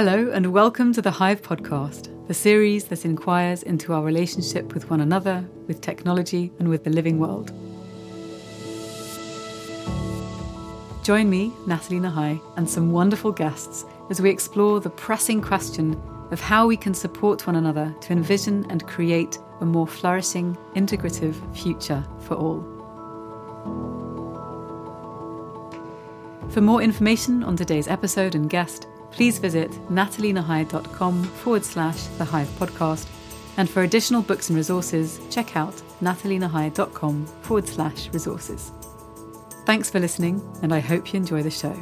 Hello, 0.00 0.30
and 0.30 0.52
welcome 0.52 0.92
to 0.92 1.02
the 1.02 1.10
Hive 1.10 1.42
Podcast, 1.42 2.28
the 2.28 2.32
series 2.32 2.84
that 2.84 3.04
inquires 3.04 3.64
into 3.64 3.92
our 3.92 4.04
relationship 4.04 4.72
with 4.72 4.88
one 4.90 5.00
another, 5.00 5.44
with 5.66 5.80
technology, 5.80 6.52
and 6.60 6.68
with 6.68 6.84
the 6.84 6.90
living 6.90 7.18
world. 7.18 7.50
Join 11.02 11.28
me, 11.28 11.52
Natalie 11.66 11.98
Nahai, 11.98 12.40
and 12.56 12.70
some 12.70 12.92
wonderful 12.92 13.32
guests 13.32 13.84
as 14.08 14.22
we 14.22 14.30
explore 14.30 14.78
the 14.78 14.88
pressing 14.88 15.42
question 15.42 16.00
of 16.30 16.40
how 16.40 16.68
we 16.68 16.76
can 16.76 16.94
support 16.94 17.44
one 17.48 17.56
another 17.56 17.92
to 18.02 18.12
envision 18.12 18.70
and 18.70 18.86
create 18.86 19.40
a 19.62 19.64
more 19.64 19.88
flourishing, 19.88 20.56
integrative 20.76 21.34
future 21.56 22.06
for 22.20 22.36
all. 22.36 22.60
For 26.50 26.60
more 26.60 26.82
information 26.82 27.42
on 27.42 27.56
today's 27.56 27.88
episode 27.88 28.36
and 28.36 28.48
guest, 28.48 28.86
please 29.10 29.38
visit 29.38 29.70
natalienahai.com 29.90 31.24
forward 31.24 31.64
slash 31.64 32.06
the 32.18 32.24
Hive 32.24 32.48
podcast. 32.58 33.06
And 33.56 33.68
for 33.68 33.82
additional 33.82 34.22
books 34.22 34.50
and 34.50 34.56
resources, 34.56 35.20
check 35.30 35.56
out 35.56 35.74
natalienahai.com 36.00 37.26
forward 37.42 37.66
slash 37.66 38.08
resources. 38.12 38.72
Thanks 39.64 39.90
for 39.90 39.98
listening, 39.98 40.40
and 40.62 40.72
I 40.72 40.78
hope 40.78 41.12
you 41.12 41.18
enjoy 41.18 41.42
the 41.42 41.50
show. 41.50 41.76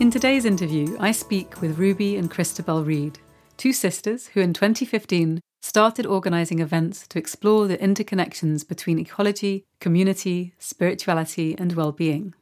In 0.00 0.10
today's 0.10 0.46
interview, 0.46 0.96
I 0.98 1.12
speak 1.12 1.60
with 1.60 1.78
Ruby 1.78 2.16
and 2.16 2.30
Christabel 2.30 2.82
Reed, 2.82 3.18
two 3.58 3.74
sisters 3.74 4.28
who 4.28 4.40
in 4.40 4.54
2015 4.54 5.42
started 5.60 6.06
organising 6.06 6.58
events 6.58 7.06
to 7.08 7.18
explore 7.18 7.66
the 7.66 7.78
interconnections 7.78 8.66
between 8.66 8.98
ecology, 8.98 9.64
community, 9.80 10.54
spirituality, 10.58 11.54
and 11.58 11.74
well-being. 11.74 12.34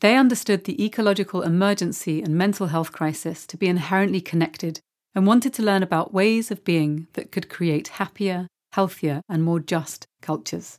They 0.00 0.16
understood 0.16 0.64
the 0.64 0.82
ecological 0.82 1.42
emergency 1.42 2.22
and 2.22 2.34
mental 2.34 2.68
health 2.68 2.92
crisis 2.92 3.46
to 3.46 3.56
be 3.56 3.66
inherently 3.66 4.20
connected 4.20 4.80
and 5.14 5.26
wanted 5.26 5.52
to 5.54 5.62
learn 5.62 5.82
about 5.82 6.14
ways 6.14 6.50
of 6.50 6.64
being 6.64 7.08
that 7.12 7.32
could 7.32 7.50
create 7.50 7.88
happier, 7.88 8.46
healthier, 8.72 9.20
and 9.28 9.42
more 9.42 9.60
just 9.60 10.06
cultures. 10.22 10.78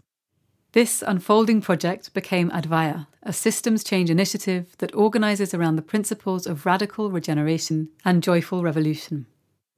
This 0.71 1.03
unfolding 1.05 1.61
project 1.61 2.13
became 2.13 2.49
Advaya, 2.49 3.07
a 3.21 3.33
systems 3.33 3.83
change 3.83 4.09
initiative 4.09 4.73
that 4.77 4.95
organises 4.95 5.53
around 5.53 5.75
the 5.75 5.81
principles 5.81 6.47
of 6.47 6.65
radical 6.65 7.11
regeneration 7.11 7.89
and 8.05 8.23
joyful 8.23 8.63
revolution. 8.63 9.25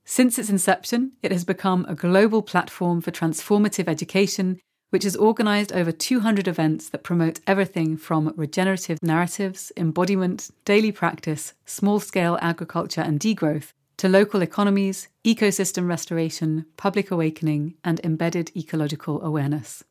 Since 0.05 0.37
its 0.37 0.49
inception, 0.49 1.13
it 1.21 1.31
has 1.31 1.45
become 1.45 1.85
a 1.87 1.95
global 1.95 2.41
platform 2.41 3.01
for 3.01 3.11
transformative 3.11 3.87
education, 3.87 4.59
which 4.89 5.03
has 5.03 5.17
organised 5.17 5.71
over 5.71 5.91
200 5.91 6.47
events 6.47 6.89
that 6.89 7.03
promote 7.03 7.39
everything 7.47 7.97
from 7.97 8.33
regenerative 8.35 8.99
narratives, 9.01 9.71
embodiment, 9.75 10.51
daily 10.65 10.91
practice, 10.91 11.53
small 11.65 11.99
scale 11.99 12.37
agriculture 12.41 13.01
and 13.01 13.19
degrowth, 13.19 13.71
to 13.97 14.09
local 14.09 14.41
economies, 14.41 15.07
ecosystem 15.23 15.87
restoration, 15.87 16.65
public 16.77 17.09
awakening, 17.09 17.75
and 17.83 18.01
embedded 18.03 18.51
ecological 18.55 19.21
awareness. 19.21 19.83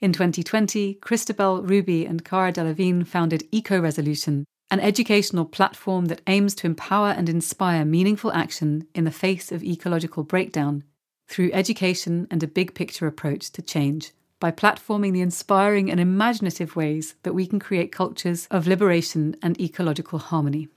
In 0.00 0.12
2020, 0.12 0.94
Christabel, 0.94 1.62
Ruby, 1.62 2.06
and 2.06 2.24
Cara 2.24 2.52
Delevingne 2.52 3.06
founded 3.06 3.46
Eco 3.52 3.80
Resolution, 3.80 4.44
an 4.72 4.80
educational 4.80 5.44
platform 5.44 6.06
that 6.06 6.22
aims 6.26 6.54
to 6.54 6.66
empower 6.66 7.10
and 7.10 7.28
inspire 7.28 7.84
meaningful 7.84 8.32
action 8.32 8.88
in 8.94 9.04
the 9.04 9.10
face 9.10 9.52
of 9.52 9.62
ecological 9.62 10.22
breakdown 10.22 10.82
through 11.28 11.50
education 11.52 12.26
and 12.30 12.42
a 12.42 12.46
big 12.46 12.72
picture 12.72 13.06
approach 13.06 13.50
to 13.50 13.60
change 13.60 14.12
by 14.40 14.50
platforming 14.50 15.12
the 15.12 15.20
inspiring 15.20 15.90
and 15.90 16.00
imaginative 16.00 16.74
ways 16.74 17.16
that 17.22 17.34
we 17.34 17.46
can 17.46 17.58
create 17.58 17.92
cultures 17.92 18.48
of 18.50 18.66
liberation 18.66 19.36
and 19.42 19.60
ecological 19.60 20.18
harmony. 20.18 20.68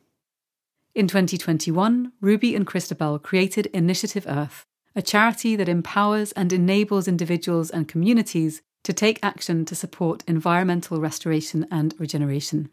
In 0.93 1.07
2021, 1.07 2.11
Ruby 2.19 2.53
and 2.53 2.67
Christabel 2.67 3.17
created 3.17 3.67
Initiative 3.67 4.25
Earth, 4.27 4.65
a 4.93 5.01
charity 5.01 5.55
that 5.55 5.69
empowers 5.69 6.33
and 6.33 6.51
enables 6.51 7.07
individuals 7.07 7.69
and 7.69 7.87
communities 7.87 8.61
to 8.83 8.91
take 8.91 9.19
action 9.23 9.63
to 9.63 9.73
support 9.73 10.21
environmental 10.27 10.99
restoration 10.99 11.65
and 11.71 11.95
regeneration. 11.97 12.69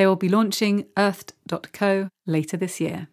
They 0.00 0.06
will 0.06 0.16
be 0.16 0.30
launching 0.30 0.86
earthed.co 0.96 2.08
later 2.24 2.56
this 2.56 2.80
year. 2.80 3.08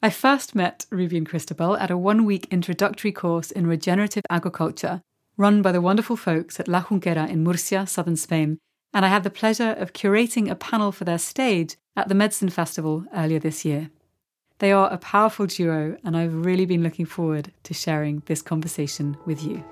I 0.00 0.08
first 0.10 0.54
met 0.54 0.86
Ruby 0.88 1.16
and 1.16 1.28
Christabel 1.28 1.76
at 1.78 1.90
a 1.90 1.98
one 1.98 2.24
week 2.24 2.46
introductory 2.52 3.10
course 3.10 3.50
in 3.50 3.66
regenerative 3.66 4.22
agriculture 4.30 5.02
run 5.36 5.62
by 5.62 5.72
the 5.72 5.80
wonderful 5.80 6.14
folks 6.14 6.60
at 6.60 6.68
La 6.68 6.82
Junquera 6.82 7.28
in 7.28 7.42
Murcia, 7.42 7.88
southern 7.88 8.14
Spain, 8.14 8.58
and 8.94 9.04
I 9.04 9.08
had 9.08 9.24
the 9.24 9.30
pleasure 9.30 9.72
of 9.72 9.92
curating 9.92 10.48
a 10.48 10.54
panel 10.54 10.92
for 10.92 11.02
their 11.02 11.18
stage 11.18 11.76
at 11.96 12.06
the 12.06 12.14
Medicine 12.14 12.50
Festival 12.50 13.04
earlier 13.12 13.40
this 13.40 13.64
year. 13.64 13.90
They 14.60 14.70
are 14.70 14.92
a 14.92 14.96
powerful 14.96 15.46
duo, 15.46 15.96
and 16.04 16.16
I've 16.16 16.46
really 16.46 16.66
been 16.66 16.84
looking 16.84 17.06
forward 17.06 17.50
to 17.64 17.74
sharing 17.74 18.22
this 18.26 18.42
conversation 18.42 19.16
with 19.26 19.42
you. 19.42 19.64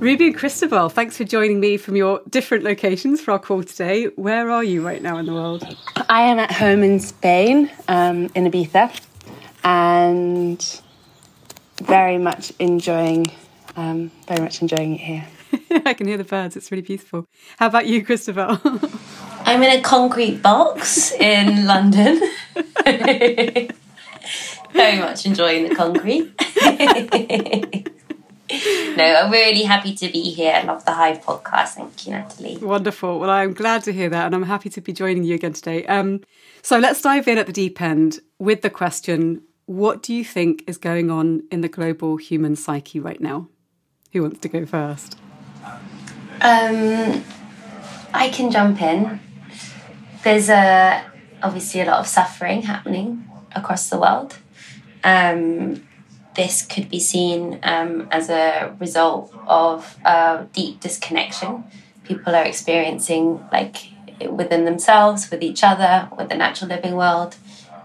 Ruby 0.00 0.28
and 0.28 0.36
Christabel, 0.36 0.90
thanks 0.90 1.16
for 1.16 1.24
joining 1.24 1.58
me 1.58 1.76
from 1.76 1.96
your 1.96 2.20
different 2.30 2.62
locations 2.62 3.20
for 3.20 3.32
our 3.32 3.38
call 3.40 3.64
today. 3.64 4.04
Where 4.14 4.48
are 4.48 4.62
you 4.62 4.86
right 4.86 5.02
now 5.02 5.18
in 5.18 5.26
the 5.26 5.32
world? 5.32 5.66
I 6.08 6.22
am 6.22 6.38
at 6.38 6.52
home 6.52 6.84
in 6.84 7.00
Spain, 7.00 7.68
um, 7.88 8.30
in 8.36 8.44
Ibiza, 8.44 8.96
and 9.64 10.80
very 11.82 12.16
much 12.16 12.52
enjoying, 12.60 13.26
um, 13.74 14.12
very 14.28 14.40
much 14.40 14.62
enjoying 14.62 14.94
it 14.94 15.00
here. 15.00 15.26
I 15.84 15.94
can 15.94 16.06
hear 16.06 16.16
the 16.16 16.22
birds. 16.22 16.56
It's 16.56 16.70
really 16.70 16.82
beautiful. 16.82 17.26
How 17.58 17.66
about 17.66 17.88
you, 17.88 18.04
Christabel? 18.04 18.60
I'm 19.40 19.60
in 19.64 19.80
a 19.80 19.82
concrete 19.82 20.42
box 20.42 21.10
in 21.10 21.66
London. 21.66 22.20
very 22.84 23.68
much 25.00 25.26
enjoying 25.26 25.68
the 25.68 25.74
concrete 25.74 26.32
no, 28.50 29.04
I'm 29.04 29.30
really 29.30 29.62
happy 29.62 29.94
to 29.94 30.10
be 30.10 30.30
here. 30.30 30.52
I 30.54 30.62
love 30.62 30.84
the 30.84 30.92
Hive 30.92 31.20
podcast. 31.20 31.74
Thank 31.74 32.06
you, 32.06 32.12
Natalie. 32.12 32.56
Wonderful. 32.56 33.18
Well, 33.18 33.30
I'm 33.30 33.52
glad 33.52 33.84
to 33.84 33.92
hear 33.92 34.08
that, 34.08 34.26
and 34.26 34.34
I'm 34.34 34.44
happy 34.44 34.70
to 34.70 34.80
be 34.80 34.92
joining 34.92 35.24
you 35.24 35.34
again 35.34 35.52
today. 35.52 35.84
Um, 35.86 36.22
so 36.62 36.78
let's 36.78 37.02
dive 37.02 37.28
in 37.28 37.38
at 37.38 37.46
the 37.46 37.52
deep 37.52 37.80
end 37.80 38.20
with 38.38 38.62
the 38.62 38.70
question 38.70 39.42
What 39.66 40.02
do 40.02 40.14
you 40.14 40.24
think 40.24 40.64
is 40.66 40.78
going 40.78 41.10
on 41.10 41.42
in 41.50 41.60
the 41.60 41.68
global 41.68 42.16
human 42.16 42.56
psyche 42.56 43.00
right 43.00 43.20
now? 43.20 43.48
Who 44.12 44.22
wants 44.22 44.40
to 44.40 44.48
go 44.48 44.64
first? 44.64 45.18
Um, 46.40 47.24
I 48.14 48.30
can 48.32 48.50
jump 48.50 48.80
in. 48.80 49.20
There's 50.24 50.48
a, 50.48 51.04
obviously 51.42 51.80
a 51.82 51.84
lot 51.84 52.00
of 52.00 52.06
suffering 52.06 52.62
happening 52.62 53.28
across 53.54 53.90
the 53.90 53.98
world. 53.98 54.38
Um, 55.04 55.87
this 56.38 56.64
could 56.64 56.88
be 56.88 57.00
seen 57.00 57.58
um, 57.62 58.08
as 58.10 58.30
a 58.30 58.74
result 58.78 59.34
of 59.46 59.98
a 60.04 60.46
deep 60.52 60.80
disconnection 60.80 61.64
people 62.08 62.34
are 62.34 62.44
experiencing, 62.44 63.44
like 63.52 63.76
within 64.30 64.64
themselves, 64.64 65.30
with 65.30 65.42
each 65.42 65.62
other, 65.62 66.08
with 66.16 66.30
the 66.30 66.34
natural 66.34 66.70
living 66.70 66.96
world, 66.96 67.36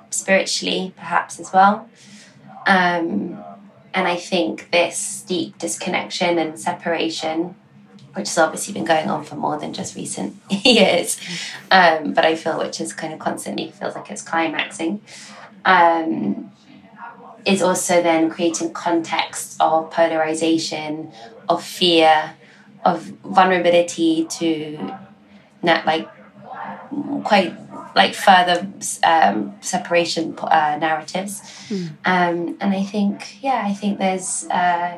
spiritually, 0.10 0.94
perhaps 0.96 1.40
as 1.40 1.52
well. 1.54 1.88
Um, 2.66 3.44
and 3.94 4.08
I 4.08 4.16
think 4.16 4.72
this 4.72 5.24
deep 5.28 5.60
disconnection 5.60 6.40
and 6.40 6.60
separation, 6.60 7.56
which 8.14 8.30
has 8.30 8.38
obviously 8.38 8.74
been 8.74 8.86
going 8.86 9.10
on 9.10 9.24
for 9.24 9.36
more 9.36 9.60
than 9.60 9.74
just 9.74 9.96
recent 9.96 10.36
years, 10.50 11.20
um, 11.70 12.14
but 12.14 12.26
I 12.26 12.36
feel 12.36 12.58
which 12.58 12.80
is 12.80 12.94
kind 12.94 13.14
of 13.14 13.20
constantly 13.20 13.70
feels 13.72 13.96
like 13.96 14.10
it's 14.10 14.24
climaxing. 14.24 15.02
Um, 15.66 16.52
is 17.46 17.62
also 17.62 18.02
then 18.02 18.30
creating 18.30 18.74
context 18.74 19.58
of 19.60 19.92
polarization, 19.92 21.12
of 21.50 21.64
fear, 21.64 22.34
of 22.86 23.02
vulnerability 23.24 24.26
to 24.26 24.94
not 25.62 25.86
like 25.86 26.08
quite 27.24 27.54
like 27.96 28.16
further 28.16 28.68
um, 29.04 29.56
separation 29.62 30.36
uh, 30.40 30.78
narratives. 30.80 31.42
Mm. 31.70 31.90
Um, 32.06 32.58
and 32.60 32.74
I 32.74 32.84
think, 32.84 33.44
yeah, 33.44 33.62
I 33.64 33.74
think 33.74 34.00
there's 34.00 34.46
uh, 34.50 34.98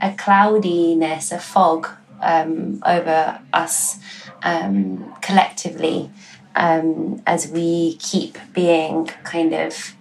a 0.00 0.12
cloudiness, 0.14 1.32
a 1.32 1.38
fog 1.38 1.88
um, 2.22 2.82
over 2.86 3.40
us 3.52 3.98
um, 4.42 5.14
collectively 5.20 6.10
um, 6.54 7.22
as 7.26 7.48
we 7.48 7.96
keep 7.96 8.38
being 8.52 9.06
kind 9.24 9.52
of 9.52 9.94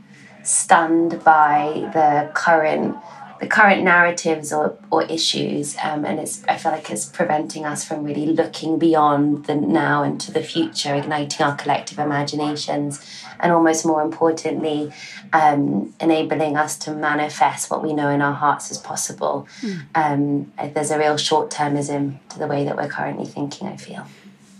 stunned 0.43 1.23
by 1.23 1.89
the 1.93 2.31
current 2.33 2.95
the 3.39 3.47
current 3.47 3.83
narratives 3.83 4.51
or, 4.51 4.77
or 4.91 5.03
issues 5.03 5.77
um, 5.81 6.05
and 6.05 6.19
it's 6.19 6.43
i 6.47 6.57
feel 6.57 6.71
like 6.71 6.89
it's 6.89 7.05
preventing 7.05 7.65
us 7.65 7.85
from 7.85 8.03
really 8.03 8.25
looking 8.27 8.77
beyond 8.77 9.45
the 9.45 9.55
now 9.55 10.03
into 10.03 10.31
the 10.31 10.43
future 10.43 10.93
igniting 10.93 11.45
our 11.45 11.55
collective 11.55 11.99
imaginations 11.99 13.23
and 13.39 13.53
almost 13.53 13.85
more 13.85 14.01
importantly 14.01 14.91
um, 15.31 15.93
enabling 16.01 16.57
us 16.57 16.77
to 16.77 16.91
manifest 16.93 17.71
what 17.71 17.81
we 17.81 17.93
know 17.93 18.09
in 18.09 18.21
our 18.21 18.33
hearts 18.33 18.71
as 18.71 18.77
possible 18.77 19.47
mm. 19.61 19.81
um, 19.95 20.51
there's 20.73 20.91
a 20.91 20.99
real 20.99 21.15
short-termism 21.15 22.17
to 22.29 22.39
the 22.39 22.47
way 22.47 22.65
that 22.65 22.75
we're 22.75 22.89
currently 22.89 23.25
thinking 23.25 23.67
i 23.67 23.77
feel 23.77 24.05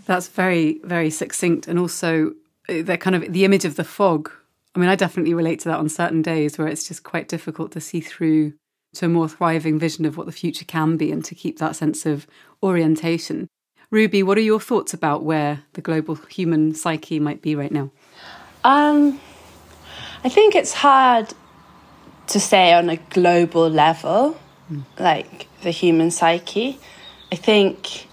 that's 0.06 0.28
very 0.28 0.80
very 0.84 1.10
succinct 1.10 1.68
and 1.68 1.78
also 1.78 2.30
uh, 2.68 2.82
the 2.82 2.96
kind 2.96 3.14
of 3.14 3.30
the 3.30 3.44
image 3.44 3.66
of 3.66 3.76
the 3.76 3.84
fog 3.84 4.30
I 4.74 4.78
mean, 4.78 4.88
I 4.88 4.94
definitely 4.94 5.34
relate 5.34 5.60
to 5.60 5.68
that 5.70 5.78
on 5.78 5.88
certain 5.88 6.22
days 6.22 6.56
where 6.56 6.68
it's 6.68 6.86
just 6.86 7.02
quite 7.02 7.28
difficult 7.28 7.72
to 7.72 7.80
see 7.80 8.00
through 8.00 8.54
to 8.94 9.06
a 9.06 9.08
more 9.08 9.28
thriving 9.28 9.78
vision 9.78 10.04
of 10.04 10.16
what 10.16 10.26
the 10.26 10.32
future 10.32 10.64
can 10.64 10.96
be 10.96 11.12
and 11.12 11.24
to 11.24 11.34
keep 11.34 11.58
that 11.58 11.76
sense 11.76 12.06
of 12.06 12.26
orientation. 12.62 13.48
Ruby, 13.90 14.22
what 14.22 14.38
are 14.38 14.42
your 14.42 14.60
thoughts 14.60 14.94
about 14.94 15.24
where 15.24 15.64
the 15.72 15.80
global 15.80 16.14
human 16.14 16.74
psyche 16.74 17.18
might 17.18 17.42
be 17.42 17.54
right 17.54 17.72
now? 17.72 17.90
Um, 18.62 19.20
I 20.22 20.28
think 20.28 20.54
it's 20.54 20.72
hard 20.72 21.32
to 22.28 22.38
say 22.38 22.72
on 22.72 22.88
a 22.88 22.96
global 22.96 23.68
level, 23.68 24.38
mm. 24.70 24.84
like 24.98 25.48
the 25.62 25.70
human 25.70 26.10
psyche. 26.10 26.78
I 27.32 27.36
think 27.36 28.06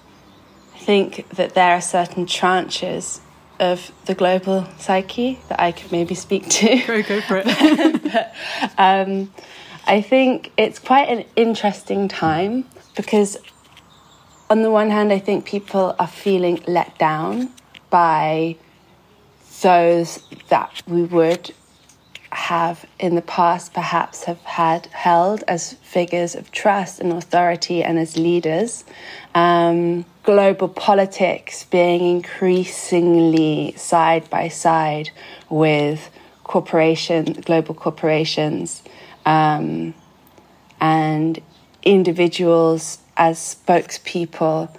I 0.73 0.79
think 0.79 1.29
that 1.29 1.53
there 1.53 1.73
are 1.73 1.81
certain 1.81 2.25
tranches 2.25 3.19
of 3.59 3.91
the 4.05 4.15
global 4.15 4.67
psyche 4.77 5.39
that 5.49 5.59
I 5.59 5.71
could 5.71 5.91
maybe 5.91 6.15
speak 6.15 6.47
to. 6.49 6.83
Go, 6.85 7.03
go 7.03 7.21
for 7.21 7.41
it. 7.43 8.03
but, 8.03 8.35
um, 8.77 9.33
I 9.85 10.01
think 10.01 10.51
it's 10.57 10.79
quite 10.79 11.07
an 11.09 11.25
interesting 11.35 12.07
time 12.07 12.65
because, 12.95 13.37
on 14.49 14.61
the 14.61 14.71
one 14.71 14.89
hand, 14.89 15.13
I 15.13 15.19
think 15.19 15.45
people 15.45 15.95
are 15.97 16.07
feeling 16.07 16.61
let 16.67 16.97
down 16.97 17.51
by 17.89 18.57
those 19.61 20.23
that 20.49 20.83
we 20.87 21.03
would 21.03 21.53
have 22.37 22.85
in 22.99 23.15
the 23.15 23.21
past 23.21 23.73
perhaps 23.73 24.25
have 24.25 24.39
had 24.43 24.85
held 24.87 25.43
as 25.47 25.73
figures 25.73 26.35
of 26.35 26.51
trust 26.51 26.99
and 26.99 27.11
authority 27.11 27.83
and 27.83 27.97
as 27.97 28.15
leaders. 28.15 28.85
Um, 29.33 30.05
global 30.21 30.69
politics 30.69 31.65
being 31.65 32.01
increasingly 32.17 33.73
side 33.75 34.29
by 34.29 34.49
side 34.49 35.09
with 35.49 36.11
corporation, 36.43 37.23
global 37.43 37.73
corporations 37.73 38.83
um, 39.25 39.95
and 40.79 41.41
individuals 41.81 42.99
as 43.17 43.39
spokespeople 43.39 44.69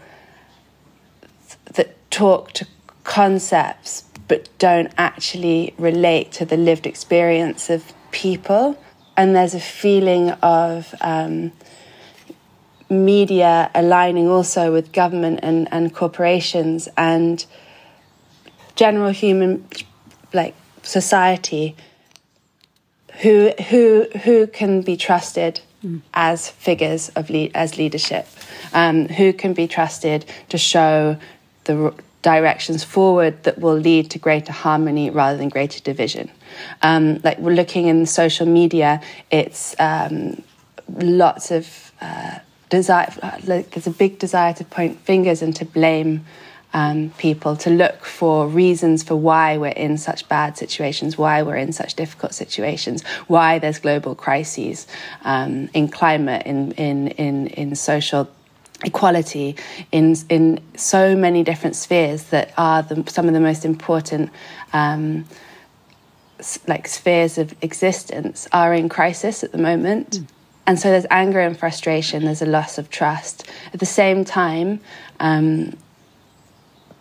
that 1.74 2.10
talk 2.10 2.52
to 2.52 2.66
concepts 3.02 4.04
but 4.28 4.48
don't 4.58 4.92
actually 4.98 5.74
relate 5.78 6.32
to 6.32 6.44
the 6.44 6.56
lived 6.56 6.86
experience 6.86 7.70
of 7.70 7.92
people. 8.10 8.78
And 9.16 9.34
there's 9.34 9.54
a 9.54 9.60
feeling 9.60 10.30
of 10.30 10.94
um, 11.00 11.52
media 12.88 13.70
aligning 13.74 14.28
also 14.28 14.72
with 14.72 14.92
government 14.92 15.40
and, 15.42 15.68
and 15.72 15.94
corporations 15.94 16.88
and 16.96 17.44
general 18.76 19.10
human 19.10 19.66
like 20.32 20.54
society 20.82 21.74
who 23.22 23.52
who 23.68 24.06
who 24.24 24.46
can 24.46 24.82
be 24.82 24.96
trusted 24.96 25.60
mm. 25.84 26.00
as 26.14 26.48
figures 26.48 27.08
of 27.10 27.28
lead, 27.30 27.50
as 27.54 27.76
leadership, 27.76 28.26
um, 28.72 29.08
who 29.08 29.32
can 29.32 29.52
be 29.52 29.66
trusted 29.66 30.24
to 30.48 30.58
show 30.58 31.16
the 31.64 31.92
directions 32.22 32.84
forward 32.84 33.42
that 33.44 33.58
will 33.58 33.76
lead 33.76 34.10
to 34.10 34.18
greater 34.18 34.52
harmony 34.52 35.10
rather 35.10 35.38
than 35.38 35.48
greater 35.48 35.80
division. 35.80 36.30
Um, 36.82 37.20
like 37.22 37.38
we're 37.38 37.54
looking 37.54 37.86
in 37.86 38.06
social 38.06 38.46
media, 38.46 39.00
it's 39.30 39.76
um, 39.78 40.42
lots 40.88 41.50
of 41.50 41.92
uh, 42.00 42.38
desire. 42.68 43.12
Like 43.44 43.70
there's 43.70 43.86
a 43.86 43.92
big 43.92 44.18
desire 44.18 44.52
to 44.54 44.64
point 44.64 44.98
fingers 45.00 45.42
and 45.42 45.54
to 45.56 45.64
blame 45.64 46.24
um, 46.74 47.10
people 47.18 47.56
to 47.56 47.70
look 47.70 48.04
for 48.04 48.46
reasons 48.46 49.02
for 49.02 49.16
why 49.16 49.56
we're 49.56 49.68
in 49.68 49.96
such 49.96 50.28
bad 50.28 50.58
situations, 50.58 51.16
why 51.16 51.42
we're 51.42 51.56
in 51.56 51.72
such 51.72 51.94
difficult 51.94 52.34
situations, 52.34 53.02
why 53.26 53.58
there's 53.58 53.78
global 53.78 54.14
crises 54.14 54.86
um, 55.24 55.70
in 55.72 55.88
climate, 55.88 56.46
in, 56.46 56.72
in, 56.72 57.08
in, 57.08 57.46
in 57.48 57.74
social 57.74 58.28
equality, 58.84 59.56
in, 59.90 60.16
in 60.28 60.60
so 60.76 61.16
many 61.16 61.42
different 61.42 61.76
spheres 61.76 62.24
that 62.24 62.52
are 62.56 62.82
the, 62.82 63.04
some 63.10 63.26
of 63.26 63.34
the 63.34 63.40
most 63.40 63.64
important. 63.64 64.30
Um, 64.72 65.24
like 66.68 66.86
spheres 66.86 67.36
of 67.36 67.52
existence 67.62 68.46
are 68.52 68.72
in 68.72 68.88
crisis 68.88 69.42
at 69.42 69.50
the 69.50 69.58
moment. 69.58 70.20
Mm. 70.20 70.26
And 70.68 70.78
so 70.78 70.90
there's 70.90 71.06
anger 71.10 71.40
and 71.40 71.58
frustration, 71.58 72.24
there's 72.24 72.42
a 72.42 72.46
loss 72.46 72.78
of 72.78 72.90
trust. 72.90 73.48
At 73.72 73.80
the 73.80 73.86
same 73.86 74.24
time, 74.24 74.80
um, 75.18 75.76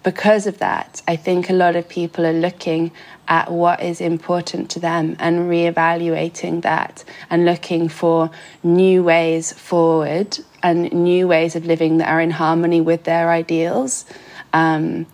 because 0.04 0.48
of 0.48 0.60
that, 0.60 1.02
I 1.06 1.18
think 1.18 1.50
a 1.50 1.54
lot 1.54 1.76
of 1.76 1.90
people 1.90 2.26
are 2.26 2.32
looking 2.32 2.92
at 3.28 3.52
what 3.52 3.84
is 3.84 4.00
important 4.00 4.70
to 4.72 4.80
them 4.80 5.18
and 5.20 5.50
reevaluating 5.50 6.62
that 6.62 7.04
and 7.30 7.44
looking 7.44 7.90
for 7.90 8.32
new 8.64 9.04
ways 9.04 9.52
forward 9.52 10.40
and 10.64 10.92
new 10.92 11.28
ways 11.28 11.56
of 11.56 11.66
living 11.66 11.98
that 11.98 12.10
are 12.10 12.22
in 12.22 12.32
harmony 12.32 12.82
with 12.82 13.04
their 13.04 13.30
ideals. 13.30 14.06
Um, 14.54 15.06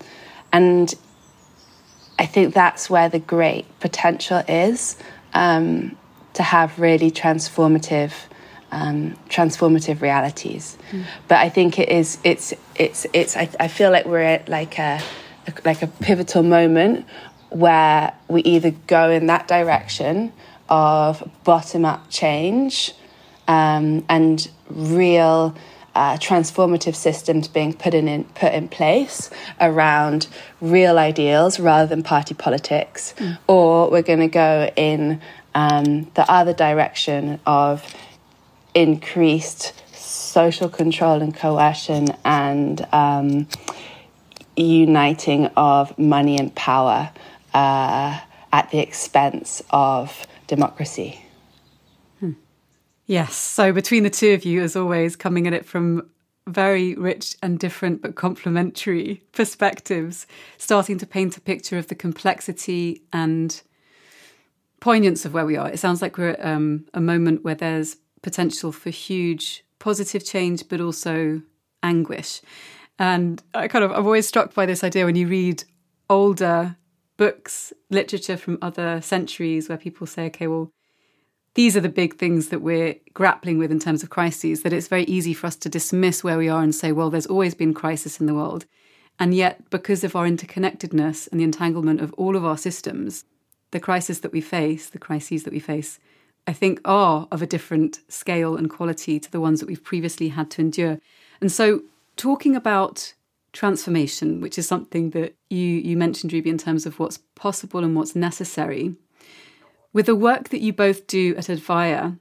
and 0.51 0.93
I 2.17 2.25
think 2.25 2.53
that's 2.53 2.89
where 2.89 3.09
the 3.09 3.19
great 3.19 3.65
potential 3.79 4.43
is 4.47 4.97
um, 5.33 5.97
to 6.33 6.43
have 6.43 6.79
really 6.79 7.11
transformative 7.11 8.13
um, 8.71 9.15
transformative 9.29 10.01
realities. 10.01 10.77
Mm. 10.91 11.05
But 11.27 11.37
I 11.37 11.49
think 11.49 11.77
it 11.77 11.89
is 11.89 12.17
it's 12.23 12.53
it's 12.75 13.05
it's 13.13 13.37
I, 13.37 13.47
I 13.59 13.67
feel 13.67 13.91
like 13.91 14.05
we're 14.05 14.21
at 14.21 14.49
like 14.49 14.79
a, 14.79 14.99
a 15.47 15.53
like 15.63 15.83
a 15.83 15.87
pivotal 15.87 16.43
moment 16.43 17.05
where 17.49 18.13
we 18.27 18.41
either 18.41 18.71
go 18.87 19.11
in 19.11 19.27
that 19.27 19.47
direction 19.47 20.33
of 20.69 21.29
bottom 21.43 21.85
up 21.85 22.09
change 22.09 22.93
um, 23.47 24.03
and 24.09 24.49
real 24.73 25.55
uh, 25.95 26.17
transformative 26.17 26.95
systems 26.95 27.47
being 27.47 27.73
put 27.73 27.93
in, 27.93 28.07
in, 28.07 28.23
put 28.23 28.53
in 28.53 28.67
place 28.67 29.29
around 29.61 30.27
real 30.59 30.97
ideals 30.97 31.59
rather 31.59 31.87
than 31.87 32.01
party 32.01 32.33
politics, 32.33 33.13
mm. 33.17 33.37
or 33.47 33.89
we're 33.89 34.01
going 34.01 34.19
to 34.19 34.27
go 34.27 34.71
in 34.75 35.21
um, 35.53 36.09
the 36.15 36.29
other 36.31 36.53
direction 36.53 37.39
of 37.45 37.95
increased 38.73 39.73
social 39.93 40.67
control 40.67 41.21
and 41.21 41.35
coercion 41.35 42.07
and 42.25 42.87
um, 42.91 43.47
uniting 44.55 45.45
of 45.55 45.97
money 45.97 46.37
and 46.37 46.53
power 46.55 47.11
uh, 47.53 48.19
at 48.51 48.69
the 48.71 48.79
expense 48.79 49.61
of 49.69 50.25
democracy. 50.47 51.22
Yes, 53.05 53.35
so 53.35 53.73
between 53.73 54.03
the 54.03 54.09
two 54.09 54.33
of 54.33 54.45
you, 54.45 54.61
as 54.61 54.75
always, 54.75 55.15
coming 55.15 55.45
at 55.45 55.53
it 55.53 55.65
from 55.65 56.09
very 56.47 56.95
rich 56.95 57.35
and 57.41 57.59
different 57.59 58.01
but 58.01 58.15
complementary 58.15 59.21
perspectives, 59.33 60.25
starting 60.57 60.97
to 60.99 61.05
paint 61.05 61.37
a 61.37 61.41
picture 61.41 61.77
of 61.77 61.87
the 61.87 61.95
complexity 61.95 63.01
and 63.11 63.61
poignance 64.79 65.25
of 65.25 65.33
where 65.33 65.45
we 65.45 65.57
are. 65.57 65.69
It 65.69 65.79
sounds 65.79 66.01
like 66.01 66.17
we're 66.17 66.31
at 66.31 66.45
um, 66.45 66.85
a 66.93 67.01
moment 67.01 67.43
where 67.43 67.55
there's 67.55 67.97
potential 68.21 68.71
for 68.71 68.89
huge 68.89 69.63
positive 69.79 70.25
change, 70.25 70.67
but 70.69 70.81
also 70.81 71.41
anguish. 71.81 72.41
And 72.99 73.41
I 73.53 73.67
kind 73.67 73.83
of, 73.83 73.91
I'm 73.91 74.05
always 74.05 74.27
struck 74.27 74.53
by 74.53 74.65
this 74.65 74.83
idea 74.83 75.05
when 75.05 75.15
you 75.15 75.27
read 75.27 75.63
older 76.09 76.77
books, 77.17 77.73
literature 77.89 78.37
from 78.37 78.57
other 78.61 79.01
centuries, 79.01 79.67
where 79.67 79.77
people 79.77 80.07
say, 80.07 80.25
okay, 80.27 80.47
well, 80.47 80.71
these 81.55 81.77
are 81.77 81.81
the 81.81 81.89
big 81.89 82.17
things 82.17 82.49
that 82.49 82.61
we're 82.61 82.95
grappling 83.13 83.57
with 83.57 83.71
in 83.71 83.79
terms 83.79 84.01
of 84.01 84.09
crises, 84.09 84.63
that 84.63 84.73
it's 84.73 84.87
very 84.87 85.03
easy 85.03 85.33
for 85.33 85.47
us 85.47 85.55
to 85.57 85.69
dismiss 85.69 86.23
where 86.23 86.37
we 86.37 86.49
are 86.49 86.63
and 86.63 86.73
say, 86.73 86.91
well, 86.91 87.09
there's 87.09 87.27
always 87.27 87.53
been 87.53 87.73
crisis 87.73 88.19
in 88.19 88.25
the 88.25 88.33
world. 88.33 88.65
And 89.19 89.35
yet, 89.35 89.69
because 89.69 90.03
of 90.03 90.15
our 90.15 90.25
interconnectedness 90.25 91.29
and 91.31 91.39
the 91.39 91.43
entanglement 91.43 92.01
of 92.01 92.13
all 92.13 92.35
of 92.35 92.43
our 92.43 92.57
systems, 92.57 93.25
the 93.71 93.79
crisis 93.79 94.19
that 94.19 94.31
we 94.31 94.41
face, 94.41 94.89
the 94.89 94.99
crises 94.99 95.43
that 95.43 95.53
we 95.53 95.59
face, 95.59 95.99
I 96.47 96.53
think, 96.53 96.81
are 96.85 97.27
of 97.31 97.41
a 97.41 97.47
different 97.47 97.99
scale 98.07 98.57
and 98.57 98.69
quality 98.69 99.19
to 99.19 99.31
the 99.31 99.39
ones 99.39 99.59
that 99.59 99.67
we've 99.67 99.83
previously 99.83 100.29
had 100.29 100.49
to 100.51 100.61
endure. 100.61 100.99
And 101.39 101.51
so, 101.51 101.83
talking 102.17 102.55
about 102.55 103.13
transformation, 103.53 104.41
which 104.41 104.57
is 104.57 104.67
something 104.67 105.11
that 105.11 105.35
you, 105.49 105.59
you 105.59 105.95
mentioned, 105.95 106.33
Ruby, 106.33 106.49
in 106.49 106.57
terms 106.57 106.87
of 106.87 106.99
what's 106.99 107.19
possible 107.35 107.83
and 107.83 107.95
what's 107.95 108.15
necessary, 108.15 108.95
with 109.93 110.07
the 110.07 110.15
work 110.15 110.49
that 110.49 110.61
you 110.61 110.73
both 110.73 111.07
do 111.07 111.35
at 111.37 111.45
Advaya, 111.45 112.17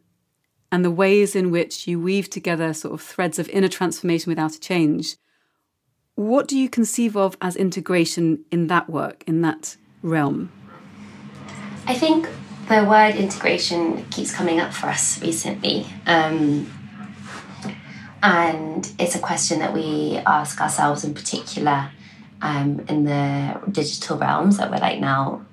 and 0.70 0.84
the 0.84 0.90
ways 0.90 1.36
in 1.36 1.50
which 1.50 1.86
you 1.86 2.00
weave 2.00 2.30
together 2.30 2.72
sort 2.72 2.94
of 2.94 3.02
threads 3.02 3.38
of 3.38 3.48
inner 3.50 3.68
transformation 3.68 4.30
without 4.30 4.54
a 4.54 4.60
change. 4.60 5.16
What 6.14 6.48
do 6.48 6.56
you 6.56 6.68
conceive 6.68 7.16
of 7.16 7.36
as 7.42 7.56
integration 7.56 8.44
in 8.50 8.68
that 8.68 8.88
work, 8.88 9.22
in 9.26 9.42
that 9.42 9.76
realm? 10.02 10.50
I 11.86 11.94
think 11.94 12.28
the 12.68 12.84
word 12.84 13.16
integration 13.16 14.04
keeps 14.10 14.32
coming 14.32 14.60
up 14.60 14.72
for 14.72 14.86
us 14.86 15.20
recently. 15.20 15.86
Um, 16.06 16.70
and 18.22 18.90
it's 18.98 19.14
a 19.14 19.18
question 19.18 19.58
that 19.58 19.74
we 19.74 20.20
ask 20.26 20.60
ourselves 20.60 21.04
in 21.04 21.12
particular 21.12 21.90
um, 22.40 22.84
in 22.88 23.04
the 23.04 23.60
digital 23.70 24.16
realms 24.16 24.58
that 24.58 24.70
we're 24.70 24.78
like 24.78 25.00
now 25.00 25.44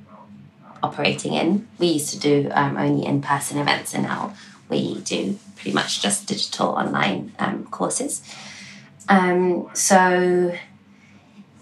operating 0.83 1.33
in. 1.33 1.67
We 1.77 1.87
used 1.87 2.09
to 2.13 2.19
do 2.19 2.49
um, 2.51 2.77
only 2.77 3.05
in 3.05 3.21
person 3.21 3.57
events, 3.57 3.93
and 3.93 4.03
now 4.03 4.35
we 4.69 4.99
do 5.01 5.37
pretty 5.55 5.73
much 5.73 6.01
just 6.01 6.27
digital 6.27 6.69
online 6.69 7.33
um, 7.39 7.65
courses. 7.65 8.21
Um, 9.09 9.69
so, 9.73 10.55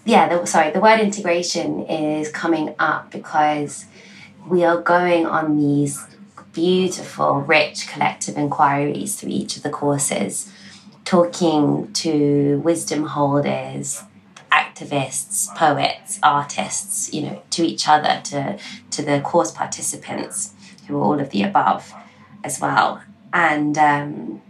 yeah, 0.04 0.28
the, 0.28 0.46
sorry, 0.46 0.70
the 0.70 0.80
word 0.80 1.00
integration 1.00 1.86
is 1.86 2.30
coming 2.30 2.74
up 2.78 3.10
because 3.10 3.86
we 4.46 4.64
are 4.64 4.80
going 4.80 5.26
on 5.26 5.56
these 5.56 6.04
beautiful, 6.52 7.40
rich 7.40 7.88
collective 7.88 8.36
inquiries 8.36 9.16
through 9.16 9.30
each 9.30 9.56
of 9.56 9.62
the 9.62 9.70
courses, 9.70 10.52
talking 11.04 11.92
to 11.92 12.60
wisdom 12.64 13.04
holders, 13.04 14.02
activists, 14.52 15.54
poets, 15.54 16.18
artists, 16.22 17.12
you 17.12 17.22
know, 17.22 17.42
to 17.50 17.62
each 17.64 17.88
other, 17.88 18.20
to, 18.24 18.58
to 18.98 19.04
the 19.04 19.20
course 19.20 19.52
participants 19.52 20.52
who 20.86 20.98
are 20.98 21.02
all 21.02 21.20
of 21.20 21.30
the 21.30 21.42
above 21.42 21.94
as 22.42 22.60
well. 22.60 23.00
And 23.32 23.78
um, 23.78 24.42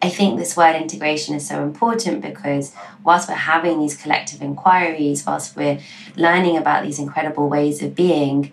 I 0.00 0.08
think 0.08 0.38
this 0.38 0.56
word 0.56 0.76
integration 0.76 1.34
is 1.34 1.46
so 1.46 1.62
important 1.62 2.22
because 2.22 2.74
whilst 3.04 3.28
we're 3.28 3.34
having 3.34 3.80
these 3.80 3.96
collective 3.96 4.40
inquiries, 4.40 5.26
whilst 5.26 5.56
we're 5.56 5.78
learning 6.16 6.56
about 6.56 6.84
these 6.84 6.98
incredible 6.98 7.50
ways 7.50 7.82
of 7.82 7.94
being, 7.94 8.50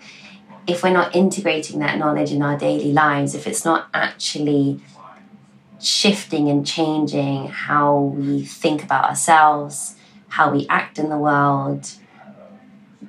if 0.68 0.84
we're 0.84 0.92
not 0.92 1.16
integrating 1.16 1.80
that 1.80 1.98
knowledge 1.98 2.34
in 2.34 2.42
our 2.42 2.58
daily 2.58 2.92
lives, 2.92 3.34
if 3.34 3.48
it's 3.48 3.64
not 3.64 3.88
actually 3.94 4.82
shifting 5.80 6.50
and 6.50 6.68
changing 6.68 7.48
how 7.48 7.98
we 7.98 8.44
think 8.44 8.84
about 8.84 9.06
ourselves, 9.06 9.96
how 10.28 10.52
we 10.52 10.68
act 10.68 11.00
in 11.00 11.10
the 11.10 11.18
world, 11.18 11.92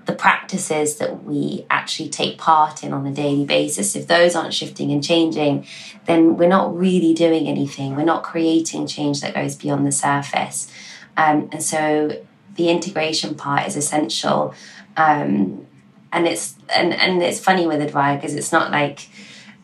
the 0.04 0.12
practices 0.12 0.96
that 0.96 1.24
we 1.24 1.64
actually 1.70 2.10
take 2.10 2.38
part 2.38 2.84
in 2.84 2.92
on 2.92 3.06
a 3.06 3.12
daily 3.12 3.44
basis, 3.44 3.96
if 3.96 4.06
those 4.06 4.34
aren't 4.34 4.52
shifting 4.52 4.92
and 4.92 5.02
changing, 5.02 5.66
then 6.06 6.36
we're 6.36 6.48
not 6.48 6.76
really 6.76 7.14
doing 7.14 7.46
anything. 7.46 7.96
We're 7.96 8.04
not 8.04 8.22
creating 8.22 8.86
change 8.86 9.20
that 9.22 9.34
goes 9.34 9.56
beyond 9.56 9.86
the 9.86 9.92
surface. 9.92 10.70
Um, 11.16 11.48
and 11.52 11.62
so 11.62 12.22
the 12.54 12.68
integration 12.68 13.34
part 13.34 13.66
is 13.66 13.76
essential. 13.76 14.54
Um, 14.96 15.66
and 16.12 16.26
it's 16.26 16.56
and, 16.74 16.92
and 16.92 17.22
it's 17.22 17.40
funny 17.40 17.66
with 17.66 17.80
Advaya 17.80 18.16
because 18.16 18.34
it's 18.34 18.52
not 18.52 18.70
like 18.70 19.08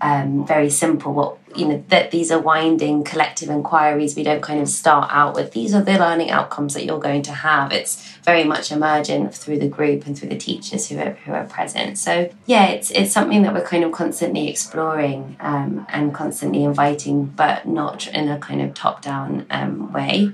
um, 0.01 0.47
very 0.47 0.71
simple. 0.71 1.13
What 1.13 1.39
you 1.57 1.69
know 1.69 1.85
that 1.89 2.11
these 2.11 2.31
are 2.31 2.39
winding 2.39 3.05
collective 3.05 3.49
inquiries. 3.49 4.17
We 4.17 4.23
don't 4.23 4.43
kind 4.43 4.61
of 4.61 4.69
start 4.69 5.09
out 5.13 5.35
with 5.35 5.53
these 5.53 5.75
are 5.75 5.83
the 5.83 5.99
learning 5.99 6.31
outcomes 6.31 6.75
that 6.75 6.85
you're 6.85 7.01
going 7.01 7.23
to 7.23 7.33
have. 7.33 7.73
It's 7.73 8.17
very 8.23 8.45
much 8.45 8.73
emergent 8.73 9.35
through 9.35 9.59
the 9.59 9.69
group 9.69 10.07
and 10.07 10.19
through 10.19 10.31
the 10.31 10.37
teachers 10.37 10.89
who 10.89 10.99
are 10.99 11.13
who 11.25 11.33
are 11.33 11.45
present. 11.45 11.99
So 11.99 12.31
yeah, 12.47 12.67
it's 12.67 12.91
it's 12.91 13.13
something 13.13 13.43
that 13.43 13.55
we're 13.55 13.67
kind 13.67 13.85
of 13.85 13.93
constantly 13.93 14.49
exploring 14.49 15.37
um, 15.41 15.87
and 15.89 16.15
constantly 16.15 16.65
inviting, 16.65 17.27
but 17.27 17.67
not 17.67 18.07
in 18.09 18.29
a 18.29 18.39
kind 18.39 18.61
of 18.63 18.75
top 18.75 19.03
down 19.03 19.47
um, 19.51 19.93
way. 19.93 20.33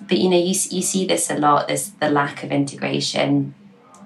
But 0.00 0.18
you 0.18 0.28
know, 0.28 0.38
you 0.38 0.54
you 0.70 0.82
see 0.82 1.06
this 1.06 1.30
a 1.30 1.36
lot. 1.36 1.68
This 1.68 1.88
the 1.88 2.10
lack 2.10 2.42
of 2.42 2.52
integration 2.52 3.54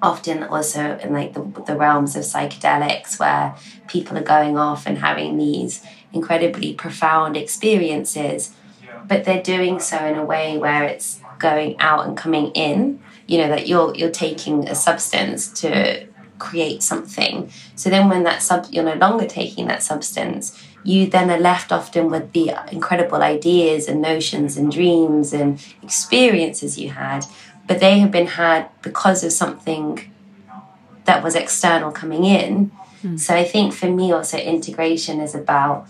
often 0.03 0.45
also 0.45 0.99
in 0.99 1.13
like 1.13 1.35
the, 1.35 1.43
the 1.67 1.77
realms 1.77 2.17
of 2.17 2.23
psychedelics 2.23 3.19
where 3.19 3.55
people 3.87 4.17
are 4.17 4.23
going 4.23 4.57
off 4.57 4.87
and 4.87 4.99
having 4.99 5.37
these 5.37 5.85
incredibly 6.13 6.73
profound 6.75 7.37
experiences 7.37 8.55
but 9.07 9.25
they're 9.25 9.43
doing 9.43 9.79
so 9.81 9.97
in 10.05 10.17
a 10.17 10.25
way 10.25 10.59
where 10.59 10.85
it's 10.85 11.21
going 11.39 11.79
out 11.81 12.07
and 12.07 12.17
coming 12.17 12.51
in 12.53 13.01
you 13.27 13.39
know 13.39 13.49
that 13.49 13.69
you're 13.69 13.95
you're 13.95 14.11
taking 14.11 14.69
a 14.69 14.75
substance 14.75 15.49
to 15.49 16.07
create 16.39 16.83
something. 16.85 17.51
So 17.75 17.91
then 17.91 18.09
when 18.09 18.23
that 18.25 18.43
sub 18.43 18.67
you're 18.71 18.85
no 18.85 18.95
longer 18.95 19.27
taking 19.27 19.67
that 19.69 19.83
substance 19.83 20.61
you 20.85 21.07
then 21.07 21.31
are 21.31 21.41
left 21.41 21.73
often 21.73 22.09
with 22.09 22.33
the 22.33 22.53
incredible 22.71 23.23
ideas 23.23 23.89
and 23.89 24.01
notions 24.01 24.57
and 24.57 24.71
dreams 24.71 25.33
and 25.33 25.63
experiences 25.83 26.79
you 26.79 26.91
had 26.91 27.27
but 27.69 27.79
they 27.79 28.01
have 28.01 28.11
been 28.11 28.27
had 28.27 28.69
because 28.83 29.23
of 29.23 29.31
something 29.31 30.11
that 31.05 31.23
was 31.23 31.37
external 31.37 31.93
coming 31.93 32.25
in. 32.25 32.73
Mm. 33.03 33.21
So 33.21 33.37
I 33.37 33.45
think 33.45 33.73
for 33.73 33.89
me 33.91 34.11
also 34.11 34.39
integration 34.39 35.21
is 35.21 35.35
about 35.35 35.87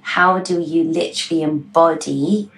how 0.00 0.38
do 0.38 0.60
you 0.60 0.82
literally 0.82 1.42
embody 1.42 2.50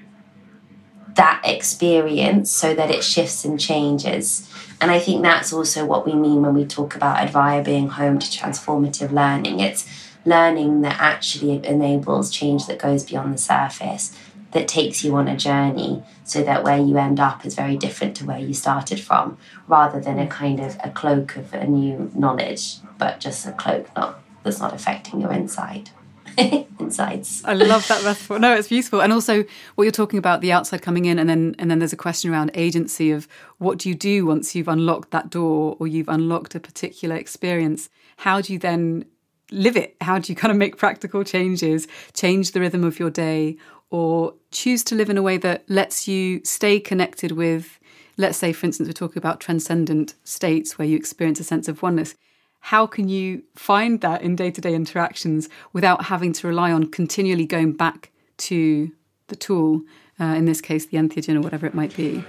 that 1.14 1.42
experience 1.45 2.50
so 2.50 2.73
that 2.75 2.90
it 2.90 3.04
shifts 3.04 3.45
and 3.45 3.61
changes. 3.61 4.49
And 4.81 4.90
I 4.90 4.99
think 4.99 5.23
that's 5.23 5.52
also 5.52 5.85
what 5.85 6.07
we 6.07 6.14
mean 6.14 6.40
when 6.42 6.54
we 6.54 6.64
talk 6.64 6.95
about 6.95 7.19
Advaya 7.19 7.64
being 7.64 7.88
home 7.88 8.19
to 8.19 8.26
transformative 8.26 9.12
learning. 9.12 9.61
It's 9.61 9.87
learning 10.25 10.83
that 10.83 10.99
actually 11.00 11.64
enables 11.66 12.31
change 12.31 12.66
that 12.66 12.78
goes 12.78 13.04
beyond 13.04 13.35
the 13.35 13.38
surface 13.38 14.16
that 14.52 14.68
takes 14.68 15.02
you 15.02 15.14
on 15.16 15.28
a 15.28 15.37
journey 15.37 16.02
so 16.25 16.42
that 16.42 16.62
where 16.62 16.78
you 16.78 16.97
end 16.97 17.18
up 17.18 17.44
is 17.44 17.54
very 17.54 17.76
different 17.76 18.16
to 18.16 18.25
where 18.25 18.38
you 18.38 18.54
started 18.54 19.00
from 19.00 19.37
rather 19.66 20.00
than 20.00 20.18
a 20.18 20.26
kind 20.26 20.61
of 20.61 20.76
a 20.85 20.90
cloak 20.90 21.37
of 21.37 21.52
a 21.52 21.66
new 21.66 22.11
knowledge 22.14 22.76
but 22.99 23.18
just 23.18 23.47
a 23.47 23.52
cloak 23.52 23.88
not 23.97 24.21
that's 24.42 24.61
not 24.61 24.75
affecting 24.75 25.21
your 25.21 25.32
inside 25.32 25.90
insides. 26.78 27.42
I 27.44 27.54
love 27.54 27.87
that 27.88 28.02
metaphor 28.04 28.38
no 28.38 28.54
it's 28.54 28.68
beautiful. 28.68 29.02
And 29.02 29.12
also 29.12 29.44
what 29.75 29.85
you're 29.85 29.92
talking 29.92 30.18
about 30.18 30.40
the 30.40 30.52
outside 30.52 30.82
coming 30.82 31.04
in 31.04 31.18
and 31.18 31.28
then 31.28 31.54
and 31.59 31.71
then 31.71 31.78
there's 31.78 31.92
a 31.92 31.97
question 31.97 32.32
around 32.32 32.50
agency 32.54 33.11
of 33.11 33.28
what 33.59 33.78
do 33.78 33.88
you 33.88 33.94
do 33.94 34.26
once 34.26 34.54
you've 34.54 34.68
unlocked 34.68 35.11
that 35.11 35.30
door 35.30 35.76
or 35.78 35.87
you've 35.87 36.09
unlocked 36.09 36.54
a 36.54 36.61
particular 36.61 37.16
experience? 37.16 37.88
How 38.18 38.40
do 38.40 38.52
you 38.52 38.59
then 38.59 39.04
live 39.50 39.76
it? 39.76 39.97
How 40.00 40.18
do 40.18 40.32
you 40.32 40.37
kind 40.37 40.50
of 40.50 40.56
make 40.56 40.76
practical 40.76 41.25
changes 41.25 41.87
change 42.14 42.52
the 42.52 42.61
rhythm 42.61 42.85
of 42.85 42.99
your 42.99 43.11
day 43.11 43.56
or 43.92 44.32
choose 44.50 44.82
to 44.82 44.94
live 44.94 45.11
in 45.11 45.18
a 45.18 45.22
way 45.22 45.37
that 45.37 45.68
lets 45.68 46.08
you 46.08 46.42
stay 46.44 46.80
connected 46.80 47.32
with, 47.32 47.78
let's 48.16 48.38
say, 48.38 48.50
for 48.50 48.64
instance, 48.64 48.88
we're 48.88 48.94
talking 48.94 49.18
about 49.18 49.38
transcendent 49.38 50.14
states 50.25 50.78
where 50.78 50.88
you 50.88 50.96
experience 50.96 51.38
a 51.38 51.44
sense 51.44 51.68
of 51.68 51.82
oneness. 51.82 52.14
How 52.61 52.87
can 52.87 53.11
you 53.11 53.42
find 53.54 54.00
that 54.00 54.22
in 54.22 54.34
day 54.34 54.50
to 54.50 54.62
day 54.62 54.75
interactions 54.75 55.50
without 55.75 56.06
having 56.06 56.32
to 56.32 56.46
rely 56.49 56.72
on 56.72 56.87
continually 56.87 57.44
going 57.44 57.75
back 57.75 58.11
to 58.38 58.90
the 59.26 59.37
tool, 59.37 59.82
uh, 60.18 60.25
in 60.25 60.46
this 60.46 60.62
case, 60.62 60.87
the 60.87 60.96
entheogen 60.96 61.37
or 61.37 61.42
whatever 61.42 61.66
it 61.66 61.75
might 61.75 61.94
be? 61.94 62.25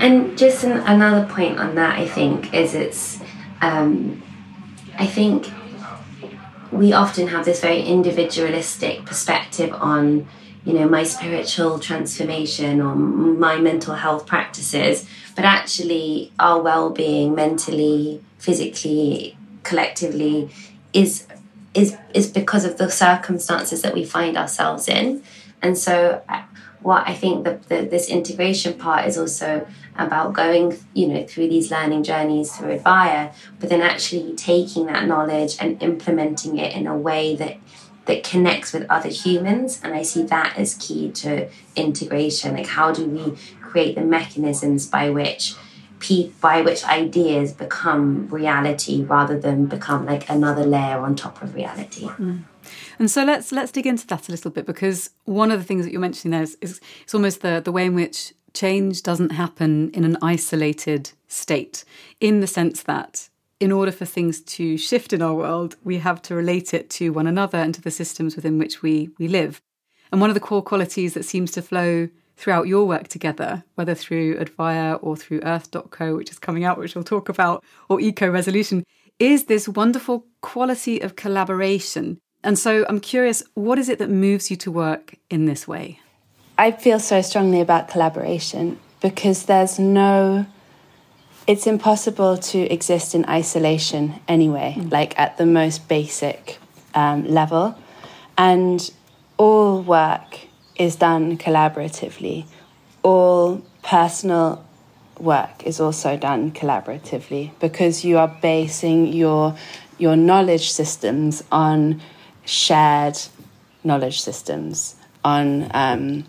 And 0.00 0.36
just 0.36 0.64
an, 0.64 0.72
another 0.72 1.26
point 1.32 1.58
on 1.58 1.76
that, 1.76 1.98
I 1.98 2.06
think, 2.06 2.52
is 2.52 2.74
it's, 2.74 3.22
um, 3.62 4.22
I 4.98 5.06
think 5.06 5.50
we 6.70 6.92
often 6.92 7.28
have 7.28 7.46
this 7.46 7.62
very 7.62 7.80
individualistic 7.80 9.06
perspective 9.06 9.72
on 9.72 10.28
you 10.64 10.72
know 10.72 10.88
my 10.88 11.02
spiritual 11.02 11.78
transformation 11.78 12.80
or 12.80 12.94
my 12.94 13.58
mental 13.58 13.94
health 13.94 14.26
practices 14.26 15.06
but 15.34 15.44
actually 15.44 16.32
our 16.38 16.60
well-being 16.60 17.34
mentally 17.34 18.22
physically 18.38 19.36
collectively 19.62 20.50
is 20.92 21.26
is 21.74 21.96
is 22.14 22.26
because 22.26 22.64
of 22.64 22.78
the 22.78 22.90
circumstances 22.90 23.82
that 23.82 23.94
we 23.94 24.04
find 24.04 24.36
ourselves 24.36 24.88
in. 24.88 25.22
And 25.62 25.78
so 25.78 26.22
uh, 26.28 26.42
what 26.82 27.06
i 27.06 27.14
think 27.14 27.44
that 27.44 27.68
this 27.68 28.08
integration 28.08 28.74
part 28.74 29.06
is 29.06 29.18
also 29.18 29.66
about 29.96 30.32
going 30.32 30.76
you 30.94 31.06
know 31.06 31.26
through 31.26 31.48
these 31.48 31.70
learning 31.70 32.02
journeys 32.02 32.56
through 32.56 32.78
advaya 32.78 33.32
but 33.58 33.68
then 33.68 33.82
actually 33.82 34.34
taking 34.34 34.86
that 34.86 35.06
knowledge 35.06 35.56
and 35.60 35.82
implementing 35.82 36.56
it 36.58 36.74
in 36.74 36.86
a 36.86 36.96
way 36.96 37.36
that 37.36 37.56
that 38.06 38.24
connects 38.24 38.72
with 38.72 38.86
other 38.90 39.08
humans. 39.08 39.80
And 39.82 39.94
I 39.94 40.02
see 40.02 40.22
that 40.24 40.54
as 40.56 40.74
key 40.74 41.10
to 41.12 41.48
integration. 41.76 42.56
Like, 42.56 42.66
how 42.66 42.92
do 42.92 43.06
we 43.06 43.36
create 43.60 43.94
the 43.94 44.02
mechanisms 44.02 44.86
by 44.86 45.10
which 45.10 45.54
pe- 46.00 46.30
by 46.40 46.62
which 46.62 46.84
ideas 46.84 47.52
become 47.52 48.26
reality 48.28 49.04
rather 49.04 49.38
than 49.38 49.66
become 49.66 50.06
like 50.06 50.28
another 50.28 50.64
layer 50.64 50.98
on 50.98 51.14
top 51.14 51.42
of 51.42 51.54
reality? 51.54 52.06
Mm. 52.06 52.44
And 52.98 53.10
so 53.10 53.24
let's 53.24 53.52
let's 53.52 53.72
dig 53.72 53.86
into 53.86 54.06
that 54.08 54.28
a 54.28 54.32
little 54.32 54.50
bit 54.50 54.66
because 54.66 55.10
one 55.24 55.50
of 55.50 55.58
the 55.58 55.64
things 55.64 55.84
that 55.84 55.92
you're 55.92 56.00
mentioning 56.00 56.32
there 56.32 56.42
is, 56.42 56.56
is 56.60 56.80
it's 57.02 57.14
almost 57.14 57.42
the 57.42 57.60
the 57.64 57.72
way 57.72 57.86
in 57.86 57.94
which 57.94 58.34
change 58.52 59.02
doesn't 59.02 59.30
happen 59.30 59.90
in 59.90 60.04
an 60.04 60.16
isolated 60.22 61.12
state, 61.28 61.84
in 62.20 62.40
the 62.40 62.46
sense 62.46 62.82
that 62.82 63.28
in 63.60 63.70
order 63.70 63.92
for 63.92 64.06
things 64.06 64.40
to 64.40 64.78
shift 64.78 65.12
in 65.12 65.20
our 65.20 65.34
world, 65.34 65.76
we 65.84 65.98
have 65.98 66.22
to 66.22 66.34
relate 66.34 66.72
it 66.72 66.88
to 66.90 67.10
one 67.10 67.26
another 67.26 67.58
and 67.58 67.74
to 67.74 67.82
the 67.82 67.90
systems 67.90 68.34
within 68.34 68.58
which 68.58 68.82
we, 68.82 69.10
we 69.18 69.28
live. 69.28 69.60
And 70.10 70.20
one 70.20 70.30
of 70.30 70.34
the 70.34 70.40
core 70.40 70.62
qualities 70.62 71.14
that 71.14 71.24
seems 71.24 71.52
to 71.52 71.62
flow 71.62 72.08
throughout 72.36 72.66
your 72.66 72.86
work 72.86 73.08
together, 73.08 73.62
whether 73.74 73.94
through 73.94 74.38
Advaya 74.38 74.98
or 75.02 75.14
through 75.14 75.42
Earthed.co, 75.42 76.16
which 76.16 76.30
is 76.30 76.38
coming 76.38 76.64
out, 76.64 76.78
which 76.78 76.94
we'll 76.94 77.04
talk 77.04 77.28
about, 77.28 77.62
or 77.90 78.00
Eco 78.00 78.30
Resolution, 78.30 78.82
is 79.18 79.44
this 79.44 79.68
wonderful 79.68 80.24
quality 80.40 81.00
of 81.00 81.14
collaboration. 81.14 82.18
And 82.42 82.58
so 82.58 82.86
I'm 82.88 83.00
curious, 83.00 83.42
what 83.52 83.78
is 83.78 83.90
it 83.90 83.98
that 83.98 84.08
moves 84.08 84.50
you 84.50 84.56
to 84.56 84.70
work 84.70 85.16
in 85.28 85.44
this 85.44 85.68
way? 85.68 86.00
I 86.56 86.70
feel 86.70 86.98
so 86.98 87.20
strongly 87.20 87.60
about 87.60 87.88
collaboration 87.88 88.78
because 89.02 89.44
there's 89.44 89.78
no 89.78 90.46
it's 91.50 91.66
impossible 91.66 92.36
to 92.36 92.58
exist 92.72 93.12
in 93.12 93.24
isolation 93.24 94.14
anyway, 94.28 94.76
mm. 94.78 94.92
like 94.92 95.18
at 95.18 95.36
the 95.36 95.44
most 95.44 95.88
basic 95.88 96.58
um, 96.94 97.26
level. 97.26 97.76
And 98.38 98.88
all 99.36 99.82
work 99.82 100.38
is 100.76 100.94
done 100.94 101.38
collaboratively. 101.38 102.46
All 103.02 103.62
personal 103.82 104.64
work 105.18 105.66
is 105.66 105.80
also 105.80 106.16
done 106.16 106.52
collaboratively 106.52 107.50
because 107.58 108.04
you 108.04 108.16
are 108.18 108.28
basing 108.40 109.08
your 109.08 109.56
your 109.98 110.14
knowledge 110.14 110.70
systems 110.70 111.42
on 111.50 112.00
shared 112.44 113.18
knowledge 113.82 114.20
systems, 114.20 114.94
on 115.24 115.68
um, 115.74 116.24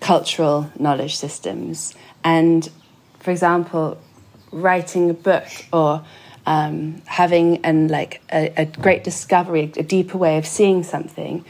cultural 0.00 0.70
knowledge 0.78 1.16
systems, 1.16 1.94
and 2.24 2.70
for 3.20 3.30
example, 3.30 3.98
writing 4.54 5.10
a 5.10 5.14
book 5.14 5.46
or 5.72 6.04
um, 6.46 7.02
having 7.06 7.64
an 7.64 7.88
like 7.88 8.22
a, 8.32 8.52
a 8.56 8.66
great 8.66 9.04
discovery, 9.04 9.72
a 9.76 9.82
deeper 9.82 10.18
way 10.18 10.38
of 10.38 10.46
seeing 10.46 10.82
something, 10.82 11.44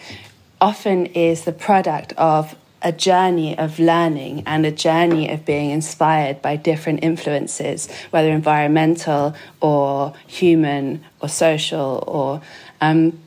often 0.60 1.06
is 1.06 1.44
the 1.44 1.52
product 1.52 2.12
of 2.14 2.56
a 2.82 2.92
journey 2.92 3.56
of 3.56 3.78
learning 3.78 4.42
and 4.46 4.66
a 4.66 4.70
journey 4.70 5.30
of 5.30 5.44
being 5.44 5.70
inspired 5.70 6.42
by 6.42 6.54
different 6.54 7.02
influences, 7.02 7.88
whether 8.10 8.30
environmental 8.30 9.34
or 9.60 10.14
human 10.26 11.02
or 11.20 11.28
social 11.28 12.04
or 12.06 12.42
um, 12.80 13.18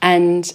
and 0.00 0.54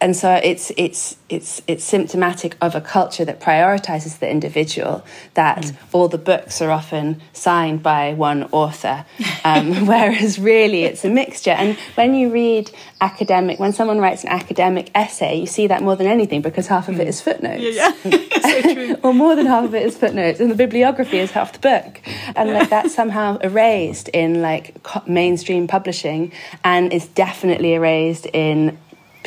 and 0.00 0.16
so 0.16 0.40
it's 0.42 0.70
it's 0.76 1.16
it's 1.28 1.60
it's 1.66 1.84
symptomatic 1.84 2.56
of 2.60 2.74
a 2.74 2.80
culture 2.80 3.24
that 3.24 3.40
prioritizes 3.40 4.18
the 4.18 4.28
individual 4.28 5.04
that 5.34 5.58
mm. 5.58 5.76
all 5.92 6.08
the 6.08 6.18
books 6.18 6.62
are 6.62 6.70
often 6.70 7.20
signed 7.32 7.82
by 7.82 8.14
one 8.14 8.44
author 8.52 9.04
um, 9.44 9.86
whereas 9.86 10.38
really 10.38 10.84
it's 10.84 11.04
a 11.04 11.10
mixture 11.10 11.50
and 11.50 11.76
when 11.96 12.14
you 12.14 12.30
read 12.30 12.70
academic 13.00 13.58
when 13.58 13.72
someone 13.72 13.98
writes 13.98 14.22
an 14.22 14.30
academic 14.30 14.90
essay 14.94 15.38
you 15.38 15.46
see 15.46 15.66
that 15.66 15.82
more 15.82 15.96
than 15.96 16.06
anything 16.06 16.40
because 16.40 16.66
half 16.66 16.88
of 16.88 16.98
it 17.00 17.04
mm. 17.04 17.08
is 17.08 17.20
footnotes 17.20 17.76
yeah, 17.76 17.92
yeah. 18.04 18.94
or 19.02 19.12
more 19.12 19.34
than 19.34 19.46
half 19.46 19.64
of 19.64 19.74
it 19.74 19.84
is 19.84 19.96
footnotes 19.96 20.40
and 20.40 20.50
the 20.50 20.54
bibliography 20.54 21.18
is 21.18 21.30
half 21.30 21.52
the 21.52 21.58
book 21.58 22.00
and 22.36 22.50
like 22.50 22.70
that's 22.70 22.94
somehow 22.94 23.36
erased 23.38 24.08
in 24.10 24.40
like 24.42 24.76
mainstream 25.08 25.66
publishing 25.66 26.32
and 26.64 26.92
is 26.92 27.06
definitely 27.08 27.74
erased 27.74 28.26
in 28.32 28.78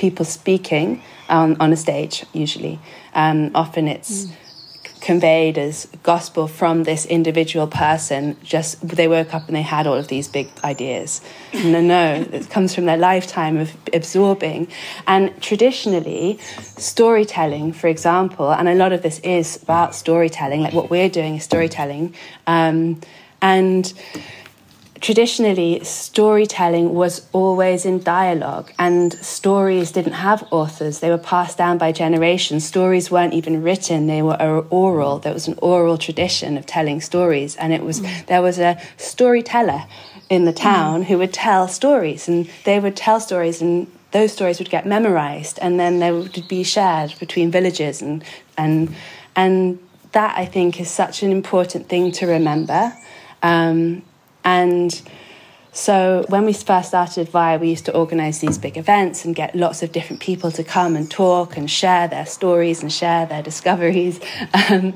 people 0.01 0.25
speaking 0.25 1.01
on, 1.29 1.55
on 1.61 1.71
a 1.71 1.77
stage, 1.77 2.25
usually. 2.33 2.79
Um, 3.13 3.51
often 3.53 3.87
it's 3.87 4.25
mm. 4.25 4.33
conveyed 4.99 5.59
as 5.59 5.87
gospel 6.01 6.47
from 6.47 6.83
this 6.85 7.05
individual 7.05 7.67
person. 7.67 8.35
Just 8.43 8.85
they 8.85 9.07
woke 9.07 9.35
up 9.35 9.45
and 9.47 9.55
they 9.55 9.61
had 9.61 9.85
all 9.85 9.93
of 10.03 10.07
these 10.07 10.27
big 10.27 10.49
ideas. 10.63 11.21
no, 11.53 11.79
no, 11.79 12.25
it 12.33 12.49
comes 12.49 12.73
from 12.73 12.85
their 12.85 12.97
lifetime 12.97 13.57
of 13.57 13.71
absorbing. 13.93 14.67
And 15.05 15.39
traditionally, 15.39 16.39
storytelling, 16.77 17.71
for 17.71 17.87
example, 17.87 18.51
and 18.51 18.67
a 18.67 18.73
lot 18.73 18.93
of 18.93 19.03
this 19.03 19.19
is 19.19 19.61
about 19.61 19.93
storytelling, 19.93 20.61
like 20.61 20.73
what 20.73 20.89
we're 20.89 21.09
doing 21.09 21.35
is 21.35 21.43
storytelling. 21.43 22.15
Um, 22.47 22.99
and 23.43 23.93
traditionally 25.01 25.83
storytelling 25.83 26.93
was 26.93 27.27
always 27.33 27.85
in 27.85 28.01
dialogue 28.03 28.71
and 28.77 29.13
stories 29.13 29.91
didn't 29.91 30.13
have 30.13 30.47
authors 30.51 30.99
they 30.99 31.09
were 31.09 31.17
passed 31.17 31.57
down 31.57 31.77
by 31.77 31.91
generations 31.91 32.63
stories 32.63 33.09
weren't 33.09 33.33
even 33.33 33.63
written 33.63 34.05
they 34.05 34.21
were 34.21 34.35
oral 34.69 35.17
there 35.17 35.33
was 35.33 35.47
an 35.47 35.57
oral 35.61 35.97
tradition 35.97 36.55
of 36.55 36.65
telling 36.67 37.01
stories 37.01 37.55
and 37.55 37.73
it 37.73 37.83
was 37.83 37.99
mm. 37.99 38.25
there 38.27 38.43
was 38.43 38.59
a 38.59 38.79
storyteller 38.97 39.83
in 40.29 40.45
the 40.45 40.53
town 40.53 41.01
mm. 41.01 41.05
who 41.05 41.17
would 41.17 41.33
tell 41.33 41.67
stories 41.67 42.27
and 42.27 42.47
they 42.63 42.79
would 42.79 42.95
tell 42.95 43.19
stories 43.19 43.59
and 43.59 43.91
those 44.11 44.31
stories 44.31 44.59
would 44.59 44.69
get 44.69 44.85
memorized 44.85 45.57
and 45.61 45.79
then 45.79 45.99
they 45.99 46.11
would 46.11 46.47
be 46.47 46.63
shared 46.63 47.13
between 47.19 47.49
villages 47.49 48.03
and 48.03 48.23
and 48.55 48.93
and 49.35 49.79
that 50.11 50.37
I 50.37 50.45
think 50.45 50.79
is 50.79 50.91
such 50.91 51.23
an 51.23 51.31
important 51.31 51.89
thing 51.89 52.11
to 52.13 52.27
remember 52.27 52.93
um, 53.41 54.03
and 54.43 55.01
so 55.73 56.25
when 56.27 56.45
we 56.45 56.51
first 56.51 56.89
started 56.89 57.29
Advaya, 57.29 57.59
we 57.59 57.69
used 57.69 57.85
to 57.85 57.95
organise 57.95 58.39
these 58.39 58.57
big 58.57 58.77
events 58.77 59.23
and 59.23 59.33
get 59.33 59.55
lots 59.55 59.81
of 59.81 59.93
different 59.93 60.21
people 60.21 60.51
to 60.51 60.65
come 60.65 60.97
and 60.97 61.09
talk 61.09 61.55
and 61.55 61.71
share 61.71 62.09
their 62.09 62.25
stories 62.25 62.81
and 62.81 62.91
share 62.91 63.25
their 63.25 63.41
discoveries, 63.41 64.19
um, 64.69 64.93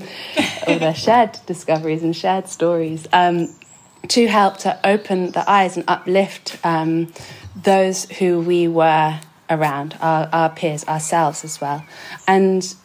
or 0.68 0.78
their 0.78 0.96
shared 0.96 1.40
discoveries 1.46 2.04
and 2.04 2.16
shared 2.16 2.50
stories, 2.50 3.08
um, 3.14 3.56
to 4.10 4.28
help 4.28 4.58
to 4.58 4.78
open 4.86 5.32
the 5.32 5.50
eyes 5.50 5.78
and 5.78 5.86
uplift 5.88 6.60
um, 6.66 7.12
those 7.56 8.06
who 8.12 8.42
we 8.42 8.68
were 8.68 9.20
around, 9.50 9.98
our, 10.02 10.28
our 10.34 10.50
peers, 10.50 10.84
ourselves 10.86 11.46
as 11.46 11.62
well. 11.62 11.86
And 12.28 12.76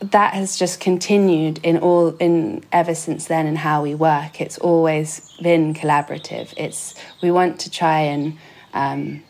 that 0.00 0.34
has 0.34 0.56
just 0.58 0.80
continued 0.80 1.58
in 1.62 1.78
all 1.78 2.08
in 2.16 2.64
ever 2.72 2.94
since 2.94 3.26
then 3.26 3.46
in 3.46 3.56
how 3.56 3.82
we 3.82 3.94
work. 3.94 4.40
It's 4.40 4.58
always 4.58 5.30
been 5.42 5.74
collaborative. 5.74 6.52
It's 6.56 6.94
we 7.22 7.30
want 7.30 7.60
to 7.60 7.70
try 7.70 8.00
and 8.00 8.38
um, 8.74 9.22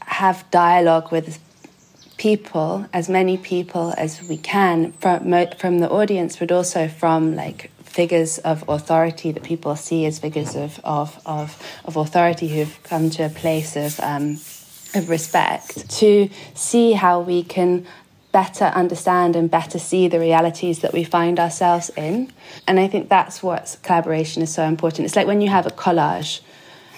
have 0.00 0.48
dialogue 0.50 1.10
with 1.10 1.40
people 2.16 2.86
as 2.92 3.08
many 3.08 3.36
people 3.36 3.92
as 3.96 4.22
we 4.28 4.36
can 4.36 4.92
from 4.92 5.34
from 5.56 5.78
the 5.80 5.90
audience 5.90 6.36
but 6.36 6.52
also 6.52 6.86
from 6.86 7.34
like 7.34 7.70
figures 7.82 8.38
of 8.38 8.64
authority 8.68 9.32
that 9.32 9.42
people 9.42 9.74
see 9.74 10.06
as 10.06 10.20
figures 10.20 10.54
of 10.54 10.78
of 10.84 11.20
of, 11.26 11.60
of 11.84 11.96
authority 11.96 12.46
who've 12.48 12.80
come 12.84 13.10
to 13.10 13.24
a 13.24 13.28
place 13.28 13.74
of 13.74 13.98
um, 14.00 14.38
of 14.94 15.08
respect 15.08 15.90
to 15.90 16.28
see 16.54 16.92
how 16.92 17.20
we 17.20 17.42
can 17.42 17.84
better 18.32 18.64
understand 18.64 19.36
and 19.36 19.50
better 19.50 19.78
see 19.78 20.08
the 20.08 20.18
realities 20.18 20.80
that 20.80 20.92
we 20.92 21.04
find 21.04 21.38
ourselves 21.38 21.90
in. 21.96 22.32
And 22.66 22.80
I 22.80 22.88
think 22.88 23.08
that's 23.08 23.42
what 23.42 23.76
collaboration 23.82 24.42
is 24.42 24.52
so 24.52 24.64
important. 24.64 25.04
It's 25.06 25.16
like 25.16 25.26
when 25.26 25.40
you 25.40 25.50
have 25.50 25.66
a 25.66 25.70
collage, 25.70 26.40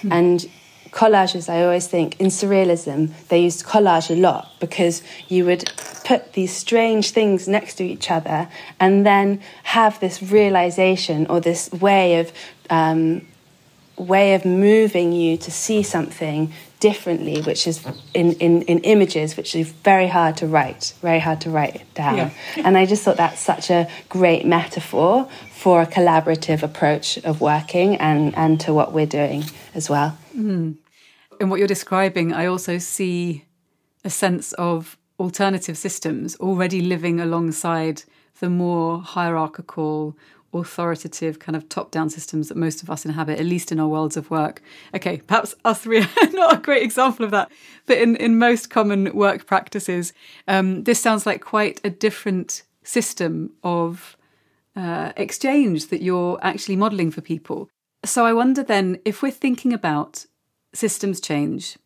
hmm. 0.01 0.13
and 0.13 0.49
collages, 0.93 1.49
I 1.49 1.65
always 1.65 1.89
think 1.89 2.21
in 2.21 2.29
surrealism, 2.29 3.13
they 3.29 3.41
used 3.41 3.65
collage 3.65 4.11
a 4.11 4.15
lot 4.15 4.53
because 4.61 5.03
you 5.29 5.45
would 5.45 5.71
put 6.05 6.35
these 6.35 6.55
strange 6.55 7.11
things 7.11 7.49
next 7.49 7.75
to 7.75 7.85
each 7.85 8.11
other 8.11 8.49
and 8.79 9.05
then 9.05 9.41
have 9.65 9.99
this 9.99 10.23
realization 10.23 11.27
or 11.27 11.41
this 11.41 11.71
way 11.73 12.21
of. 12.21 12.33
Um, 12.71 13.27
way 13.97 14.35
of 14.35 14.45
moving 14.45 15.13
you 15.13 15.37
to 15.37 15.53
see 15.53 15.81
something 15.81 16.53
differently, 16.85 17.41
which 17.41 17.67
is 17.67 17.83
in, 18.13 18.33
in, 18.33 18.61
in 18.73 18.79
images, 18.81 19.39
which 19.39 19.57
is 19.57 19.73
very 19.91 20.07
hard 20.07 20.37
to 20.37 20.47
write, 20.47 20.93
very 21.01 21.19
hard 21.19 21.41
to 21.41 21.49
write 21.49 21.83
down. 21.95 22.17
Yeah. 22.19 22.31
and 22.63 22.77
I 22.77 22.85
just 22.85 23.03
thought 23.03 23.17
that's 23.17 23.41
such 23.41 23.71
a 23.71 23.89
great 24.11 24.45
metaphor 24.45 25.27
for 25.51 25.81
a 25.81 25.87
collaborative 25.87 26.63
approach 26.63 27.17
of 27.25 27.41
working 27.41 27.97
and, 27.97 28.37
and 28.37 28.61
to 28.61 28.75
what 28.75 28.93
we're 28.93 29.13
doing 29.23 29.45
as 29.75 29.89
well. 29.89 30.19
Mm. 30.37 30.77
In 31.41 31.49
what 31.49 31.59
you're 31.59 31.75
describing, 31.79 32.35
I 32.35 32.45
also 32.45 32.77
see 32.77 33.47
a 34.05 34.11
sense 34.11 34.53
of 34.53 34.99
alternative 35.19 35.79
systems 35.79 36.37
already 36.37 36.83
living 36.83 37.19
alongside 37.19 38.03
the 38.41 38.51
more 38.51 39.01
hierarchical 39.01 40.19
authoritative 40.61 41.39
kind 41.39 41.57
of 41.57 41.69
top 41.69 41.91
down 41.91 42.11
systems 42.11 42.49
that 42.49 42.57
most 42.57 42.83
of 42.83 42.91
us 42.91 43.05
inhabit, 43.05 43.39
at 43.39 43.47
least 43.47 43.73
in 43.73 43.81
our 43.81 43.89
worlds 43.89 44.17
of 44.17 44.31
work. 44.31 44.63
Okay, 44.95 45.19
perhaps 45.27 45.55
us 45.65 45.81
three 45.81 46.01
are 46.01 46.09
not 46.33 46.55
a 46.55 46.61
great 46.61 46.83
example 46.83 47.25
of 47.25 47.31
that, 47.31 47.51
but 47.87 47.99
in, 47.99 48.17
in 48.17 48.39
most 48.39 48.71
common 48.71 49.15
work 49.15 49.47
practices, 49.47 50.13
um, 50.49 50.85
this 50.85 51.01
sounds 51.01 51.27
like 51.27 51.41
quite 51.41 51.81
a 51.85 51.91
different 51.91 52.63
system 52.83 53.53
of 53.63 54.17
uh, 54.77 55.13
exchange 55.17 55.89
that 55.89 56.03
you're 56.03 56.39
actually 56.43 56.77
modeling 56.77 57.11
for 57.11 57.21
people. 57.21 57.69
So 58.05 58.27
I 58.27 58.33
wonder 58.33 58.63
then 58.63 59.01
if 59.05 59.23
we're 59.23 59.31
thinking 59.31 59.73
about 59.73 60.27
systems 60.73 61.21
change 61.21 61.79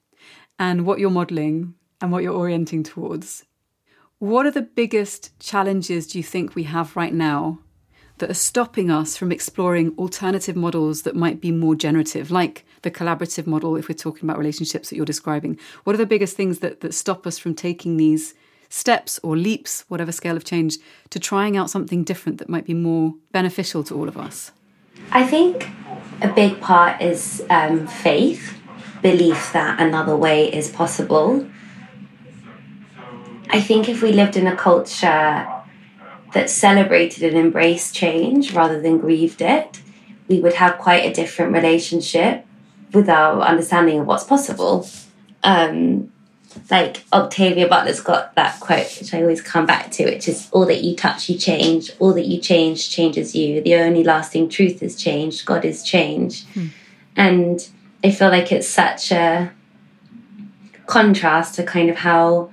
and 0.59 0.85
what 0.85 0.99
you're 0.99 1.11
modeling 1.11 1.75
and 2.01 2.11
what 2.11 2.23
you're 2.23 2.35
orienting 2.35 2.83
towards, 2.83 3.45
what 4.19 4.47
are 4.47 4.51
the 4.51 4.63
biggest 4.63 5.39
challenges 5.39 6.09
do 6.09 6.19
you 6.19 6.25
think 6.25 6.55
we 6.55 6.65
have 6.65 6.97
right 6.97 7.15
now 7.15 7.61
that 8.19 8.31
are 8.31 8.35
stopping 8.35 8.91
us 8.91 9.17
from 9.17 9.33
exploring 9.33 9.95
alternative 9.99 10.57
models 10.57 11.03
that 11.03 11.17
might 11.17 11.41
be 11.41 11.51
more 11.51 11.75
generative, 11.75 12.31
like 12.31 12.65
the 12.83 12.91
collaborative 12.91 13.47
model, 13.47 13.77
if 13.77 13.89
we're 13.89 13.95
talking 13.95 14.29
about 14.29 14.39
relationships 14.39 14.91
that 14.91 14.97
you're 14.97 15.07
describing? 15.07 15.59
What 15.85 15.95
are 15.95 15.99
the 15.99 16.07
biggest 16.07 16.37
things 16.37 16.61
that, 16.61 16.81
that 16.81 16.95
stop 16.95 17.27
us 17.27 17.39
from 17.39 17.55
taking 17.55 17.97
these 17.97 18.35
steps 18.69 19.19
or 19.23 19.37
leaps, 19.37 19.85
whatever 19.89 20.13
scale 20.13 20.37
of 20.37 20.45
change, 20.45 20.79
to 21.11 21.19
trying 21.19 21.57
out 21.57 21.71
something 21.71 22.05
different 22.05 22.39
that 22.39 22.49
might 22.49 22.67
be 22.67 22.75
more 22.75 23.15
beneficial 23.33 23.83
to 23.85 23.97
all 23.97 24.09
of 24.09 24.17
us? 24.17 24.53
I 25.11 25.27
think 25.27 25.69
a 26.21 26.29
big 26.29 26.61
part 26.61 27.01
is 27.01 27.45
um, 27.51 27.87
faith, 27.87 28.59
belief 29.01 29.53
that 29.53 29.81
another 29.81 30.17
way 30.17 30.53
is 30.53 30.69
possible. 30.69 31.49
I 33.51 33.61
think 33.61 33.89
if 33.89 34.03
we 34.03 34.13
lived 34.13 34.37
in 34.37 34.47
a 34.47 34.57
culture 34.57 35.49
that 36.35 36.51
celebrated 36.51 37.23
and 37.23 37.37
embraced 37.37 37.95
change 37.95 38.53
rather 38.53 38.81
than 38.81 38.99
grieved 38.99 39.41
it, 39.41 39.81
we 40.29 40.41
would 40.41 40.55
have 40.55 40.79
quite 40.79 41.05
a 41.05 41.13
different 41.13 41.53
relationship 41.53 42.45
with 42.93 43.09
our 43.09 43.41
understanding 43.43 44.01
of 44.01 44.07
what's 44.07 44.25
possible. 44.25 44.89
Um, 45.43 46.13
like 46.71 47.05
Octavia 47.13 47.69
Butler's 47.69 48.01
got 48.01 48.35
that 48.35 48.59
quote, 48.61 48.99
which 48.99 49.15
I 49.15 49.23
always 49.23 49.41
come 49.41 49.67
back 49.67 49.91
to, 49.93 50.05
which 50.05 50.29
is 50.29 50.49
all 50.51 50.67
that 50.67 50.83
you 50.83 50.97
touch, 50.97 51.29
you 51.29 51.39
change. 51.39 51.93
All 51.99 52.13
that 52.15 52.27
you 52.27 52.41
change 52.41 52.91
changes 52.91 53.35
you. 53.35 53.61
The 53.63 53.77
only 53.77 54.03
lasting 54.03 54.49
truth 54.49 54.83
is 54.83 54.97
change. 54.97 55.45
God 55.45 55.65
is 55.65 55.83
change. 55.83 56.45
Hmm. 56.47 56.67
And 57.17 57.69
I 58.03 58.11
feel 58.11 58.29
like 58.29 58.53
it's 58.53 58.69
such 58.69 59.13
a 59.13 59.53
contrast 60.87 61.55
to 61.57 61.65
kind 61.65 61.91
of 61.91 61.97
how 61.97 62.51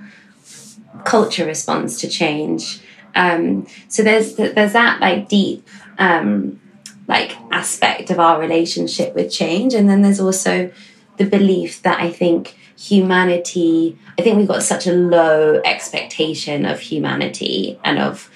culture 1.04 1.46
responds 1.46 2.00
to 2.00 2.08
change. 2.08 2.82
Um, 3.16 3.68
so 3.88 4.04
there's 4.04 4.36
there's 4.36 4.74
that 4.74 5.00
like 5.00 5.30
deep 5.30 5.68
um, 5.98 6.60
like 7.08 7.36
aspect 7.52 8.12
of 8.12 8.20
our 8.20 8.40
relationship 8.40 9.16
with 9.16 9.32
change, 9.32 9.74
and 9.74 9.90
then 9.90 10.02
there's 10.02 10.20
also 10.20 10.72
the 11.18 11.26
belief 11.26 11.82
that 11.84 12.00
I 12.00 12.12
think 12.12 12.58
humanity. 12.78 13.98
I 14.20 14.22
think 14.22 14.38
we've 14.38 14.48
got 14.48 14.64
such 14.64 14.86
a 14.86 14.94
low 14.94 15.62
expectation 15.64 16.66
of 16.66 16.80
humanity 16.80 17.80
and 17.84 18.00
of 18.00 18.30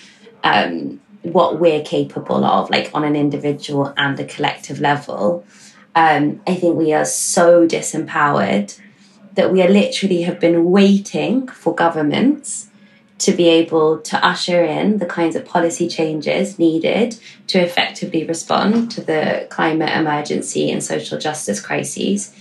um, 0.44 1.02
what 1.24 1.60
we're 1.60 1.84
capable 1.84 2.46
of, 2.46 2.70
like 2.70 2.90
on 2.94 3.04
an 3.04 3.16
individual 3.16 3.94
and 3.98 4.20
a 4.20 4.26
collective 4.26 4.80
level. 4.80 5.46
Um, 5.96 6.42
I 6.48 6.56
think 6.56 6.78
we 6.78 6.94
are 6.94 7.06
so 7.06 7.68
disempowered 7.68 8.80
that 9.34 9.52
we 9.52 9.62
are 9.62 9.70
literally 9.70 10.22
have 10.24 10.40
been 10.40 10.70
waiting 10.72 11.48
for 11.48 11.76
governments 11.76 12.69
to 13.20 13.34
be 13.34 13.48
able 13.48 14.00
to 14.00 14.26
usher 14.26 14.64
in 14.64 14.98
the 14.98 15.06
kinds 15.06 15.36
of 15.36 15.46
policy 15.46 15.88
changes 15.88 16.58
needed 16.58 17.18
to 17.48 17.60
effectively 17.60 18.26
respond 18.26 18.90
to 18.92 19.02
the 19.02 19.48
climate 19.50 19.96
emergency 19.96 20.72
and 20.72 20.84
social 20.84 21.20
justice 21.20 21.62
crises. 21.62 22.34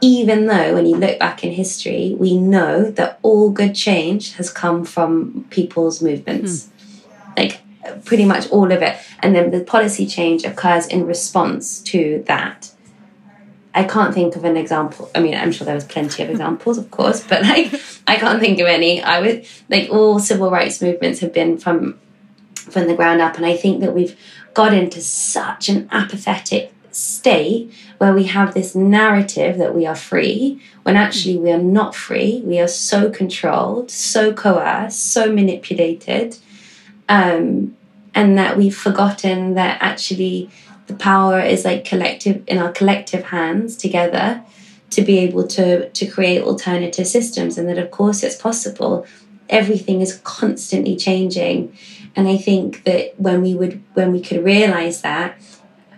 Even 0.00 0.46
though, 0.46 0.74
when 0.74 0.86
you 0.86 0.96
look 0.96 1.18
back 1.18 1.42
in 1.42 1.50
history, 1.50 2.14
we 2.18 2.36
know 2.36 2.90
that 2.90 3.18
all 3.22 3.50
good 3.50 3.74
change 3.74 4.34
has 4.34 4.50
come 4.50 4.84
from 4.84 5.46
people's 5.50 6.00
movements. 6.00 6.68
Mm. 6.68 7.36
Like, 7.36 8.04
pretty 8.04 8.24
much 8.24 8.48
all 8.50 8.70
of 8.70 8.82
it. 8.82 8.96
And 9.20 9.34
then 9.34 9.50
the 9.50 9.64
policy 9.64 10.06
change 10.06 10.44
occurs 10.44 10.86
in 10.86 11.06
response 11.06 11.80
to 11.84 12.22
that. 12.26 12.70
I 13.78 13.84
can't 13.84 14.12
think 14.12 14.34
of 14.34 14.44
an 14.44 14.56
example. 14.56 15.08
I 15.14 15.20
mean, 15.20 15.36
I'm 15.36 15.52
sure 15.52 15.64
there 15.64 15.76
was 15.76 15.84
plenty 15.84 16.24
of 16.24 16.30
examples, 16.30 16.78
of 16.78 16.90
course, 16.90 17.22
but 17.22 17.42
like 17.42 17.72
I 18.08 18.16
can't 18.16 18.40
think 18.40 18.58
of 18.58 18.66
any. 18.66 19.00
I 19.00 19.20
would 19.20 19.46
like 19.68 19.88
all 19.88 20.18
civil 20.18 20.50
rights 20.50 20.82
movements 20.82 21.20
have 21.20 21.32
been 21.32 21.58
from 21.58 22.00
from 22.56 22.88
the 22.88 22.96
ground 22.96 23.20
up, 23.20 23.36
and 23.36 23.46
I 23.46 23.56
think 23.56 23.80
that 23.82 23.94
we've 23.94 24.18
got 24.52 24.74
into 24.74 25.00
such 25.00 25.68
an 25.68 25.88
apathetic 25.92 26.72
state 26.90 27.72
where 27.98 28.12
we 28.12 28.24
have 28.24 28.52
this 28.52 28.74
narrative 28.74 29.58
that 29.58 29.76
we 29.76 29.86
are 29.86 29.94
free 29.94 30.60
when 30.82 30.96
actually 30.96 31.36
we 31.38 31.52
are 31.52 31.62
not 31.62 31.94
free. 31.94 32.42
We 32.44 32.58
are 32.58 32.66
so 32.66 33.10
controlled, 33.10 33.92
so 33.92 34.32
coerced, 34.32 35.12
so 35.12 35.32
manipulated, 35.32 36.36
um, 37.08 37.76
and 38.12 38.36
that 38.38 38.56
we've 38.56 38.76
forgotten 38.76 39.54
that 39.54 39.78
actually 39.80 40.50
the 40.88 40.94
power 40.94 41.38
is 41.38 41.64
like 41.64 41.84
collective 41.84 42.42
in 42.46 42.58
our 42.58 42.72
collective 42.72 43.24
hands 43.26 43.76
together 43.76 44.42
to 44.90 45.02
be 45.02 45.18
able 45.18 45.46
to 45.46 45.88
to 45.90 46.06
create 46.06 46.42
alternative 46.42 47.06
systems 47.06 47.56
and 47.56 47.68
that 47.68 47.78
of 47.78 47.90
course 47.90 48.22
it's 48.22 48.36
possible. 48.36 49.06
Everything 49.48 50.00
is 50.00 50.20
constantly 50.24 50.96
changing. 50.96 51.76
And 52.16 52.26
i 52.26 52.36
think 52.36 52.84
that 52.84 53.14
when 53.20 53.42
we 53.42 53.54
would 53.54 53.82
when 53.94 54.12
we 54.12 54.20
could 54.20 54.42
realize 54.44 55.02
that 55.02 55.38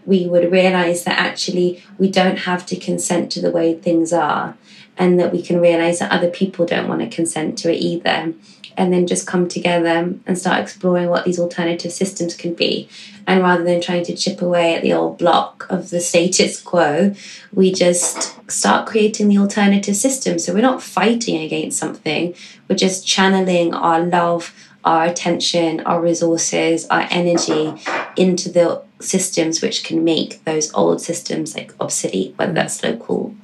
we 0.04 0.26
would 0.26 0.50
realize 0.50 1.04
that 1.04 1.18
actually 1.18 1.82
we 1.98 2.10
don't 2.10 2.40
have 2.50 2.66
to 2.66 2.76
consent 2.76 3.30
to 3.32 3.40
the 3.40 3.50
way 3.50 3.74
things 3.74 4.12
are 4.12 4.56
and 5.00 5.18
that 5.18 5.32
we 5.32 5.42
can 5.42 5.58
realize 5.60 5.98
that 5.98 6.12
other 6.12 6.30
people 6.30 6.66
don't 6.66 6.86
want 6.86 7.00
to 7.00 7.08
consent 7.08 7.56
to 7.58 7.72
it 7.72 7.78
either 7.78 8.34
and 8.76 8.92
then 8.92 9.06
just 9.06 9.26
come 9.26 9.48
together 9.48 10.14
and 10.26 10.38
start 10.38 10.60
exploring 10.60 11.08
what 11.08 11.24
these 11.24 11.38
alternative 11.38 11.90
systems 11.90 12.34
can 12.36 12.54
be. 12.54 12.88
And 13.26 13.42
rather 13.42 13.64
than 13.64 13.80
trying 13.80 14.04
to 14.04 14.16
chip 14.16 14.42
away 14.42 14.74
at 14.74 14.82
the 14.82 14.92
old 14.92 15.18
block 15.18 15.66
of 15.70 15.90
the 15.90 16.00
status 16.00 16.60
quo, 16.60 17.14
we 17.52 17.72
just 17.72 18.38
start 18.50 18.86
creating 18.86 19.28
the 19.28 19.38
alternative 19.38 19.96
system. 19.96 20.38
So 20.38 20.52
we're 20.52 20.60
not 20.60 20.82
fighting 20.82 21.40
against 21.42 21.78
something, 21.78 22.34
we're 22.68 22.76
just 22.76 23.06
channeling 23.06 23.74
our 23.74 24.00
love, 24.00 24.54
our 24.84 25.06
attention, 25.06 25.80
our 25.80 26.00
resources, 26.00 26.86
our 26.88 27.06
energy 27.10 27.74
into 28.16 28.50
the 28.50 28.82
systems 29.00 29.62
which 29.62 29.82
can 29.82 30.04
make 30.04 30.44
those 30.44 30.72
old 30.74 31.00
systems 31.00 31.56
like 31.56 31.72
obsolete, 31.80 32.34
whether 32.36 32.52
that's 32.52 32.84
local. 32.84 33.34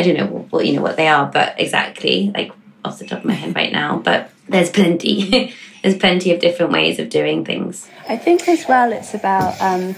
I 0.00 0.02
don't 0.02 0.16
know 0.16 0.46
what 0.48 0.64
you 0.64 0.72
know 0.72 0.82
what 0.82 0.96
they 0.96 1.08
are, 1.08 1.26
but 1.26 1.60
exactly 1.60 2.30
like 2.34 2.52
off 2.82 2.98
the 2.98 3.06
top 3.06 3.18
of 3.18 3.24
my 3.26 3.34
head 3.34 3.54
right 3.54 3.70
now. 3.70 3.98
But 3.98 4.30
there's 4.48 4.70
plenty. 4.70 5.54
there's 5.82 5.98
plenty 5.98 6.32
of 6.32 6.40
different 6.40 6.72
ways 6.72 6.98
of 6.98 7.10
doing 7.10 7.44
things. 7.44 7.86
I 8.08 8.16
think 8.16 8.48
as 8.48 8.66
well, 8.66 8.92
it's 8.92 9.12
about 9.12 9.60
um, 9.60 9.94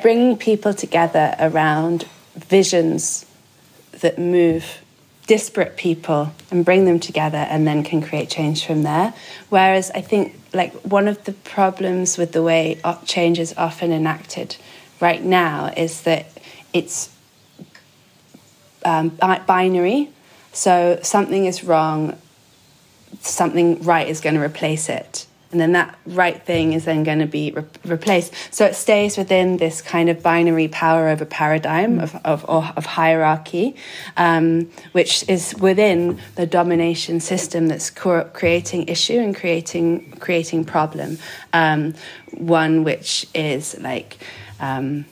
bringing 0.00 0.38
people 0.38 0.72
together 0.72 1.36
around 1.38 2.06
visions 2.34 3.26
that 4.00 4.18
move 4.18 4.78
disparate 5.26 5.76
people 5.76 6.32
and 6.50 6.64
bring 6.64 6.86
them 6.86 7.00
together 7.00 7.38
and 7.38 7.66
then 7.66 7.82
can 7.82 8.00
create 8.00 8.30
change 8.30 8.64
from 8.64 8.84
there. 8.84 9.12
Whereas 9.50 9.90
I 9.90 10.00
think 10.00 10.34
like 10.54 10.72
one 10.82 11.08
of 11.08 11.24
the 11.24 11.32
problems 11.32 12.16
with 12.16 12.32
the 12.32 12.42
way 12.42 12.80
change 13.04 13.38
is 13.38 13.52
often 13.58 13.92
enacted 13.92 14.56
right 14.98 15.22
now 15.22 15.74
is 15.76 16.02
that 16.02 16.26
it's 16.72 17.10
um, 18.86 19.10
binary. 19.46 20.08
So 20.52 20.98
something 21.02 21.44
is 21.44 21.62
wrong 21.62 22.16
something 23.20 23.82
right 23.82 24.08
is 24.08 24.20
going 24.20 24.34
to 24.34 24.42
replace 24.42 24.88
it. 24.88 25.26
And 25.52 25.60
then 25.60 25.72
that 25.72 25.96
right 26.06 26.42
thing 26.44 26.72
is 26.72 26.84
then 26.84 27.04
going 27.04 27.20
to 27.20 27.26
be 27.26 27.52
re- 27.52 27.64
replaced. 27.84 28.34
So 28.50 28.66
it 28.66 28.74
stays 28.74 29.16
within 29.16 29.58
this 29.58 29.80
kind 29.80 30.10
of 30.10 30.20
binary 30.20 30.66
power 30.68 31.08
over 31.08 31.24
paradigm 31.24 32.00
of, 32.00 32.16
of, 32.24 32.44
of 32.44 32.84
hierarchy, 32.84 33.76
um, 34.16 34.70
which 34.92 35.26
is 35.28 35.54
within 35.58 36.18
the 36.34 36.46
domination 36.46 37.20
system 37.20 37.68
that's 37.68 37.90
creating 37.90 38.88
issue 38.88 39.18
and 39.18 39.36
creating, 39.36 40.10
creating 40.18 40.64
problem. 40.64 41.18
Um, 41.52 41.94
one 42.32 42.82
which 42.82 43.26
is 43.32 43.78
like, 43.78 44.18
um, 44.58 45.06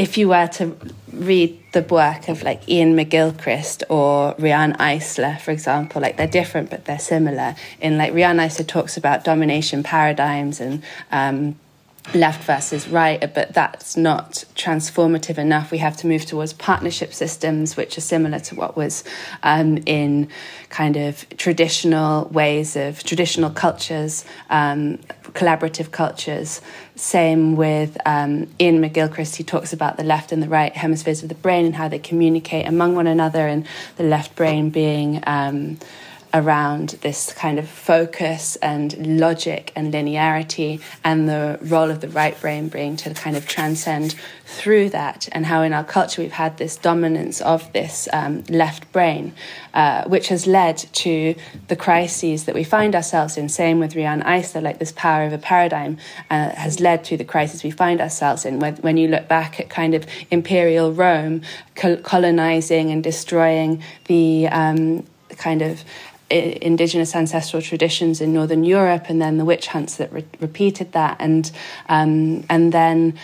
if 0.00 0.16
you 0.16 0.30
were 0.30 0.46
to 0.46 0.74
read 1.12 1.62
the 1.72 1.82
work 1.82 2.30
of 2.30 2.42
like 2.42 2.62
Iain 2.66 2.96
McGilchrist 2.96 3.82
or 3.90 4.34
Riane 4.38 4.72
Eisler, 4.78 5.38
for 5.38 5.50
example, 5.50 6.00
like 6.00 6.16
they're 6.16 6.26
different 6.26 6.70
but 6.70 6.86
they're 6.86 6.98
similar. 6.98 7.54
In 7.82 7.98
like 7.98 8.14
Riane 8.14 8.38
Eisler 8.38 8.66
talks 8.66 8.96
about 8.96 9.24
domination 9.24 9.82
paradigms 9.82 10.58
and 10.58 10.82
um, 11.12 11.56
left 12.14 12.44
versus 12.44 12.88
right, 12.88 13.20
but 13.34 13.54
that's 13.54 13.96
not 13.96 14.44
transformative 14.54 15.38
enough. 15.38 15.70
We 15.70 15.78
have 15.78 15.96
to 15.98 16.06
move 16.06 16.26
towards 16.26 16.52
partnership 16.52 17.12
systems, 17.12 17.76
which 17.76 17.96
are 17.96 18.00
similar 18.02 18.40
to 18.40 18.54
what 18.54 18.76
was 18.76 19.04
um, 19.42 19.78
in 19.86 20.28
kind 20.68 20.96
of 20.96 21.28
traditional 21.36 22.26
ways 22.28 22.76
of 22.76 23.02
traditional 23.04 23.50
cultures, 23.50 24.24
um, 24.50 24.98
collaborative 25.32 25.90
cultures. 25.90 26.60
Same 26.96 27.56
with 27.56 27.96
um, 28.06 28.48
Iain 28.60 28.80
McGilchrist, 28.80 29.36
he 29.36 29.44
talks 29.44 29.72
about 29.72 29.96
the 29.96 30.04
left 30.04 30.32
and 30.32 30.42
the 30.42 30.48
right 30.48 30.76
hemispheres 30.76 31.22
of 31.22 31.28
the 31.28 31.34
brain 31.34 31.64
and 31.64 31.74
how 31.74 31.88
they 31.88 31.98
communicate 31.98 32.66
among 32.66 32.94
one 32.94 33.06
another, 33.06 33.46
and 33.46 33.66
the 33.96 34.04
left 34.04 34.34
brain 34.36 34.70
being 34.70 35.22
um, 35.26 35.78
around 36.32 36.90
this 37.02 37.32
kind 37.32 37.58
of 37.58 37.68
focus 37.68 38.56
and 38.56 39.18
logic 39.18 39.72
and 39.74 39.92
linearity, 39.92 40.80
and 41.04 41.28
the 41.28 41.58
role 41.62 41.90
of 41.90 42.00
the 42.00 42.08
right 42.08 42.40
brain 42.40 42.68
being 42.68 42.96
to 42.96 43.12
kind 43.14 43.36
of 43.36 43.46
transcend 43.46 44.14
through 44.44 44.88
that, 44.90 45.28
and 45.32 45.46
how 45.46 45.62
in 45.62 45.72
our 45.72 45.84
culture 45.84 46.22
we've 46.22 46.32
had 46.32 46.56
this 46.58 46.76
dominance 46.76 47.40
of 47.40 47.72
this 47.72 48.08
um, 48.12 48.42
left 48.48 48.90
brain, 48.92 49.32
uh, 49.74 50.04
which 50.04 50.28
has 50.28 50.46
led 50.46 50.76
to 50.76 51.34
the 51.68 51.76
crises 51.76 52.44
that 52.44 52.54
we 52.54 52.64
find 52.64 52.94
ourselves 52.94 53.36
in. 53.36 53.48
Same 53.48 53.78
with 53.78 53.94
Riane 53.94 54.22
Eisler, 54.22 54.62
like 54.62 54.78
this 54.78 54.92
power 54.92 55.24
of 55.24 55.32
a 55.32 55.38
paradigm 55.38 55.98
uh, 56.30 56.50
has 56.50 56.80
led 56.80 57.04
to 57.04 57.16
the 57.16 57.24
crisis 57.24 57.62
we 57.62 57.70
find 57.70 58.00
ourselves 58.00 58.44
in. 58.44 58.58
When, 58.58 58.76
when 58.76 58.96
you 58.96 59.08
look 59.08 59.28
back 59.28 59.60
at 59.60 59.68
kind 59.68 59.94
of 59.94 60.06
imperial 60.30 60.92
Rome 60.92 61.42
colonizing 61.74 62.90
and 62.90 63.02
destroying 63.02 63.82
the 64.06 64.48
um, 64.48 65.06
kind 65.36 65.62
of 65.62 65.84
indigenous 66.30 67.14
ancestral 67.14 67.60
traditions 67.60 68.20
in 68.20 68.32
northern 68.32 68.64
Europe, 68.64 69.06
and 69.08 69.20
then 69.20 69.36
the 69.36 69.44
witch 69.44 69.68
hunts 69.68 69.96
that 69.96 70.12
re- 70.12 70.24
repeated 70.40 70.92
that, 70.92 71.16
and 71.18 71.50
um, 71.88 72.44
and 72.48 72.72
then 72.72 73.18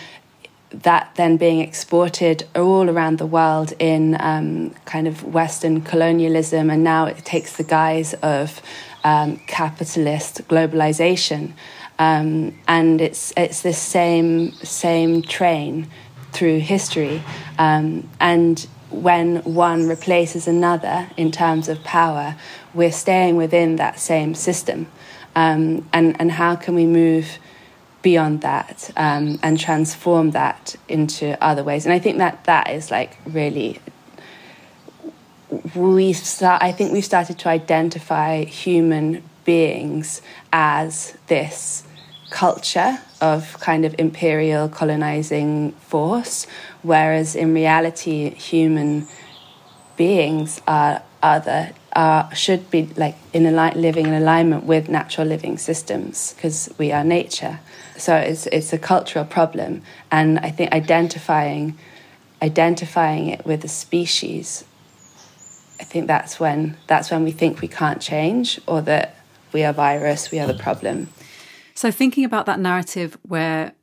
that 0.69 1.11
then 1.15 1.37
being 1.37 1.61
exported 1.61 2.45
all 2.53 2.89
around 2.89 3.17
the 3.17 3.25
world 3.25 3.73
in 3.79 4.17
um, 4.19 4.71
kind 4.85 5.07
of 5.07 5.23
Western 5.23 5.81
colonialism, 5.81 6.69
and 6.69 6.83
now 6.83 7.05
it 7.05 7.17
takes 7.23 7.55
the 7.55 7.63
guise 7.63 8.13
of 8.15 8.61
um, 9.03 9.37
capitalist 9.47 10.47
globalization, 10.47 11.53
um, 11.99 12.53
and 12.67 13.01
it's 13.01 13.33
it's 13.37 13.61
this 13.61 13.77
same 13.77 14.51
same 14.63 15.21
train 15.21 15.87
through 16.33 16.59
history, 16.59 17.23
um, 17.57 18.07
and 18.19 18.67
when 18.89 19.37
one 19.43 19.87
replaces 19.87 20.47
another 20.47 21.09
in 21.17 21.31
terms 21.31 21.67
of 21.69 21.83
power, 21.83 22.35
we're 22.73 22.91
staying 22.91 23.35
within 23.35 23.75
that 23.77 23.99
same 23.99 24.33
system. 24.33 24.87
Um, 25.35 25.87
and, 25.93 26.19
and 26.19 26.31
how 26.31 26.55
can 26.55 26.73
we 26.75 26.85
move 26.85 27.37
beyond 28.01 28.41
that 28.41 28.89
um, 28.95 29.39
and 29.43 29.59
transform 29.59 30.31
that 30.31 30.75
into 30.87 31.41
other 31.43 31.63
ways? 31.63 31.85
And 31.85 31.93
I 31.93 31.99
think 31.99 32.17
that 32.17 32.45
that 32.45 32.69
is 32.71 32.91
like 32.91 33.17
really. 33.25 33.79
We 35.75 36.11
start, 36.11 36.61
I 36.61 36.73
think 36.73 36.91
we've 36.91 37.05
started 37.05 37.39
to 37.39 37.49
identify 37.49 38.43
human 38.43 39.23
beings 39.45 40.21
as 40.51 41.17
this 41.27 41.86
culture 42.29 42.99
of 43.21 43.59
kind 43.59 43.85
of 43.85 43.95
imperial 43.97 44.69
colonizing 44.69 45.71
force, 45.73 46.45
whereas 46.81 47.35
in 47.35 47.53
reality, 47.53 48.29
human 48.35 49.07
beings 49.95 50.61
are 50.67 51.01
other 51.23 51.71
are 51.93 52.33
should 52.35 52.69
be 52.69 52.85
like 52.95 53.15
in 53.33 53.45
a 53.47 53.71
living 53.75 54.05
in 54.05 54.13
alignment 54.13 54.63
with 54.65 54.87
natural 54.87 55.25
living 55.25 55.57
systems 55.57 56.33
because 56.33 56.69
we 56.77 56.91
are 56.91 57.03
nature. 57.03 57.59
So 57.97 58.15
it's 58.15 58.45
it's 58.47 58.71
a 58.71 58.77
cultural 58.77 59.25
problem, 59.25 59.81
and 60.11 60.37
I 60.39 60.51
think 60.51 60.71
identifying 60.71 61.77
identifying 62.41 63.29
it 63.29 63.45
with 63.45 63.63
a 63.63 63.67
species. 63.67 64.63
I 65.79 65.83
think 65.83 66.07
that's 66.07 66.39
when 66.39 66.77
that's 66.85 67.09
when 67.09 67.23
we 67.23 67.31
think 67.31 67.61
we 67.61 67.67
can't 67.67 68.01
change 68.01 68.61
or 68.67 68.81
that 68.81 69.15
we 69.53 69.63
are 69.63 69.73
virus, 69.73 70.29
we 70.29 70.39
are 70.39 70.47
the 70.47 70.53
problem. 70.53 71.09
So, 71.77 71.91
thinking 71.91 72.25
about 72.25 72.47
that 72.47 72.59
narrative 72.59 73.19
where 73.21 73.73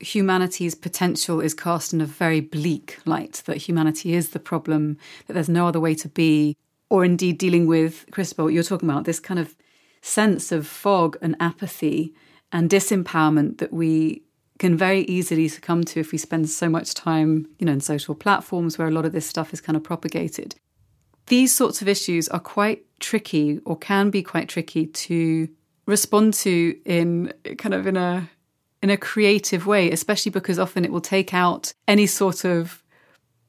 humanity's 0.00 0.74
potential 0.74 1.40
is 1.40 1.54
cast 1.54 1.92
in 1.92 2.00
a 2.00 2.04
very 2.04 2.40
bleak 2.40 2.98
light, 3.04 3.44
that 3.46 3.58
humanity 3.58 4.12
is 4.12 4.30
the 4.30 4.40
problem, 4.40 4.98
that 5.28 5.34
there's 5.34 5.48
no 5.48 5.68
other 5.68 5.78
way 5.78 5.94
to 5.94 6.08
be, 6.08 6.56
or 6.90 7.04
indeed 7.04 7.38
dealing 7.38 7.68
with, 7.68 8.06
Christabel, 8.10 8.46
what 8.46 8.54
you're 8.54 8.64
talking 8.64 8.90
about, 8.90 9.04
this 9.04 9.20
kind 9.20 9.38
of 9.38 9.54
sense 10.02 10.50
of 10.50 10.66
fog 10.66 11.16
and 11.22 11.36
apathy 11.38 12.12
and 12.50 12.68
disempowerment 12.68 13.58
that 13.58 13.72
we 13.72 14.24
can 14.58 14.76
very 14.76 15.02
easily 15.02 15.46
succumb 15.46 15.84
to 15.84 16.00
if 16.00 16.10
we 16.10 16.18
spend 16.18 16.50
so 16.50 16.68
much 16.68 16.92
time, 16.92 17.46
you 17.60 17.66
know, 17.66 17.72
in 17.74 17.80
social 17.80 18.16
platforms 18.16 18.78
where 18.78 18.88
a 18.88 18.90
lot 18.90 19.04
of 19.04 19.12
this 19.12 19.28
stuff 19.28 19.52
is 19.52 19.60
kind 19.60 19.76
of 19.76 19.84
propagated. 19.84 20.56
These 21.28 21.54
sorts 21.54 21.80
of 21.80 21.86
issues 21.86 22.28
are 22.30 22.40
quite 22.40 22.84
tricky 22.98 23.60
or 23.64 23.76
can 23.78 24.10
be 24.10 24.24
quite 24.24 24.48
tricky 24.48 24.86
to 24.86 25.48
respond 25.86 26.34
to 26.34 26.78
in 26.84 27.32
kind 27.58 27.74
of 27.74 27.86
in 27.86 27.96
a 27.96 28.30
in 28.82 28.90
a 28.90 28.96
creative 28.96 29.66
way, 29.66 29.90
especially 29.90 30.30
because 30.30 30.58
often 30.58 30.84
it 30.84 30.92
will 30.92 31.00
take 31.00 31.32
out 31.32 31.72
any 31.88 32.06
sort 32.06 32.44
of 32.44 32.82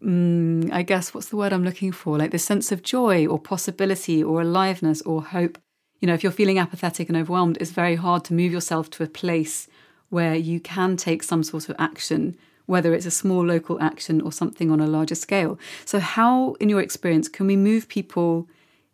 mm, 0.02 0.72
I 0.72 0.82
guess 0.82 1.14
what's 1.14 1.30
the 1.30 1.38
word 1.38 1.54
I'm 1.54 1.64
looking 1.64 1.92
for? 1.92 2.18
Like 2.18 2.32
the 2.32 2.40
sense 2.40 2.72
of 2.72 2.84
joy 2.84 3.28
or 3.28 3.40
possibility 3.40 4.24
or 4.24 4.42
aliveness 4.42 5.02
or 5.02 5.22
hope. 5.22 5.58
You 6.00 6.08
know, 6.08 6.14
if 6.14 6.24
you're 6.24 6.32
feeling 6.32 6.60
apathetic 6.60 7.10
and 7.10 7.18
overwhelmed, 7.18 7.58
it's 7.60 7.72
very 7.72 7.96
hard 7.96 8.24
to 8.26 8.34
move 8.34 8.52
yourself 8.52 8.90
to 8.92 9.04
a 9.04 9.08
place 9.08 9.68
where 10.10 10.36
you 10.36 10.60
can 10.60 10.98
take 10.98 11.24
some 11.24 11.44
sort 11.44 11.68
of 11.68 11.76
action, 11.80 12.38
whether 12.66 12.94
it's 12.94 13.06
a 13.06 13.12
small 13.12 13.46
local 13.46 13.82
action 13.82 14.22
or 14.22 14.32
something 14.32 14.72
on 14.72 14.80
a 14.80 14.88
larger 14.88 15.16
scale. 15.16 15.58
So, 15.84 16.00
how, 16.00 16.54
in 16.60 16.70
your 16.70 16.82
experience, 16.82 17.28
can 17.28 17.48
we 17.48 17.56
move 17.56 17.88
people 17.88 18.48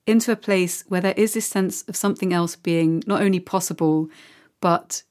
into 0.08 0.32
a 0.32 0.36
place 0.36 0.84
where 0.88 1.02
there 1.02 1.14
is 1.16 1.34
this 1.34 1.48
sense 1.48 1.84
of 1.84 1.96
something 1.96 2.34
else 2.34 2.56
being 2.56 3.04
not 3.06 3.22
only 3.22 3.40
possible 3.40 4.10
but 4.60 5.04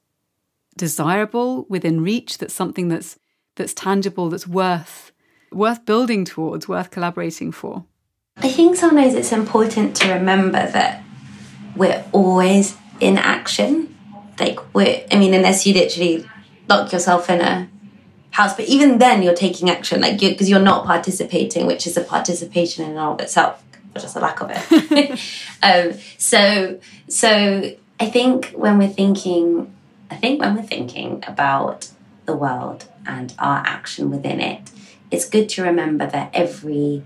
desirable 0.77 1.67
within 1.69 2.03
reach 2.03 2.39
that's 2.39 2.55
something 2.55 2.89
that's 2.89 3.19
that's 3.57 3.75
tangible 3.75 4.31
that's 4.31 4.47
worth 4.47 5.13
worth 5.53 5.85
building 5.85 6.25
towards 6.25 6.69
worth 6.69 6.91
collaborating 6.91 7.53
for. 7.53 7.85
I 8.37 8.49
think 8.49 8.77
sometimes 8.77 9.15
it's 9.15 9.33
important 9.33 9.97
to 9.97 10.15
remember 10.15 10.71
that 10.71 11.03
we're 11.77 12.05
always 12.13 12.77
in 13.01 13.19
action. 13.19 13.95
Like 14.39 14.59
we're 14.75 15.05
i 15.11 15.19
mean 15.19 15.35
unless 15.35 15.67
you 15.67 15.75
literally 15.75 16.27
lock 16.67 16.93
yourself 16.93 17.29
in 17.29 17.43
a 17.43 17.69
house 18.31 18.55
but 18.55 18.65
even 18.67 18.99
then 18.99 19.23
you're 19.23 19.35
taking 19.35 19.69
action 19.69 20.01
like 20.01 20.19
because 20.19 20.49
you, 20.49 20.57
you're 20.57 20.65
not 20.65 20.87
participating 20.87 21.67
which 21.67 21.87
is 21.87 21.97
a 21.97 22.01
participation 22.01 22.85
in 22.85 22.93
and 22.93 22.99
of 22.99 23.21
itself 23.21 23.63
just 23.95 24.17
a 24.17 24.21
lack 24.21 24.41
of 24.41 24.51
it. 24.53 25.21
um, 25.63 25.99
so, 26.19 26.81
so 27.09 27.77
I 27.99 28.07
think 28.11 28.51
when 28.51 28.79
we're 28.79 28.89
thinking, 28.89 29.73
I 30.11 30.17
think 30.17 30.41
when 30.41 30.55
we're 30.57 30.63
thinking 30.63 31.23
about 31.27 31.91
the 32.27 32.37
world 32.37 32.87
and 33.07 33.35
our 33.39 33.63
action 33.67 34.11
within 34.11 34.41
it, 34.41 34.71
it's 35.11 35.29
good 35.29 35.49
to 35.51 35.63
remember 35.63 36.07
that 36.07 36.31
every 36.33 37.05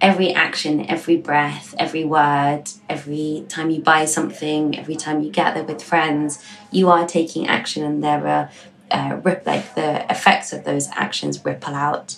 every 0.00 0.34
action, 0.34 0.84
every 0.86 1.16
breath, 1.16 1.74
every 1.78 2.04
word, 2.04 2.64
every 2.90 3.46
time 3.48 3.70
you 3.70 3.80
buy 3.80 4.04
something, 4.04 4.78
every 4.78 4.96
time 4.96 5.22
you 5.22 5.30
gather 5.30 5.62
with 5.62 5.82
friends, 5.82 6.44
you 6.70 6.90
are 6.90 7.06
taking 7.06 7.46
action, 7.46 7.82
and 7.82 8.04
there 8.04 8.26
are 8.26 8.50
uh, 8.90 9.16
rip, 9.22 9.46
like 9.46 9.74
the 9.74 10.04
effects 10.10 10.52
of 10.52 10.64
those 10.64 10.88
actions 10.92 11.42
ripple 11.42 11.74
out. 11.74 12.16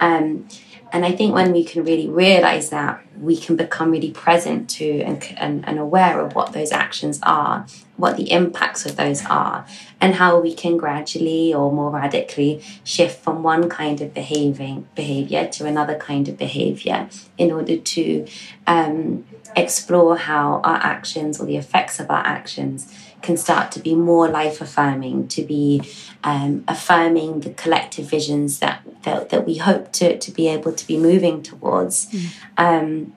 Um, 0.00 0.48
and 0.94 1.04
I 1.04 1.10
think 1.10 1.34
when 1.34 1.50
we 1.50 1.64
can 1.64 1.82
really 1.82 2.08
realize 2.08 2.70
that, 2.70 3.04
we 3.20 3.36
can 3.36 3.56
become 3.56 3.90
really 3.90 4.12
present 4.12 4.70
to 4.70 5.00
and, 5.00 5.26
and, 5.36 5.66
and, 5.66 5.76
aware 5.76 6.20
of 6.20 6.36
what 6.36 6.52
those 6.52 6.70
actions 6.70 7.18
are, 7.24 7.66
what 7.96 8.16
the 8.16 8.30
impacts 8.30 8.86
of 8.86 8.94
those 8.94 9.24
are, 9.26 9.66
and 10.00 10.14
how 10.14 10.38
we 10.38 10.54
can 10.54 10.76
gradually 10.76 11.52
or 11.52 11.72
more 11.72 11.90
radically 11.90 12.62
shift 12.84 13.24
from 13.24 13.42
one 13.42 13.68
kind 13.68 14.00
of 14.00 14.14
behaving 14.14 14.86
behavior 14.94 15.48
to 15.48 15.66
another 15.66 15.96
kind 15.96 16.28
of 16.28 16.38
behavior 16.38 17.08
in 17.38 17.50
order 17.50 17.76
to 17.76 18.24
um, 18.68 19.24
explore 19.56 20.16
how 20.16 20.60
our 20.62 20.76
actions 20.76 21.40
or 21.40 21.46
the 21.46 21.56
effects 21.56 21.98
of 21.98 22.08
our 22.08 22.24
actions 22.24 23.03
can 23.24 23.36
start 23.36 23.72
to 23.72 23.80
be 23.80 23.94
more 23.94 24.28
life 24.28 24.60
affirming, 24.60 25.26
to 25.28 25.42
be 25.42 25.82
um, 26.22 26.62
affirming 26.68 27.40
the 27.40 27.50
collective 27.50 28.08
visions 28.08 28.58
that, 28.60 28.82
that, 29.02 29.30
that 29.30 29.46
we 29.46 29.56
hope 29.56 29.92
to 29.92 30.18
to 30.18 30.30
be 30.30 30.46
able 30.48 30.72
to 30.72 30.86
be 30.86 30.96
moving 30.96 31.42
towards. 31.42 32.06
Mm. 32.06 32.30
Um, 32.58 33.16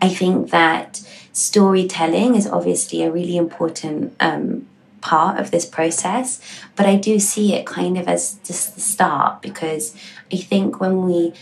I 0.00 0.08
think 0.10 0.50
that 0.50 1.02
storytelling 1.32 2.34
is 2.34 2.46
obviously 2.46 3.02
a 3.02 3.10
really 3.10 3.36
important 3.36 4.14
um, 4.20 4.66
part 5.00 5.40
of 5.40 5.50
this 5.50 5.64
process, 5.64 6.40
but 6.76 6.86
I 6.86 6.96
do 6.96 7.18
see 7.18 7.54
it 7.54 7.66
kind 7.66 7.98
of 7.98 8.06
as 8.08 8.34
just 8.44 8.74
the 8.74 8.80
start 8.80 9.42
because 9.42 9.96
I 10.32 10.36
think 10.36 10.80
when 10.80 11.04
we 11.06 11.32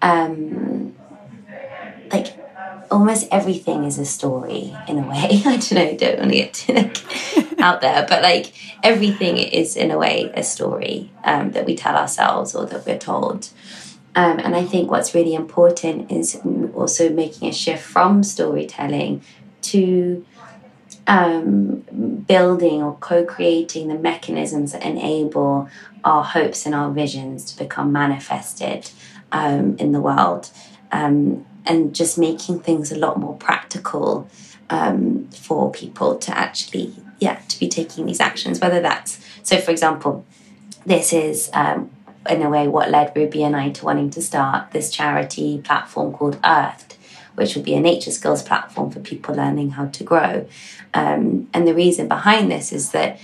um, 0.00 0.94
like 2.12 2.38
almost 2.90 3.28
everything 3.30 3.84
is 3.84 3.98
a 3.98 4.04
story 4.04 4.74
in 4.86 4.98
a 4.98 5.08
way. 5.08 5.42
I 5.46 5.56
don't 5.56 5.72
know, 5.72 5.96
don't 5.96 6.18
want 6.18 6.30
to 6.30 6.36
get 6.36 6.54
too 6.54 6.72
like, 6.74 7.47
out 7.62 7.80
there, 7.80 8.06
but 8.08 8.22
like 8.22 8.52
everything 8.82 9.36
is 9.36 9.76
in 9.76 9.90
a 9.90 9.98
way 9.98 10.30
a 10.34 10.42
story 10.42 11.10
um, 11.24 11.52
that 11.52 11.66
we 11.66 11.74
tell 11.74 11.96
ourselves 11.96 12.54
or 12.54 12.66
that 12.66 12.86
we're 12.86 12.98
told. 12.98 13.48
Um, 14.14 14.38
and 14.40 14.56
I 14.56 14.64
think 14.64 14.90
what's 14.90 15.14
really 15.14 15.34
important 15.34 16.10
is 16.10 16.40
also 16.74 17.10
making 17.10 17.48
a 17.48 17.52
shift 17.52 17.82
from 17.82 18.22
storytelling 18.22 19.22
to 19.62 20.24
um, 21.06 22.24
building 22.26 22.82
or 22.82 22.96
co 22.96 23.24
creating 23.24 23.88
the 23.88 23.94
mechanisms 23.94 24.72
that 24.72 24.82
enable 24.82 25.68
our 26.04 26.24
hopes 26.24 26.66
and 26.66 26.74
our 26.74 26.90
visions 26.90 27.44
to 27.52 27.58
become 27.58 27.92
manifested 27.92 28.90
um, 29.32 29.76
in 29.78 29.92
the 29.92 30.00
world. 30.00 30.50
Um, 30.90 31.44
and 31.66 31.94
just 31.94 32.16
making 32.16 32.60
things 32.60 32.90
a 32.90 32.98
lot 32.98 33.18
more 33.18 33.36
practical 33.36 34.28
um, 34.70 35.28
for 35.28 35.70
people 35.70 36.16
to 36.16 36.36
actually, 36.36 36.94
yeah, 37.18 37.40
to 37.48 37.58
be 37.58 37.68
taking 37.68 38.06
these 38.06 38.20
actions. 38.20 38.60
Whether 38.60 38.80
that's 38.80 39.18
so, 39.42 39.58
for 39.58 39.70
example, 39.70 40.26
this 40.84 41.12
is 41.12 41.50
um, 41.52 41.90
in 42.28 42.42
a 42.42 42.50
way 42.50 42.68
what 42.68 42.90
led 42.90 43.12
Ruby 43.16 43.42
and 43.42 43.56
I 43.56 43.70
to 43.70 43.84
wanting 43.84 44.10
to 44.10 44.22
start 44.22 44.72
this 44.72 44.90
charity 44.90 45.58
platform 45.58 46.12
called 46.12 46.38
Earthed, 46.44 46.96
which 47.34 47.54
would 47.54 47.64
be 47.64 47.74
a 47.74 47.80
nature 47.80 48.10
skills 48.10 48.42
platform 48.42 48.90
for 48.90 49.00
people 49.00 49.34
learning 49.34 49.70
how 49.70 49.86
to 49.86 50.04
grow. 50.04 50.46
Um, 50.94 51.48
and 51.54 51.66
the 51.66 51.74
reason 51.74 52.08
behind 52.08 52.50
this 52.50 52.72
is 52.72 52.90
that 52.92 53.18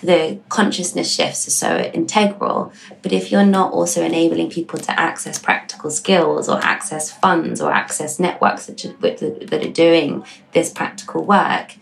the 0.00 0.38
consciousness 0.48 1.12
shifts 1.12 1.48
are 1.48 1.50
so 1.50 1.78
integral. 1.92 2.72
But 3.02 3.12
if 3.12 3.32
you're 3.32 3.44
not 3.44 3.72
also 3.72 4.02
enabling 4.04 4.50
people 4.50 4.78
to 4.78 4.98
access 4.98 5.38
practical 5.38 5.90
skills 5.90 6.48
or 6.48 6.62
access 6.62 7.10
funds 7.10 7.60
or 7.60 7.72
access 7.72 8.18
networks 8.18 8.66
that 8.66 8.78
that 9.00 9.66
are 9.66 9.72
doing 9.72 10.24
this 10.52 10.70
practical 10.70 11.24
work, 11.24 11.74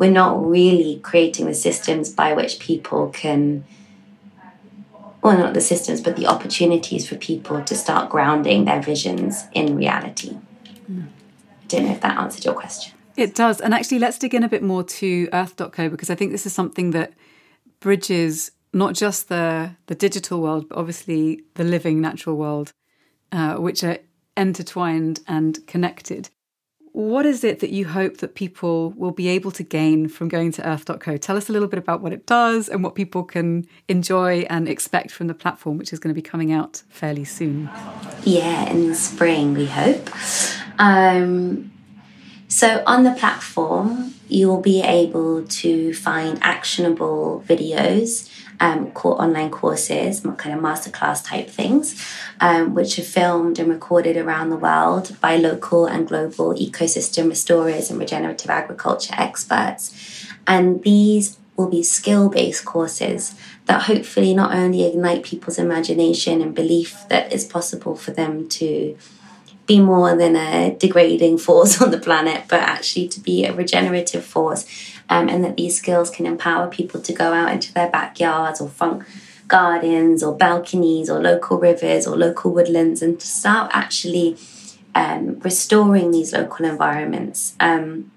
we're 0.00 0.10
not 0.10 0.44
really 0.44 0.98
creating 1.00 1.46
the 1.46 1.54
systems 1.54 2.08
by 2.08 2.32
which 2.32 2.58
people 2.58 3.10
can 3.10 3.64
well, 5.22 5.36
not 5.36 5.52
the 5.52 5.60
systems, 5.60 6.00
but 6.00 6.16
the 6.16 6.26
opportunities 6.26 7.06
for 7.06 7.14
people 7.16 7.62
to 7.62 7.74
start 7.74 8.08
grounding 8.08 8.64
their 8.64 8.80
visions 8.80 9.44
in 9.52 9.76
reality. 9.76 10.38
Mm. 10.90 11.08
I 11.08 11.66
don't 11.68 11.84
know 11.84 11.92
if 11.92 12.00
that 12.00 12.16
answered 12.16 12.46
your 12.46 12.54
question. 12.54 12.94
It 13.18 13.34
does. 13.34 13.60
And 13.60 13.74
actually, 13.74 13.98
let's 13.98 14.18
dig 14.18 14.34
in 14.34 14.42
a 14.42 14.48
bit 14.48 14.62
more 14.62 14.82
to 14.82 15.28
Earthed.co 15.30 15.90
because 15.90 16.08
I 16.08 16.14
think 16.14 16.32
this 16.32 16.46
is 16.46 16.54
something 16.54 16.92
that 16.92 17.12
bridges 17.80 18.52
not 18.72 18.94
just 18.94 19.28
the, 19.28 19.72
the 19.88 19.94
digital 19.94 20.40
world, 20.40 20.70
but 20.70 20.78
obviously 20.78 21.42
the 21.54 21.64
living 21.64 22.00
natural 22.00 22.36
world, 22.36 22.72
uh, 23.30 23.56
which 23.56 23.84
are 23.84 23.98
intertwined 24.38 25.20
and 25.28 25.66
connected. 25.66 26.30
What 26.92 27.24
is 27.24 27.44
it 27.44 27.60
that 27.60 27.70
you 27.70 27.86
hope 27.86 28.16
that 28.18 28.34
people 28.34 28.90
will 28.90 29.12
be 29.12 29.28
able 29.28 29.52
to 29.52 29.62
gain 29.62 30.08
from 30.08 30.28
going 30.28 30.50
to 30.52 30.68
earthed.co? 30.68 31.16
Tell 31.18 31.36
us 31.36 31.48
a 31.48 31.52
little 31.52 31.68
bit 31.68 31.78
about 31.78 32.00
what 32.00 32.12
it 32.12 32.26
does 32.26 32.68
and 32.68 32.82
what 32.82 32.96
people 32.96 33.22
can 33.22 33.66
enjoy 33.88 34.40
and 34.50 34.68
expect 34.68 35.12
from 35.12 35.28
the 35.28 35.34
platform, 35.34 35.78
which 35.78 35.92
is 35.92 36.00
going 36.00 36.12
to 36.12 36.20
be 36.20 36.22
coming 36.22 36.50
out 36.52 36.82
fairly 36.88 37.24
soon. 37.24 37.70
Yeah, 38.24 38.68
in 38.68 38.88
the 38.88 38.94
spring, 38.96 39.54
we 39.54 39.66
hope. 39.66 40.10
Um, 40.80 41.70
so, 42.48 42.82
on 42.84 43.04
the 43.04 43.12
platform, 43.12 44.14
you'll 44.28 44.60
be 44.60 44.82
able 44.82 45.44
to 45.44 45.94
find 45.94 46.38
actionable 46.42 47.44
videos 47.46 48.28
um, 48.60 48.88
online 48.88 49.50
courses, 49.50 50.20
kind 50.20 50.54
of 50.54 50.62
masterclass 50.62 51.24
type 51.24 51.48
things, 51.48 52.06
um, 52.40 52.74
which 52.74 52.98
are 52.98 53.02
filmed 53.02 53.58
and 53.58 53.68
recorded 53.68 54.16
around 54.16 54.50
the 54.50 54.56
world 54.56 55.16
by 55.20 55.36
local 55.36 55.86
and 55.86 56.06
global 56.06 56.54
ecosystem 56.54 57.28
restorers 57.28 57.90
and 57.90 57.98
regenerative 57.98 58.50
agriculture 58.50 59.14
experts. 59.16 60.26
And 60.46 60.82
these 60.82 61.38
will 61.56 61.68
be 61.68 61.82
skill 61.82 62.28
based 62.28 62.64
courses 62.64 63.34
that 63.66 63.82
hopefully 63.82 64.34
not 64.34 64.54
only 64.54 64.84
ignite 64.84 65.22
people's 65.22 65.58
imagination 65.58 66.40
and 66.40 66.54
belief 66.54 67.04
that 67.08 67.32
it's 67.32 67.44
possible 67.44 67.94
for 67.94 68.10
them 68.10 68.48
to 68.48 68.96
be 69.66 69.78
more 69.78 70.16
than 70.16 70.34
a 70.34 70.74
degrading 70.78 71.38
force 71.38 71.80
on 71.82 71.90
the 71.92 71.98
planet, 71.98 72.44
but 72.48 72.60
actually 72.60 73.06
to 73.08 73.20
be 73.20 73.44
a 73.44 73.52
regenerative 73.52 74.24
force 74.24 74.66
um, 75.10 75.28
and 75.28 75.44
that 75.44 75.56
these 75.56 75.76
skills 75.76 76.08
can 76.08 76.24
empower 76.24 76.68
people 76.68 77.00
to 77.02 77.12
go 77.12 77.34
out 77.34 77.52
into 77.52 77.74
their 77.74 77.90
backyards 77.90 78.60
or 78.60 78.68
front 78.68 79.02
gardens 79.48 80.22
or 80.22 80.34
balconies 80.34 81.10
or 81.10 81.20
local 81.20 81.58
rivers 81.58 82.06
or 82.06 82.16
local 82.16 82.52
woodlands 82.52 83.02
and 83.02 83.18
to 83.18 83.26
start 83.26 83.68
actually 83.74 84.36
um, 84.94 85.38
restoring 85.40 86.12
these 86.12 86.32
local 86.32 86.64
environments. 86.64 87.54
Um, 87.58 88.12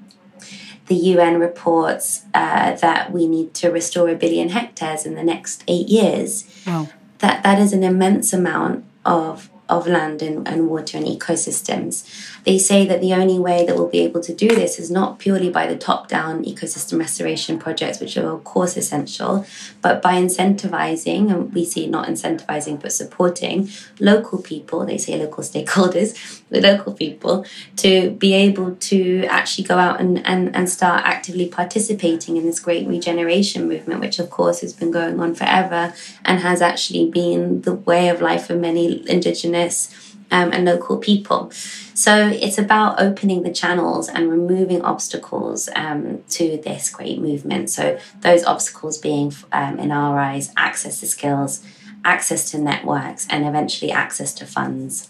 the 0.88 0.95
UN 0.95 1.39
reports 1.39 2.23
uh, 2.34 2.75
that 2.75 3.12
we 3.12 3.25
need 3.25 3.53
to 3.56 3.69
restore 3.69 4.10
a 4.10 4.15
billion 4.15 4.49
hectares 4.49 5.06
in 5.06 5.15
the 5.15 5.23
next 5.23 5.63
eight 5.67 5.88
years. 5.88 6.45
Wow. 6.67 6.89
That 7.19 7.41
that 7.43 7.58
is 7.58 7.73
an 7.73 7.84
immense 7.84 8.34
amount 8.34 8.86
of 9.06 9.49
of 9.69 9.88
land 9.88 10.21
and, 10.21 10.47
and 10.47 10.69
water 10.69 10.97
and 10.97 11.08
ecosystems. 11.08 12.06
They 12.43 12.58
say 12.58 12.86
that 12.88 12.99
the 12.99 13.13
only 13.13 13.39
way 13.39 13.65
that 13.65 13.75
we'll 13.75 13.88
be 13.89 14.01
able 14.01 14.21
to 14.21 14.34
do 14.34 14.49
this 14.49 14.77
is 14.77 14.91
not 14.91 15.17
purely 15.17 15.49
by 15.49 15.65
the 15.65 15.77
top 15.77 16.10
down 16.10 16.43
ecosystem 16.43 16.99
restoration 16.99 17.58
projects, 17.58 17.99
which 17.99 18.17
are, 18.17 18.27
of 18.27 18.43
course, 18.43 18.75
essential, 18.75 19.45
but 19.82 20.01
by 20.01 20.15
incentivizing, 20.15 21.32
and 21.32 21.53
we 21.53 21.63
see 21.63 21.88
not 21.88 22.08
incentivizing 22.08 22.82
but 22.82 22.91
supporting 22.91 23.69
local 23.99 24.41
people, 24.41 24.86
they 24.86 24.97
say 24.97 25.17
local 25.17 25.43
stakeholders, 25.53 26.41
the 26.49 26.60
local 26.60 26.93
people, 26.93 27.45
to 27.77 28.12
be 28.12 28.34
able 28.34 28.75
to 28.75 29.25
actually 29.25 29.63
go 29.63 29.77
out 29.77 29.99
and, 30.01 30.25
and, 30.25 30.53
and 30.56 30.69
start 30.69 31.03
actively 31.06 31.47
participating 31.47 32.36
in 32.36 32.45
this 32.45 32.60
great 32.60 32.88
regeneration 32.88 33.67
movement, 33.67 34.01
which, 34.01 34.19
of 34.19 34.29
course, 34.29 34.60
has 34.62 34.73
been 34.73 34.91
going 34.91 35.19
on 35.19 35.34
forever 35.34 35.93
and 36.25 36.39
has 36.41 36.62
actually 36.62 37.10
been 37.10 37.62
the 37.62 37.73
way 37.73 38.10
of 38.10 38.21
life 38.21 38.47
for 38.47 38.56
many 38.56 39.08
indigenous 39.10 40.12
um, 40.34 40.52
and 40.52 40.65
local 40.65 40.98
people. 40.98 41.52
So 41.93 42.28
it's 42.28 42.58
about 42.58 43.00
opening 43.00 43.43
the 43.43 43.54
channels 43.54 44.10
and 44.10 44.30
removing 44.30 44.82
obstacles 44.82 45.69
um, 45.76 46.24
to 46.32 46.58
this 46.58 46.89
great 46.89 47.19
movement. 47.19 47.69
So 47.69 48.00
those 48.22 48.43
obstacles 48.43 48.98
being, 48.98 49.32
um, 49.52 49.80
in 49.80 49.91
our 49.91 50.19
eyes, 50.19 50.52
access 50.58 51.00
to 51.02 51.08
skills, 51.08 51.63
access 52.04 52.50
to 52.52 52.58
networks, 52.58 53.28
and 53.30 53.46
eventually 53.46 53.91
access 53.91 54.34
to 54.34 54.46
funds. 54.46 55.10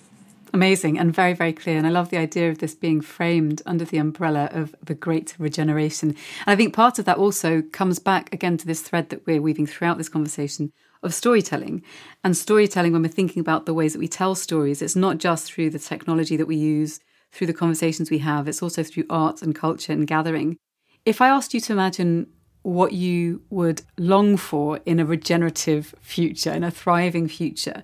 Amazing 0.53 0.99
and 0.99 1.15
very, 1.15 1.33
very 1.33 1.53
clear. 1.53 1.77
And 1.77 1.87
I 1.87 1.89
love 1.89 2.09
the 2.09 2.17
idea 2.17 2.51
of 2.51 2.59
this 2.59 2.75
being 2.75 3.01
framed 3.01 3.61
under 3.65 3.85
the 3.85 3.97
umbrella 3.97 4.49
of 4.51 4.75
the 4.83 4.93
great 4.93 5.33
regeneration. 5.39 6.09
And 6.09 6.53
I 6.53 6.55
think 6.55 6.75
part 6.75 6.99
of 6.99 7.05
that 7.05 7.17
also 7.17 7.63
comes 7.71 7.97
back 7.97 8.31
again 8.33 8.57
to 8.57 8.67
this 8.67 8.81
thread 8.81 9.09
that 9.09 9.25
we're 9.25 9.41
weaving 9.41 9.67
throughout 9.67 9.97
this 9.97 10.09
conversation 10.09 10.73
of 11.03 11.13
storytelling. 11.13 11.83
And 12.23 12.35
storytelling, 12.35 12.93
when 12.93 13.01
we're 13.01 13.09
thinking 13.09 13.41
about 13.41 13.65
the 13.65 13.73
ways 13.73 13.93
that 13.93 13.99
we 13.99 14.07
tell 14.07 14.35
stories, 14.35 14.81
it's 14.81 14.95
not 14.95 15.17
just 15.17 15.51
through 15.51 15.69
the 15.69 15.79
technology 15.79 16.37
that 16.37 16.47
we 16.47 16.55
use, 16.55 16.99
through 17.31 17.47
the 17.47 17.53
conversations 17.53 18.09
we 18.09 18.19
have, 18.19 18.47
it's 18.47 18.61
also 18.61 18.83
through 18.83 19.05
art 19.09 19.41
and 19.41 19.55
culture 19.55 19.91
and 19.91 20.07
gathering. 20.07 20.57
If 21.05 21.19
I 21.19 21.27
asked 21.29 21.53
you 21.53 21.59
to 21.61 21.73
imagine 21.73 22.27
what 22.61 22.93
you 22.93 23.41
would 23.49 23.81
long 23.97 24.37
for 24.37 24.79
in 24.85 24.99
a 24.99 25.05
regenerative 25.05 25.93
future, 25.99 26.51
in 26.51 26.63
a 26.63 26.71
thriving 26.71 27.27
future, 27.27 27.83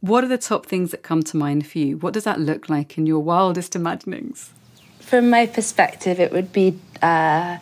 what 0.00 0.24
are 0.24 0.28
the 0.28 0.38
top 0.38 0.66
things 0.66 0.90
that 0.90 1.02
come 1.02 1.22
to 1.24 1.36
mind 1.36 1.66
for 1.66 1.78
you? 1.78 1.98
What 1.98 2.14
does 2.14 2.24
that 2.24 2.40
look 2.40 2.68
like 2.68 2.98
in 2.98 3.06
your 3.06 3.20
wildest 3.20 3.76
imaginings? 3.76 4.52
From 5.00 5.30
my 5.30 5.46
perspective, 5.46 6.18
it 6.18 6.32
would 6.32 6.52
be 6.52 6.78
uh, 7.02 7.58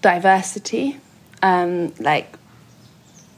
diversity, 0.00 0.98
um, 1.42 1.92
like 1.98 2.36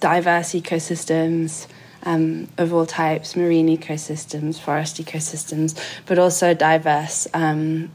diverse 0.01 0.51
ecosystems 0.51 1.67
um, 2.05 2.49
of 2.59 2.73
all 2.73 2.87
types 2.87 3.37
marine 3.37 3.69
ecosystems, 3.69 4.59
forest 4.59 5.03
ecosystems, 5.03 5.79
but 6.07 6.19
also 6.19 6.55
diverse 6.55 7.27
um, 7.35 7.91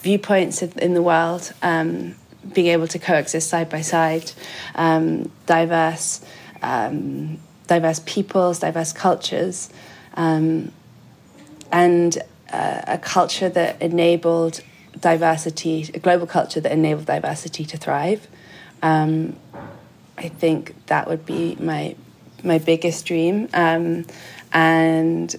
viewpoints 0.00 0.62
in 0.62 0.94
the 0.94 1.02
world, 1.02 1.52
um, 1.62 2.14
being 2.52 2.68
able 2.68 2.86
to 2.86 2.98
coexist 2.98 3.48
side 3.48 3.68
by 3.68 3.80
side, 3.80 4.32
um, 4.74 5.30
diverse. 5.46 6.24
Um, 6.62 7.38
diverse 7.68 8.00
peoples, 8.04 8.58
diverse 8.58 8.92
cultures, 8.92 9.70
um, 10.14 10.72
and 11.70 12.18
uh, 12.52 12.80
a 12.86 12.98
culture 12.98 13.48
that 13.48 13.80
enabled 13.80 14.62
diversity, 14.98 15.88
a 15.94 15.98
global 16.00 16.26
culture 16.26 16.60
that 16.60 16.72
enabled 16.72 17.06
diversity 17.06 17.64
to 17.64 17.76
thrive. 17.76 18.26
Um, 18.82 19.36
I 20.18 20.28
think 20.28 20.74
that 20.86 21.08
would 21.08 21.24
be 21.24 21.56
my 21.60 21.94
my 22.44 22.58
biggest 22.58 23.06
dream. 23.06 23.48
Um, 23.54 24.06
and 24.52 25.34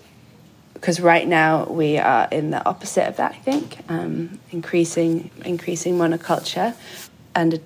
because 0.73 0.99
right 1.01 1.27
now 1.27 1.65
we 1.65 1.97
are 1.97 2.27
in 2.31 2.51
the 2.51 2.65
opposite 2.65 3.07
of 3.07 3.17
that, 3.17 3.33
I 3.33 3.37
think, 3.37 3.77
um, 3.89 4.39
increasing 4.51 5.29
increasing 5.43 5.97
monoculture, 5.97 6.75
and 7.35 7.59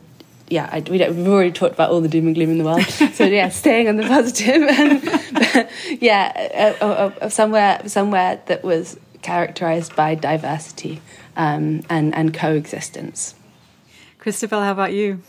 yeah, 0.48 0.70
I, 0.72 0.80
we 0.80 1.00
have 1.00 1.18
already 1.28 1.52
talked 1.52 1.74
about 1.74 1.92
all 1.92 2.02
the 2.02 2.08
doom 2.08 2.28
and 2.28 2.36
gloom 2.36 2.52
in 2.52 2.58
the 2.58 2.64
world. 2.64 2.84
so 3.14 3.26
yeah, 3.26 3.50
staying 3.50 3.88
on 3.88 3.98
the 3.98 4.04
positive, 4.04 4.62
and 4.70 5.70
yeah, 6.02 6.76
uh, 6.82 6.86
uh, 6.86 7.12
uh, 7.22 7.30
somewhere 7.30 7.88
somewhere 7.88 8.42
that 8.48 8.64
was 8.64 9.00
characterized 9.22 9.96
by 9.96 10.16
diversity 10.16 11.02
um, 11.36 11.84
and 11.90 12.16
and 12.16 12.34
coexistence. 12.34 13.36
Christabel, 14.20 14.62
how 14.62 14.72
about 14.72 14.94
you? 14.94 15.22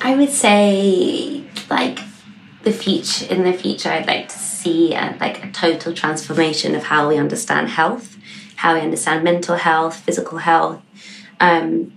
I 0.00 0.14
would 0.14 0.30
say 0.30 1.44
like 1.68 2.00
the 2.62 2.72
future 2.72 3.26
in 3.32 3.44
the 3.44 3.52
future 3.52 3.90
I'd 3.90 4.06
like 4.06 4.28
to 4.28 4.38
see 4.38 4.94
a, 4.94 5.16
like 5.20 5.44
a 5.44 5.50
total 5.50 5.92
transformation 5.92 6.74
of 6.74 6.84
how 6.84 7.08
we 7.08 7.16
understand 7.16 7.70
health, 7.70 8.16
how 8.56 8.74
we 8.74 8.80
understand 8.80 9.24
mental 9.24 9.56
health, 9.56 9.96
physical 9.96 10.38
health, 10.38 10.82
um, 11.40 11.92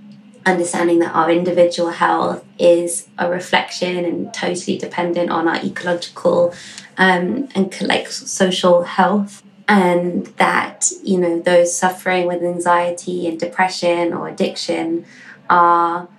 understanding 0.45 0.99
that 0.99 1.13
our 1.15 1.29
individual 1.29 1.89
health 1.89 2.43
is 2.57 3.07
a 3.17 3.29
reflection 3.29 4.05
and 4.05 4.33
totally 4.33 4.77
dependent 4.77 5.29
on 5.29 5.47
our 5.47 5.63
ecological 5.63 6.54
um, 6.97 7.47
and 7.56 7.81
like 7.81 8.08
social 8.08 8.83
health. 8.83 9.43
And 9.67 10.25
that 10.37 10.91
you 11.02 11.17
know 11.17 11.39
those 11.39 11.73
suffering 11.73 12.27
with 12.27 12.43
anxiety 12.43 13.25
and 13.25 13.39
depression 13.39 14.12
or 14.12 14.27
addiction 14.27 15.06
are 15.49 16.10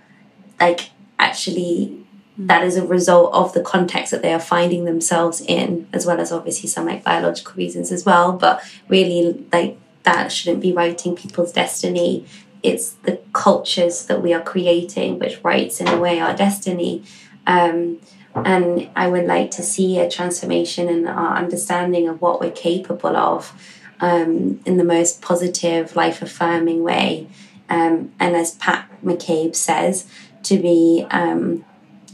like 0.59 0.92
actually 1.23 2.03
that 2.39 2.65
is 2.65 2.77
a 2.77 2.87
result 2.87 3.33
of 3.35 3.53
the 3.53 3.61
context 3.61 4.11
that 4.11 4.23
they 4.23 4.33
are 4.33 4.41
finding 4.41 4.85
themselves 4.85 5.41
in, 5.41 5.87
as 5.93 6.07
well 6.07 6.19
as 6.19 6.33
obviously 6.33 6.69
some 6.69 6.87
like 6.87 7.05
biological 7.05 7.55
reasons 7.55 7.93
as 7.93 8.05
well. 8.07 8.33
But 8.33 8.63
really, 8.89 9.45
like 9.53 9.79
that 10.05 10.33
shouldn't 10.33 10.63
be 10.63 10.73
writing 10.73 11.15
people's 11.15 11.53
destiny. 11.53 12.27
It's 12.63 12.93
the 13.05 13.21
cultures 13.33 14.07
that 14.07 14.23
we 14.23 14.33
are 14.33 14.41
creating 14.41 15.19
which 15.19 15.43
writes 15.45 15.81
in 15.81 15.89
a 15.89 15.99
way 15.99 16.21
our 16.21 16.35
destiny. 16.35 17.05
Um, 17.47 17.99
and 18.35 18.89
I 18.97 19.09
would 19.09 19.27
like 19.27 19.51
to 19.53 19.63
see 19.63 19.99
a 19.99 20.11
transformation 20.11 20.89
in 20.89 21.07
our 21.07 21.37
understanding 21.37 22.09
of 22.09 22.23
what 22.23 22.41
we're 22.41 22.51
capable 22.51 23.15
of 23.15 23.53
um, 24.01 24.61
in 24.65 24.79
the 24.79 24.85
most 24.85 25.21
positive, 25.21 25.95
life 25.95 26.23
affirming 26.23 26.83
way. 26.83 27.29
Um, 27.69 28.13
and 28.19 28.35
as 28.35 28.55
Pat 28.55 28.89
McCabe 29.05 29.55
says, 29.55 30.07
to 30.45 30.59
be, 30.59 31.07
um, 31.11 31.65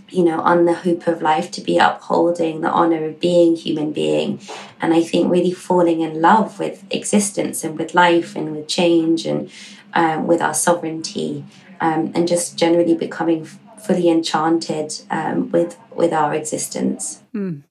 you 0.09 0.25
know, 0.25 0.41
on 0.41 0.65
the 0.65 0.75
hoop 0.75 1.07
of 1.07 1.23
life, 1.23 1.51
to 1.53 1.61
be 1.61 1.79
upholding 1.79 2.61
the 2.61 2.71
honor 2.71 3.05
of 3.05 3.21
being 3.21 3.57
human 3.57 3.93
being. 3.93 4.41
And 4.81 4.95
I 4.95 5.03
think 5.03 5.31
really 5.31 5.53
falling 5.53 6.01
in 6.01 6.21
love 6.21 6.59
with 6.59 6.85
existence 6.91 7.65
and 7.65 7.79
with 7.79 7.95
life 7.95 8.37
and 8.37 8.53
with 8.53 8.69
change 8.69 9.27
and 9.27 9.51
um, 9.95 10.27
with 10.27 10.41
our 10.41 10.55
sovereignty 10.55 11.45
um, 11.81 12.13
and 12.15 12.27
just 12.27 12.57
generally 12.57 12.95
becoming 12.95 13.45
fully 13.45 14.09
enchanted 14.09 14.93
um, 15.11 15.51
with 15.51 15.79
with 15.95 16.13
our 16.13 16.35
existence. 16.35 17.23
Mm. 17.35 17.63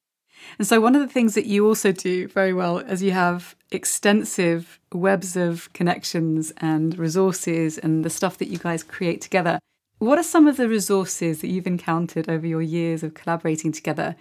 And 0.58 0.66
so, 0.66 0.80
one 0.80 0.94
of 0.94 1.02
the 1.02 1.12
things 1.12 1.34
that 1.34 1.46
you 1.46 1.66
also 1.66 1.92
do 1.92 2.28
very 2.28 2.52
well 2.52 2.78
is 2.78 3.02
you 3.02 3.12
have 3.12 3.54
extensive 3.70 4.80
webs 4.92 5.36
of 5.36 5.72
connections 5.72 6.52
and 6.58 6.98
resources 6.98 7.78
and 7.78 8.04
the 8.04 8.10
stuff 8.10 8.38
that 8.38 8.48
you 8.48 8.58
guys 8.58 8.82
create 8.82 9.20
together. 9.20 9.58
What 9.98 10.18
are 10.18 10.24
some 10.24 10.46
of 10.46 10.56
the 10.56 10.68
resources 10.68 11.40
that 11.40 11.48
you've 11.48 11.66
encountered 11.66 12.28
over 12.28 12.46
your 12.46 12.62
years 12.62 13.02
of 13.02 13.14
collaborating 13.14 13.72
together 13.72 14.16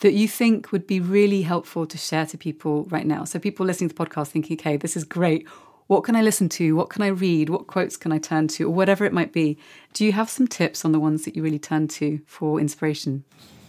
that 0.00 0.12
you 0.12 0.28
think 0.28 0.72
would 0.72 0.86
be 0.86 1.00
really 1.00 1.42
helpful 1.42 1.86
to 1.86 1.98
share 1.98 2.26
to 2.26 2.38
people 2.38 2.84
right 2.84 3.06
now? 3.06 3.24
So, 3.24 3.38
people 3.38 3.66
listening 3.66 3.90
to 3.90 3.94
the 3.94 4.04
podcast 4.04 4.28
thinking, 4.28 4.56
okay, 4.58 4.76
this 4.76 4.96
is 4.96 5.04
great 5.04 5.46
what 5.86 6.02
can 6.02 6.16
I 6.16 6.22
listen 6.22 6.48
to? 6.50 6.74
What 6.74 6.90
can 6.90 7.02
I 7.02 7.08
read? 7.08 7.48
What 7.48 7.66
quotes 7.66 7.96
can 7.96 8.12
I 8.12 8.18
turn 8.18 8.48
to? 8.48 8.64
Or 8.64 8.70
whatever 8.70 9.04
it 9.04 9.12
might 9.12 9.32
be. 9.32 9.56
Do 9.92 10.04
you 10.04 10.12
have 10.12 10.28
some 10.28 10.48
tips 10.48 10.84
on 10.84 10.92
the 10.92 11.00
ones 11.00 11.24
that 11.24 11.36
you 11.36 11.42
really 11.42 11.58
turn 11.58 11.88
to 11.88 12.20
for 12.26 12.60
inspiration? 12.60 13.24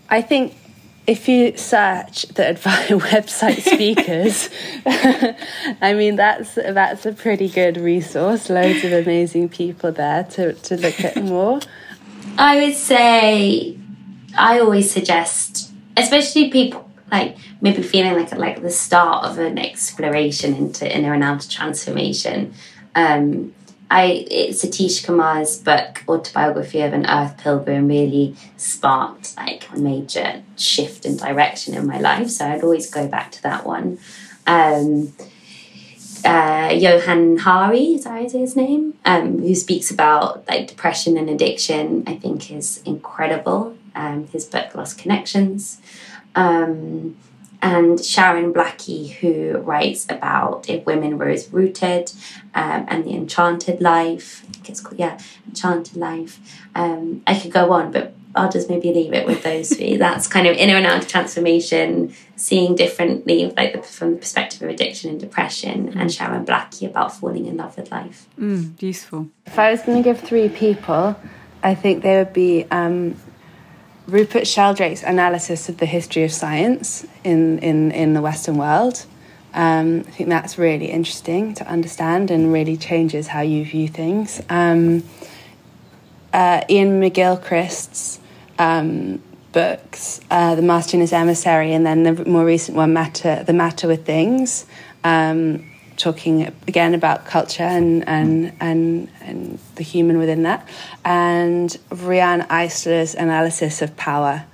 I 0.10 0.22
think 0.22 0.56
if 1.08 1.30
you 1.30 1.56
search 1.56 2.24
the 2.24 2.44
Advaya 2.44 3.00
website 3.12 3.62
speakers, 3.62 4.50
I 5.82 5.94
mean 5.94 6.18
that's 6.18 6.56
that's 6.56 7.06
a 7.06 7.14
pretty 7.14 7.48
good 7.48 7.78
resource. 7.78 8.50
Loads 8.50 8.84
of 8.84 8.92
amazing 8.92 9.50
people 9.50 9.94
there 9.94 10.26
to, 10.26 10.54
to 10.54 10.76
look 10.76 11.00
at 11.04 11.16
more. 11.24 11.62
I 12.38 12.62
would 12.62 12.76
say 12.76 13.78
I 14.38 14.60
always 14.60 14.92
suggest, 14.92 15.72
especially 15.96 16.52
people 16.52 16.90
like 17.10 17.38
maybe 17.62 17.82
feeling 17.82 18.14
like 18.14 18.34
like 18.34 18.62
the 18.62 18.70
start 18.70 19.26
of 19.26 19.40
an 19.40 19.58
exploration 19.58 20.54
into 20.56 20.94
inner 20.94 21.14
and 21.14 21.24
outer 21.24 21.50
transformation. 21.50 22.54
Um, 22.96 23.54
I 23.90 24.26
it's 24.30 24.64
Satish 24.64 25.06
Kumar's 25.06 25.60
book 25.60 26.04
autobiography 26.08 26.82
of 26.82 26.94
an 26.94 27.10
Earth 27.10 27.38
Pilgrim 27.38 27.88
really 27.88 28.36
sparked 28.58 29.38
like 29.38 29.70
a 29.74 29.80
major 29.80 30.44
shift 30.58 31.06
in 31.06 31.18
direction 31.18 31.74
in 31.74 31.88
my 31.88 32.00
life. 32.00 32.30
So 32.30 32.48
I'd 32.48 32.64
always 32.64 32.90
go 32.90 33.08
back 33.08 33.32
to 33.34 33.44
that 33.44 33.66
one. 33.66 34.00
Um, 34.46 35.14
uh, 36.26 36.74
Johann 36.76 37.38
Hari, 37.38 37.94
is 37.94 38.04
that 38.04 38.32
his 38.32 38.56
name? 38.56 38.96
Um, 39.06 39.40
who 39.40 39.56
speaks 39.56 39.92
about 39.92 40.48
like 40.50 40.68
depression 40.68 41.18
and 41.18 41.30
addiction, 41.30 42.04
I 42.08 42.16
think 42.16 42.52
is 42.52 42.82
incredible. 42.84 43.78
Um, 43.96 44.28
his 44.28 44.46
book 44.46 44.76
Lost 44.76 44.98
Connections. 44.98 45.80
Um, 46.36 47.16
and 47.62 48.04
Sharon 48.04 48.54
Blackie, 48.54 49.12
who 49.16 49.58
writes 49.58 50.06
about 50.10 50.70
if 50.70 50.86
women 50.86 51.18
were 51.18 51.30
as 51.30 51.52
rooted 51.52 52.12
um, 52.54 52.86
and 52.88 53.04
the 53.04 53.14
enchanted 53.14 53.82
life. 53.82 54.44
I 54.48 54.52
think 54.52 54.70
it's 54.70 54.82
called, 54.82 55.00
yeah, 55.00 55.20
enchanted 55.48 55.98
life. 55.98 56.40
Um, 56.76 57.24
I 57.26 57.38
could 57.40 57.52
go 57.52 57.72
on, 57.72 57.92
but 57.92 58.14
I'll 58.36 58.52
just 58.52 58.70
maybe 58.70 58.94
leave 58.94 59.14
it 59.14 59.26
with 59.26 59.44
those 59.44 59.70
three. 59.76 59.98
That's 59.98 60.28
kind 60.28 60.48
of 60.48 60.56
inner 60.56 60.76
and 60.76 60.86
outer 60.86 61.08
transformation, 61.08 62.14
seeing 62.36 62.76
differently, 62.76 63.52
like 63.58 63.74
the, 63.74 63.82
from 63.82 64.12
the 64.12 64.18
perspective 64.18 64.62
of 64.62 64.70
addiction 64.70 65.10
and 65.10 65.20
depression, 65.20 65.98
and 65.98 66.14
Sharon 66.14 66.46
Blackie 66.46 66.88
about 66.88 67.16
falling 67.16 67.48
in 67.48 67.58
love 67.58 67.76
with 67.76 67.92
life. 67.92 68.28
Mm, 68.40 68.80
useful. 68.82 69.30
If 69.46 69.58
I 69.58 69.72
was 69.72 69.82
going 69.82 69.98
to 69.98 70.04
give 70.04 70.20
three 70.22 70.50
people, 70.50 71.20
I 71.64 71.74
think 71.74 72.04
they 72.04 72.18
would 72.18 72.34
be 72.34 72.66
um, 72.70 73.16
Rupert 74.08 74.48
Sheldrake's 74.48 75.04
analysis 75.04 75.68
of 75.68 75.78
the 75.78 75.86
history 75.86 76.24
of 76.24 76.32
science 76.32 77.06
in, 77.26 77.60
in, 77.60 77.92
in 77.92 78.14
the 78.14 78.22
Western 78.22 78.58
world. 78.58 79.06
Um, 79.54 80.06
I 80.08 80.12
think 80.12 80.30
that's 80.30 80.58
really 80.58 80.86
interesting 80.86 81.54
to 81.56 81.68
understand 81.68 82.32
and 82.32 82.54
really 82.54 82.78
changes 82.78 83.28
how 83.28 83.42
you 83.42 83.66
view 83.66 83.88
things. 83.88 84.42
Um, 84.50 85.04
uh, 86.32 86.62
Iain 86.70 87.02
McGilchrist's 87.02 88.20
um, 88.60 89.22
books, 89.52 90.22
uh, 90.32 90.56
The 90.56 90.62
Master 90.62 90.96
and 90.96 91.02
His 91.02 91.12
Emissary, 91.12 91.74
and 91.74 91.86
then 91.86 92.04
the 92.04 92.26
more 92.26 92.46
recent 92.46 92.78
one, 92.78 92.94
Matter, 92.94 93.44
The 93.44 93.54
Matter 93.54 93.88
with 93.88 94.06
Things. 94.06 94.66
Um, 95.04 95.70
talking 95.98 96.44
again 96.68 96.94
about 96.94 97.26
culture 97.26 97.64
and 97.64 98.08
and 98.08 98.54
and, 98.60 99.10
and 99.22 99.60
the 99.76 99.84
human 99.84 100.18
within 100.18 100.44
that, 100.44 100.68
and 101.04 101.76
Riane 101.92 102.46
Eisler's 102.50 103.16
analysis 103.16 103.82
of 103.82 103.96
power, 103.98 104.46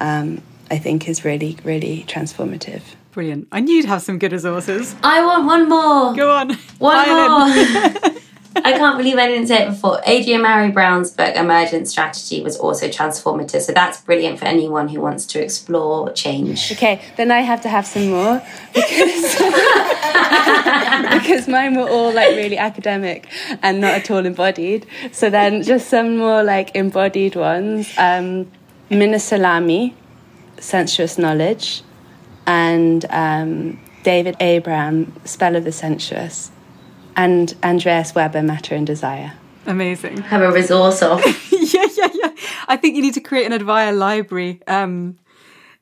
um, 0.00 0.42
I 0.70 0.78
think, 0.78 1.08
is 1.08 1.24
really 1.24 1.58
really 1.64 2.04
transformative. 2.06 2.82
Brilliant! 3.12 3.48
I 3.52 3.60
knew 3.60 3.74
you'd 3.74 3.86
have 3.86 4.02
some 4.02 4.18
good 4.18 4.32
resources. 4.32 4.94
I 5.02 5.24
want 5.24 5.46
one 5.46 5.68
more. 5.68 6.14
Go 6.14 6.30
on. 6.30 6.52
One 6.78 8.02
more. 8.02 8.20
I 8.56 8.72
can't 8.72 8.98
believe 8.98 9.16
I 9.16 9.26
didn't 9.28 9.46
say 9.46 9.62
it 9.64 9.70
before. 9.70 10.00
Adrienne 10.06 10.42
Maree 10.42 10.72
Brown's 10.72 11.10
book, 11.10 11.34
Emergent 11.34 11.88
Strategy, 11.88 12.42
was 12.42 12.56
also 12.56 12.88
transformative. 12.88 13.62
So 13.62 13.72
that's 13.72 14.00
brilliant 14.00 14.38
for 14.38 14.44
anyone 14.44 14.88
who 14.88 15.00
wants 15.00 15.26
to 15.26 15.42
explore 15.42 16.12
change. 16.12 16.70
Okay, 16.72 17.00
then 17.16 17.30
I 17.30 17.40
have 17.40 17.62
to 17.62 17.68
have 17.68 17.86
some 17.86 18.10
more 18.10 18.42
because, 18.74 19.36
because 21.22 21.48
mine 21.48 21.76
were 21.76 21.88
all 21.88 22.12
like 22.12 22.36
really 22.36 22.58
academic 22.58 23.26
and 23.62 23.80
not 23.80 23.92
at 23.94 24.10
all 24.10 24.24
embodied. 24.24 24.86
So 25.12 25.30
then 25.30 25.62
just 25.62 25.88
some 25.88 26.16
more 26.16 26.42
like 26.42 26.74
embodied 26.76 27.36
ones. 27.36 27.92
Um, 27.96 28.50
Minna 28.90 29.18
Salami, 29.18 29.96
Sensuous 30.58 31.16
Knowledge, 31.16 31.82
and 32.46 33.06
um, 33.08 33.80
David 34.02 34.36
Abram, 34.40 35.14
Spell 35.24 35.56
of 35.56 35.64
the 35.64 35.72
Sensuous 35.72 36.51
and 37.16 37.54
Andreas 37.62 38.14
Weber, 38.14 38.42
Matter 38.42 38.74
and 38.74 38.86
Desire. 38.86 39.32
Amazing. 39.66 40.18
Have 40.22 40.42
a 40.42 40.50
resource 40.50 41.02
off. 41.02 41.24
yeah, 41.52 41.86
yeah, 41.96 42.08
yeah. 42.12 42.34
I 42.68 42.76
think 42.76 42.96
you 42.96 43.02
need 43.02 43.14
to 43.14 43.20
create 43.20 43.50
an 43.50 43.58
Advaya 43.58 43.96
library. 43.96 44.60
Um, 44.66 45.18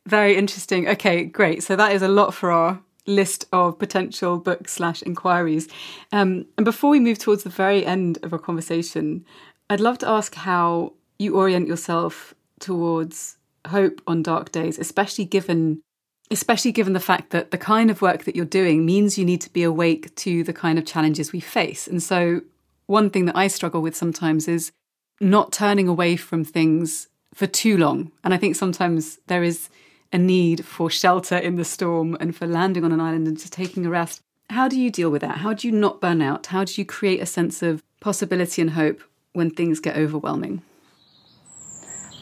very 0.07 0.37
interesting. 0.37 0.89
Okay, 0.89 1.25
great. 1.25 1.63
So 1.63 1.77
that 1.77 1.93
is 1.93 2.03
a 2.03 2.09
lot 2.09 2.35
for 2.35 2.51
our 2.51 2.81
list 3.07 3.47
of 3.53 3.79
potential 3.79 4.39
book 4.39 4.69
slash 4.69 5.03
inquiries. 5.03 5.69
Um, 6.13 6.47
and 6.57 6.65
before 6.65 6.91
we 6.91 7.01
move 7.01 7.19
towards 7.19 7.43
the 7.43 7.51
very 7.51 7.85
end 7.85 8.19
of 8.23 8.33
our 8.33 8.39
conversation, 8.39 9.25
I'd 9.69 9.81
love 9.81 9.99
to 9.99 10.09
ask 10.09 10.35
how 10.35 10.93
you 11.19 11.37
orient 11.37 11.69
yourself 11.69 12.35
towards 12.59 13.37
hope 13.69 14.01
on 14.07 14.23
dark 14.23 14.53
days, 14.53 14.79
especially 14.79 15.25
given 15.25 15.83
especially 16.31 16.73
given 16.73 16.93
the 16.93 17.01
fact 17.01 17.31
that 17.31 17.51
the 17.51 17.59
kind 17.59 17.91
of 17.91 18.03
work 18.03 18.25
that 18.25 18.37
you're 18.37 18.45
doing 18.45 18.87
means 18.87 19.19
you 19.19 19.25
need 19.25 19.41
to 19.41 19.53
be 19.53 19.63
awake 19.63 20.15
to 20.17 20.45
the 20.45 20.53
kind 20.53 20.79
of 20.79 20.87
challenges 20.87 21.33
we 21.33 21.41
face. 21.41 21.87
And 21.87 22.03
so, 22.03 22.43
one 22.87 23.11
thing 23.11 23.27
that 23.27 23.37
I 23.37 23.49
struggle 23.49 23.83
with 23.83 23.97
sometimes 23.97 24.49
is 24.49 24.73
not 25.21 25.53
turning 25.53 25.89
away 25.89 26.17
from 26.17 26.45
things 26.45 27.09
for 27.35 27.47
too 27.47 27.77
long. 27.77 28.11
And 28.25 28.35
I 28.35 28.37
think 28.37 28.57
sometimes 28.57 29.19
there 29.27 29.43
is 29.43 29.69
a 30.13 30.19
need 30.19 30.65
for 30.65 30.91
shelter 30.91 31.37
in 31.37 31.57
the 31.57 31.65
storm 31.65 32.17
and 32.21 32.35
for 32.35 32.47
landing 32.47 32.85
on 32.85 32.93
an 32.93 33.01
island 33.01 33.29
and 33.29 33.39
just 33.39 33.53
taking 33.53 33.87
a 33.87 33.91
rest. 33.91 34.21
How 34.49 34.67
do 34.67 34.81
you 34.81 34.91
deal 34.91 35.11
with 35.11 35.23
that? 35.23 35.39
How 35.39 35.53
do 35.53 35.69
you 35.69 35.73
not 35.73 36.01
burn 36.01 36.21
out? 36.21 36.47
How 36.47 36.65
do 36.65 36.73
you 36.77 36.85
create 36.85 37.21
a 37.21 37.27
sense 37.27 37.63
of 37.63 37.83
possibility 38.01 38.61
and 38.61 38.73
hope 38.73 39.01
when 39.33 39.51
things 39.51 39.79
get 39.79 39.97
overwhelming? 39.97 40.63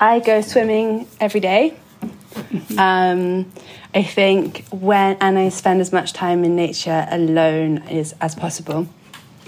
I 0.00 0.20
go 0.20 0.42
swimming 0.42 1.09
every 1.20 1.40
day. 1.40 1.78
Um, 2.76 3.51
I 3.95 4.03
think 4.03 4.66
when 4.70 5.16
and 5.20 5.39
I 5.39 5.49
spend 5.49 5.81
as 5.81 5.93
much 5.93 6.12
time 6.12 6.45
in 6.45 6.55
nature 6.57 7.07
alone 7.11 7.79
as, 7.89 8.14
as 8.20 8.35
possible. 8.35 8.87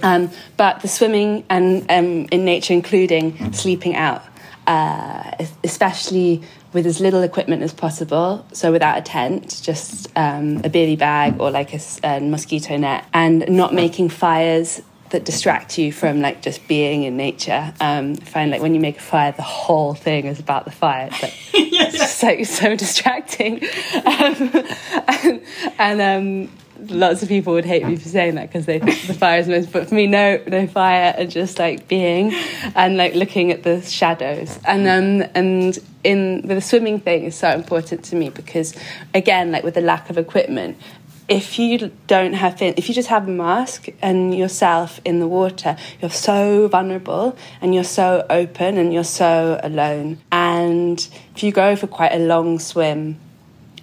Um, 0.03 0.31
but 0.57 0.81
the 0.81 0.89
swimming 0.89 1.45
and 1.51 1.85
um, 1.91 2.27
in 2.31 2.45
nature, 2.45 2.73
including 2.73 3.53
sleeping 3.53 3.97
out, 3.97 4.23
uh, 4.67 5.33
especially 5.63 6.43
with 6.73 6.87
as 6.87 7.01
little 7.01 7.23
equipment 7.23 7.63
as 7.63 7.73
possible. 7.73 8.47
So 8.53 8.73
without 8.73 8.97
a 8.97 9.03
tent, 9.03 9.61
just 9.63 10.09
um, 10.17 10.59
a 10.59 10.71
bivvy 10.71 10.99
bag 10.99 11.41
or 11.41 11.51
like 11.51 11.75
a, 11.75 11.81
a 12.05 12.21
mosquito 12.21 12.77
net, 12.77 13.05
and 13.13 13.49
not 13.49 13.75
making 13.75 14.09
fires 14.09 14.81
that 15.11 15.25
distract 15.25 15.79
you 15.79 15.93
from 15.93 16.21
like 16.21 16.43
just 16.43 16.67
being 16.67 17.03
in 17.03 17.17
nature. 17.17 17.73
Um, 17.81 18.17
I 18.21 18.25
find 18.25 18.51
like 18.51 18.63
when 18.63 18.75
you 18.75 18.81
make 18.81 18.99
a 18.99 19.03
fire, 19.03 19.33
the 19.33 19.43
whole 19.43 19.95
thing 19.95 20.27
is 20.27 20.39
about 20.39 20.65
the 20.65 20.71
fire. 20.71 21.09
It's, 21.11 21.23
like, 21.23 21.35
it's 21.55 21.99
just 21.99 22.19
so 22.19 22.43
so 22.43 22.77
distracting. 22.77 23.63
Um, 23.95 24.65
and, 25.09 25.43
and 25.79 26.01
um, 26.01 26.51
lots 26.89 27.23
of 27.23 27.29
people 27.29 27.53
would 27.53 27.65
hate 27.65 27.85
me 27.85 27.97
for 27.97 28.09
saying 28.09 28.37
that 28.37 28.49
because 28.49 28.67
they 28.67 28.79
think 28.79 29.07
the 29.07 29.15
fire 29.15 29.41
is 29.41 29.49
most. 29.49 29.73
But 29.73 29.89
for 29.89 29.95
me, 29.95 30.07
no, 30.07 30.43
no 30.47 30.67
fire, 30.67 31.15
and 31.17 31.31
just 31.31 31.59
like 31.59 31.89
being 31.89 32.33
and 32.75 32.97
like 32.97 33.15
looking 33.15 33.51
at 33.51 33.63
the 33.63 33.83
shadows. 33.83 34.59
And 34.65 34.87
um, 34.87 35.29
and 35.35 35.79
in 36.05 36.47
the 36.47 36.61
swimming 36.61 37.01
thing 37.01 37.25
is 37.25 37.35
so 37.35 37.51
important 37.51 38.05
to 38.07 38.17
me 38.17 38.31
because 38.31 38.75
again, 39.15 39.53
like 39.53 39.65
with 39.65 39.75
the 39.75 39.81
lack 39.81 40.11
of 40.11 40.19
equipment, 40.19 40.79
if 41.31 41.61
you 41.61 41.93
don't 42.09 42.33
have 42.33 42.59
fin- 42.59 42.75
if 42.77 42.89
you 42.89 42.95
just 42.95 43.09
have 43.09 43.29
a 43.29 43.31
mask 43.31 43.89
and 44.03 44.37
yourself 44.37 45.01
in 45.05 45.21
the 45.21 45.29
water 45.29 45.77
you're 46.03 46.11
so 46.11 46.67
vulnerable 46.67 47.39
and 47.63 47.73
you're 47.73 47.85
so 47.85 48.27
open 48.29 48.77
and 48.77 48.93
you're 48.93 49.05
so 49.05 49.59
alone. 49.63 50.19
And 50.33 50.99
if 51.35 51.45
you 51.45 51.53
go 51.53 51.77
for 51.77 51.87
quite 51.87 52.13
a 52.13 52.19
long 52.19 52.59
swim 52.59 53.19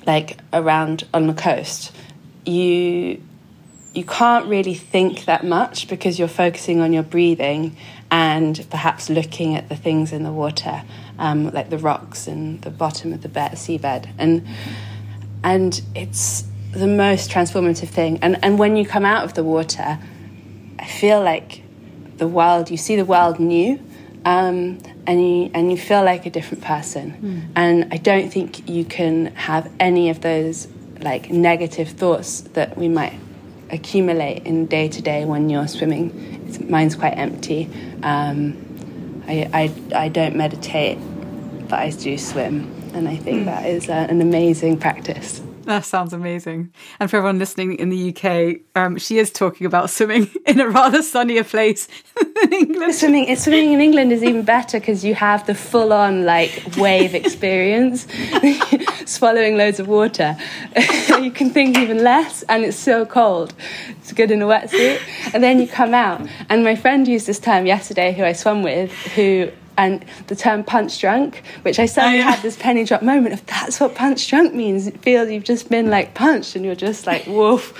like 0.05 0.37
around 0.53 1.05
on 1.13 1.27
the 1.27 1.33
coast 1.33 1.93
you 2.45 3.23
you 3.93 4.03
can't 4.03 4.45
really 4.45 4.75
think 4.75 5.25
that 5.25 5.43
much 5.43 5.87
because 5.87 6.19
you're 6.19 6.27
focusing 6.27 6.81
on 6.81 6.93
your 6.93 7.01
breathing 7.01 7.75
and 8.11 8.67
perhaps 8.69 9.09
looking 9.09 9.55
at 9.55 9.69
the 9.69 9.75
things 9.75 10.13
in 10.13 10.21
the 10.21 10.31
water, 10.31 10.83
um, 11.17 11.49
like 11.51 11.71
the 11.71 11.79
rocks 11.79 12.27
and 12.27 12.61
the 12.61 12.69
bottom 12.69 13.11
of 13.11 13.23
the 13.23 13.29
bed, 13.29 13.53
seabed, 13.53 14.07
and 14.19 14.45
and 15.43 15.81
it's 15.95 16.43
the 16.77 16.87
most 16.87 17.29
transformative 17.29 17.89
thing. 17.89 18.19
And 18.21 18.43
and 18.43 18.57
when 18.57 18.75
you 18.75 18.85
come 18.85 19.05
out 19.05 19.23
of 19.23 19.33
the 19.33 19.43
water, 19.43 19.99
I 20.79 20.85
feel 20.85 21.21
like 21.21 21.63
the 22.17 22.27
world. 22.27 22.69
You 22.71 22.77
see 22.77 22.95
the 22.95 23.05
world 23.05 23.39
new. 23.39 23.79
Um, 24.25 24.79
and 25.05 25.21
you 25.21 25.51
and 25.53 25.71
you 25.71 25.77
feel 25.77 26.03
like 26.03 26.25
a 26.25 26.29
different 26.29 26.61
person, 26.61 27.11
mm. 27.13 27.51
and 27.55 27.93
I 27.93 27.97
don't 27.97 28.29
think 28.29 28.67
you 28.67 28.83
can 28.83 29.27
have 29.35 29.71
any 29.79 30.09
of 30.09 30.19
those 30.19 30.67
like 30.99 31.29
negative 31.29 31.89
thoughts 31.89 32.41
that 32.41 32.77
we 32.77 32.89
might 32.89 33.17
accumulate 33.69 34.45
in 34.45 34.65
day 34.65 34.87
to 34.89 35.01
day 35.01 35.25
when 35.25 35.49
you're 35.49 35.67
swimming. 35.67 36.45
It's, 36.47 36.59
mine's 36.59 36.95
quite 36.95 37.17
empty. 37.17 37.69
Um, 38.03 39.23
I, 39.27 39.49
I, 39.53 40.03
I 40.05 40.09
don't 40.09 40.35
meditate, 40.35 40.97
but 41.69 41.79
I 41.79 41.89
do 41.91 42.17
swim, 42.17 42.71
and 42.93 43.07
I 43.07 43.15
think 43.15 43.41
mm. 43.41 43.45
that 43.45 43.65
is 43.65 43.89
uh, 43.89 44.07
an 44.09 44.21
amazing 44.21 44.77
practice. 44.77 45.41
That 45.67 45.83
sounds 45.83 46.13
amazing. 46.13 46.71
And 46.97 47.11
for 47.11 47.17
everyone 47.17 47.39
listening 47.39 47.73
in 47.73 47.89
the 47.89 48.15
UK, 48.15 48.61
um, 48.81 48.97
she 48.97 49.17
is 49.17 49.29
talking 49.29 49.67
about 49.67 49.89
swimming 49.89 50.29
in 50.45 50.61
a 50.61 50.69
rather 50.69 51.01
sunnier 51.01 51.43
place 51.43 51.89
than 52.15 52.53
England. 52.53 52.95
Swimming, 52.95 53.35
swimming 53.35 53.73
in 53.73 53.81
England 53.81 54.13
is 54.13 54.23
even 54.23 54.43
better 54.43 54.79
because 54.79 55.03
you 55.03 55.13
have 55.13 55.45
the 55.45 55.53
full 55.53 55.91
on 55.91 56.23
like 56.23 56.63
wave 56.77 57.13
experience, 57.13 58.07
swallowing 59.05 59.57
loads 59.57 59.81
of 59.81 59.89
water. 59.89 60.37
you 61.21 61.31
can 61.31 61.49
think 61.49 61.77
even 61.77 62.01
less, 62.01 62.43
and 62.43 62.63
it's 62.63 62.77
so 62.77 63.05
cold. 63.05 63.53
It's 63.99 64.13
good 64.13 64.31
in 64.31 64.41
a 64.41 64.45
wetsuit. 64.45 65.01
And 65.33 65.43
then 65.43 65.59
you 65.59 65.67
come 65.67 65.93
out. 65.93 66.25
And 66.47 66.63
my 66.63 66.77
friend 66.77 67.05
used 67.05 67.27
this 67.27 67.39
term 67.39 67.65
yesterday, 67.65 68.13
who 68.13 68.23
I 68.23 68.31
swam 68.31 68.63
with, 68.63 68.93
who 68.93 69.51
and 69.77 70.03
the 70.27 70.35
term 70.35 70.63
punch 70.63 70.99
drunk, 70.99 71.43
which 71.61 71.79
I 71.79 71.85
suddenly 71.85 72.19
oh, 72.19 72.23
yeah. 72.23 72.31
had 72.31 72.41
this 72.41 72.57
penny 72.57 72.83
drop 72.83 73.01
moment 73.01 73.33
of 73.33 73.45
that's 73.45 73.79
what 73.79 73.95
punch 73.95 74.27
drunk 74.27 74.53
means. 74.53 74.87
It 74.87 75.01
feels 75.01 75.29
you've 75.29 75.43
just 75.43 75.69
been 75.69 75.89
like 75.89 76.13
punched 76.13 76.55
and 76.55 76.65
you're 76.65 76.75
just 76.75 77.05
like, 77.05 77.25
woof. 77.27 77.73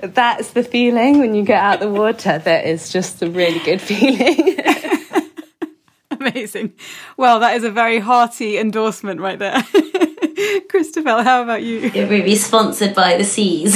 That's 0.00 0.50
the 0.50 0.62
feeling 0.62 1.18
when 1.18 1.34
you 1.34 1.42
get 1.42 1.62
out 1.62 1.80
the 1.80 1.88
water. 1.88 2.38
That 2.38 2.66
is 2.66 2.90
just 2.90 3.22
a 3.22 3.30
really 3.30 3.60
good 3.60 3.80
feeling. 3.80 4.58
Amazing. 6.10 6.74
Well, 7.16 7.40
that 7.40 7.56
is 7.56 7.64
a 7.64 7.70
very 7.70 7.98
hearty 7.98 8.58
endorsement 8.58 9.20
right 9.20 9.38
there. 9.38 9.62
Christabel, 10.68 11.22
how 11.22 11.42
about 11.42 11.62
you? 11.62 11.90
It 11.94 12.08
will 12.08 12.22
be 12.22 12.36
sponsored 12.36 12.94
by 12.94 13.16
the 13.16 13.24
seas. 13.24 13.74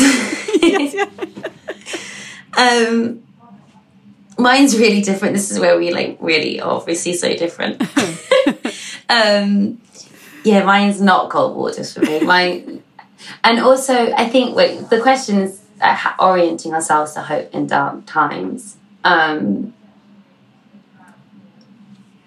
yes, 0.62 0.94
yeah. 2.56 2.88
um, 2.88 3.22
mine's 4.38 4.78
really 4.78 5.02
different. 5.02 5.34
This 5.34 5.50
is 5.50 5.58
where 5.58 5.78
we 5.78 5.92
like 5.92 6.18
really 6.20 6.60
obviously 6.60 7.14
so 7.14 7.34
different. 7.36 7.82
um, 9.08 9.80
yeah, 10.44 10.64
mine's 10.64 11.00
not 11.00 11.30
cold 11.30 11.56
water 11.56 11.84
for 11.84 12.00
me. 12.00 12.20
Mine, 12.24 12.82
and 13.44 13.60
also 13.60 14.12
I 14.12 14.28
think 14.28 14.56
wait, 14.56 14.90
the 14.90 15.00
question 15.00 15.40
is 15.40 15.60
uh, 15.80 16.12
orienting 16.18 16.72
ourselves 16.72 17.12
to 17.14 17.22
hope 17.22 17.52
in 17.54 17.66
dark 17.66 18.06
times. 18.06 18.76
Um, 19.04 19.74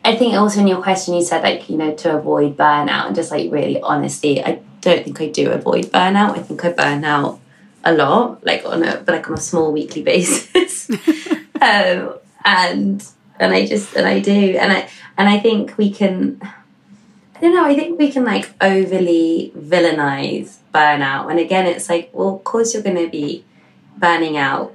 I 0.03 0.15
think 0.15 0.35
also 0.35 0.61
in 0.61 0.67
your 0.67 0.83
question 0.83 1.15
you 1.15 1.23
said 1.23 1.41
like 1.41 1.69
you 1.69 1.77
know 1.77 1.93
to 1.95 2.17
avoid 2.17 2.55
burnout 2.55 3.07
and 3.07 3.15
just 3.15 3.31
like 3.31 3.51
really 3.51 3.81
honestly, 3.81 4.43
I 4.43 4.61
don't 4.81 5.03
think 5.03 5.19
I 5.19 5.29
do 5.29 5.51
avoid 5.51 5.85
burnout. 5.85 6.37
I 6.37 6.41
think 6.41 6.63
I 6.63 6.71
burn 6.71 7.03
out 7.03 7.39
a 7.83 7.93
lot, 7.93 8.45
like 8.45 8.65
on 8.65 8.83
a 8.83 8.97
but 8.97 9.09
like 9.09 9.29
on 9.29 9.37
a 9.37 9.41
small 9.41 9.71
weekly 9.71 10.03
basis. 10.03 10.89
Um, 11.61 12.19
and 12.43 13.05
and 13.39 13.53
I 13.53 13.65
just 13.65 13.95
and 13.95 14.07
I 14.07 14.19
do. 14.19 14.57
And 14.59 14.71
I 14.71 14.89
and 15.17 15.29
I 15.29 15.39
think 15.39 15.77
we 15.77 15.91
can 15.91 16.39
I 16.41 17.41
don't 17.41 17.53
know 17.53 17.65
I 17.65 17.75
think 17.75 17.99
we 17.99 18.11
can 18.11 18.23
like 18.23 18.53
overly 18.61 19.51
villainize 19.57 20.57
burnout. 20.73 21.29
And 21.29 21.39
again 21.39 21.65
it's 21.65 21.89
like 21.89 22.09
well 22.13 22.35
of 22.35 22.43
course 22.43 22.73
you're 22.73 22.83
going 22.83 23.03
to 23.03 23.09
be 23.09 23.43
burning 23.97 24.37
out 24.37 24.73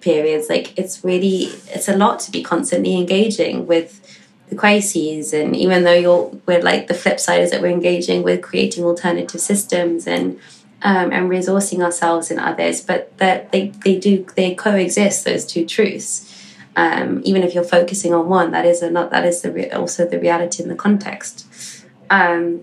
periods. 0.00 0.48
Like 0.48 0.78
it's 0.78 1.04
really 1.04 1.50
it's 1.68 1.88
a 1.88 1.96
lot 1.96 2.20
to 2.20 2.30
be 2.30 2.42
constantly 2.42 2.96
engaging 2.96 3.66
with 3.66 4.00
the 4.48 4.56
crises. 4.56 5.32
And 5.32 5.54
even 5.56 5.84
though 5.84 5.94
you're 5.94 6.32
we're 6.46 6.62
like 6.62 6.88
the 6.88 6.94
flip 6.94 7.20
side 7.20 7.42
is 7.42 7.50
that 7.50 7.60
we're 7.60 7.68
engaging 7.68 8.22
with 8.22 8.42
creating 8.42 8.84
alternative 8.84 9.40
systems 9.40 10.06
and 10.06 10.38
um, 10.82 11.12
and 11.12 11.28
resourcing 11.28 11.82
ourselves 11.82 12.30
and 12.30 12.38
others 12.38 12.80
but 12.80 13.16
that 13.18 13.50
they, 13.52 13.68
they 13.84 13.98
do 13.98 14.26
they 14.36 14.54
coexist 14.54 15.24
those 15.24 15.44
two 15.44 15.66
truths 15.66 16.38
um, 16.78 17.22
even 17.24 17.42
if 17.42 17.54
you're 17.54 17.64
focusing 17.64 18.14
on 18.14 18.28
one, 18.28 18.52
that 18.52 18.64
is 18.64 18.82
a, 18.82 18.90
not 18.90 19.10
that 19.10 19.24
is 19.24 19.42
the 19.42 19.50
re- 19.50 19.70
also 19.70 20.06
the 20.06 20.20
reality 20.20 20.62
in 20.62 20.68
the 20.68 20.76
context. 20.76 21.84
Um, 22.08 22.62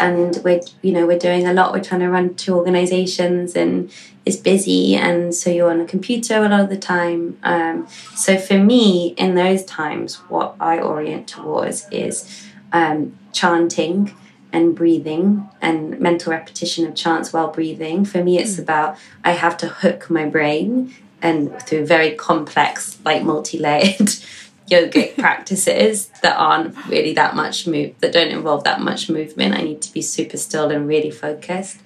and 0.00 0.38
we're 0.44 0.60
you 0.82 0.92
know 0.92 1.06
we're 1.06 1.20
doing 1.20 1.46
a 1.46 1.52
lot. 1.52 1.72
We're 1.72 1.84
trying 1.84 2.00
to 2.00 2.10
run 2.10 2.34
two 2.34 2.56
organizations, 2.56 3.54
and 3.54 3.92
it's 4.26 4.36
busy, 4.36 4.96
and 4.96 5.32
so 5.32 5.50
you're 5.50 5.70
on 5.70 5.80
a 5.80 5.84
computer 5.84 6.38
a 6.38 6.48
lot 6.48 6.60
of 6.60 6.68
the 6.68 6.76
time. 6.76 7.38
Um, 7.44 7.86
so 8.16 8.38
for 8.38 8.58
me, 8.58 9.14
in 9.16 9.36
those 9.36 9.64
times, 9.64 10.16
what 10.28 10.56
I 10.58 10.80
orient 10.80 11.28
towards 11.28 11.88
is 11.92 12.48
um, 12.72 13.16
chanting 13.32 14.12
and 14.52 14.74
breathing 14.74 15.48
and 15.60 15.98
mental 15.98 16.32
repetition 16.32 16.86
of 16.86 16.94
chants 16.94 17.32
while 17.32 17.48
breathing. 17.48 18.04
For 18.04 18.22
me, 18.22 18.38
it's 18.38 18.56
mm. 18.56 18.62
about 18.62 18.98
I 19.24 19.32
have 19.32 19.56
to 19.58 19.68
hook 19.68 20.10
my 20.10 20.26
brain 20.26 20.94
and 21.20 21.60
through 21.62 21.86
very 21.86 22.12
complex, 22.12 22.98
like 23.04 23.22
multi-layered 23.22 23.96
yogic 24.70 25.16
practices 25.18 26.08
that 26.22 26.36
aren't 26.36 26.76
really 26.86 27.12
that 27.14 27.34
much 27.34 27.66
move 27.66 27.98
that 28.00 28.12
don't 28.12 28.30
involve 28.30 28.64
that 28.64 28.80
much 28.80 29.08
movement. 29.08 29.54
I 29.54 29.62
need 29.62 29.82
to 29.82 29.92
be 29.92 30.02
super 30.02 30.36
still 30.36 30.70
and 30.70 30.88
really 30.88 31.10
focused. 31.10 31.78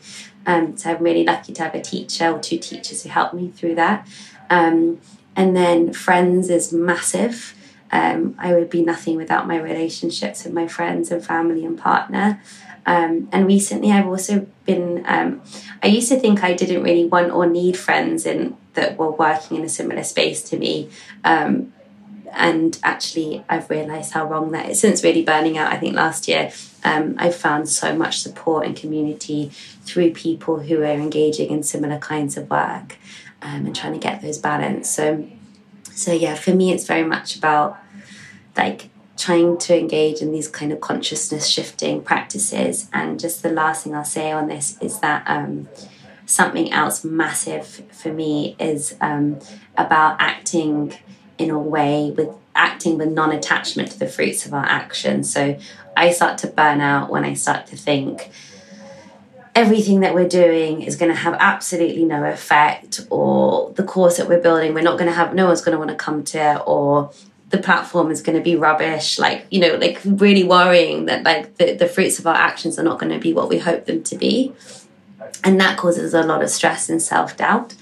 Um, 0.46 0.76
so 0.76 0.90
I'm 0.90 1.02
really 1.02 1.24
lucky 1.24 1.52
to 1.54 1.62
have 1.64 1.74
a 1.74 1.80
teacher 1.80 2.30
or 2.30 2.38
two 2.38 2.58
teachers 2.58 3.02
who 3.02 3.08
help 3.08 3.34
me 3.34 3.50
through 3.50 3.74
that. 3.74 4.06
Um, 4.48 5.00
and 5.34 5.56
then 5.56 5.92
friends 5.92 6.48
is 6.48 6.72
massive. 6.72 7.55
Um, 7.90 8.34
I 8.38 8.52
would 8.52 8.70
be 8.70 8.82
nothing 8.82 9.16
without 9.16 9.46
my 9.46 9.58
relationships 9.58 10.44
with 10.44 10.52
my 10.52 10.66
friends 10.66 11.10
and 11.10 11.24
family 11.24 11.64
and 11.64 11.78
partner. 11.78 12.40
Um, 12.86 13.28
and 13.32 13.46
recently, 13.46 13.90
I've 13.90 14.06
also 14.06 14.46
been. 14.64 15.04
Um, 15.06 15.42
I 15.82 15.88
used 15.88 16.08
to 16.08 16.18
think 16.18 16.44
I 16.44 16.54
didn't 16.54 16.82
really 16.82 17.04
want 17.04 17.32
or 17.32 17.46
need 17.46 17.76
friends 17.76 18.24
in 18.26 18.56
that 18.74 18.96
were 18.96 19.10
working 19.10 19.56
in 19.56 19.64
a 19.64 19.68
similar 19.68 20.04
space 20.04 20.42
to 20.50 20.56
me. 20.56 20.90
Um, 21.24 21.72
and 22.32 22.78
actually, 22.82 23.44
I've 23.48 23.68
realised 23.70 24.12
how 24.12 24.26
wrong 24.26 24.52
that 24.52 24.68
is. 24.70 24.80
Since 24.80 25.02
really 25.02 25.24
burning 25.24 25.58
out, 25.58 25.72
I 25.72 25.78
think 25.78 25.96
last 25.96 26.28
year, 26.28 26.52
um, 26.84 27.16
I've 27.18 27.34
found 27.34 27.68
so 27.68 27.96
much 27.96 28.20
support 28.20 28.66
and 28.66 28.76
community 28.76 29.50
through 29.84 30.12
people 30.12 30.60
who 30.60 30.82
are 30.82 30.84
engaging 30.86 31.50
in 31.50 31.62
similar 31.62 31.98
kinds 31.98 32.36
of 32.36 32.50
work 32.50 32.98
um, 33.42 33.66
and 33.66 33.74
trying 33.74 33.94
to 33.94 33.98
get 33.98 34.22
those 34.22 34.38
balance. 34.38 34.90
So, 34.90 35.26
so 35.96 36.12
yeah, 36.12 36.34
for 36.34 36.54
me, 36.54 36.72
it's 36.72 36.86
very 36.86 37.04
much 37.04 37.36
about 37.36 37.78
like 38.56 38.90
trying 39.16 39.56
to 39.56 39.78
engage 39.78 40.20
in 40.20 40.30
these 40.30 40.46
kind 40.46 40.72
of 40.72 40.80
consciousness 40.80 41.48
shifting 41.48 42.02
practices. 42.02 42.88
And 42.92 43.18
just 43.18 43.42
the 43.42 43.50
last 43.50 43.84
thing 43.84 43.94
I'll 43.94 44.04
say 44.04 44.30
on 44.30 44.48
this 44.48 44.76
is 44.82 45.00
that 45.00 45.24
um, 45.26 45.68
something 46.26 46.70
else 46.70 47.02
massive 47.02 47.66
for 47.66 48.12
me 48.12 48.56
is 48.58 48.94
um, 49.00 49.38
about 49.76 50.16
acting 50.20 50.94
in 51.38 51.50
a 51.50 51.58
way 51.58 52.12
with 52.16 52.28
acting 52.54 52.98
with 52.98 53.08
non 53.08 53.32
attachment 53.32 53.90
to 53.92 53.98
the 53.98 54.06
fruits 54.06 54.44
of 54.44 54.52
our 54.52 54.64
actions. 54.66 55.32
So 55.32 55.58
I 55.96 56.10
start 56.10 56.36
to 56.38 56.46
burn 56.46 56.82
out 56.82 57.10
when 57.10 57.24
I 57.24 57.32
start 57.32 57.66
to 57.68 57.76
think 57.76 58.30
everything 59.56 60.00
that 60.00 60.14
we're 60.14 60.28
doing 60.28 60.82
is 60.82 60.94
going 60.94 61.10
to 61.10 61.16
have 61.16 61.34
absolutely 61.40 62.04
no 62.04 62.22
effect, 62.24 63.00
or 63.10 63.72
the 63.72 63.82
course 63.82 64.18
that 64.18 64.28
we're 64.28 64.40
building, 64.40 64.74
we're 64.74 64.82
not 64.82 64.98
going 64.98 65.10
to 65.10 65.16
have, 65.16 65.34
no 65.34 65.46
one's 65.46 65.62
going 65.62 65.72
to 65.72 65.78
want 65.78 65.90
to 65.90 65.96
come 65.96 66.22
to, 66.22 66.38
it 66.38 66.62
or 66.66 67.10
the 67.48 67.58
platform 67.58 68.10
is 68.10 68.22
going 68.22 68.36
to 68.36 68.42
be 68.42 68.56
rubbish 68.56 69.20
like 69.20 69.46
you 69.50 69.60
know 69.60 69.76
like 69.76 70.00
really 70.04 70.42
worrying 70.42 71.06
that 71.06 71.22
like 71.22 71.56
the, 71.58 71.74
the 71.74 71.86
fruits 71.86 72.18
of 72.18 72.26
our 72.26 72.34
actions 72.34 72.76
are 72.76 72.82
not 72.82 72.98
going 72.98 73.12
to 73.12 73.20
be 73.20 73.32
what 73.32 73.48
we 73.48 73.56
hope 73.56 73.86
them 73.86 74.02
to 74.02 74.16
be 74.16 74.52
And 75.44 75.60
that 75.60 75.78
causes 75.78 76.14
a 76.14 76.22
lot 76.22 76.42
of 76.42 76.50
stress 76.50 76.88
and 76.88 77.00
self 77.00 77.36
doubt. 77.36 77.74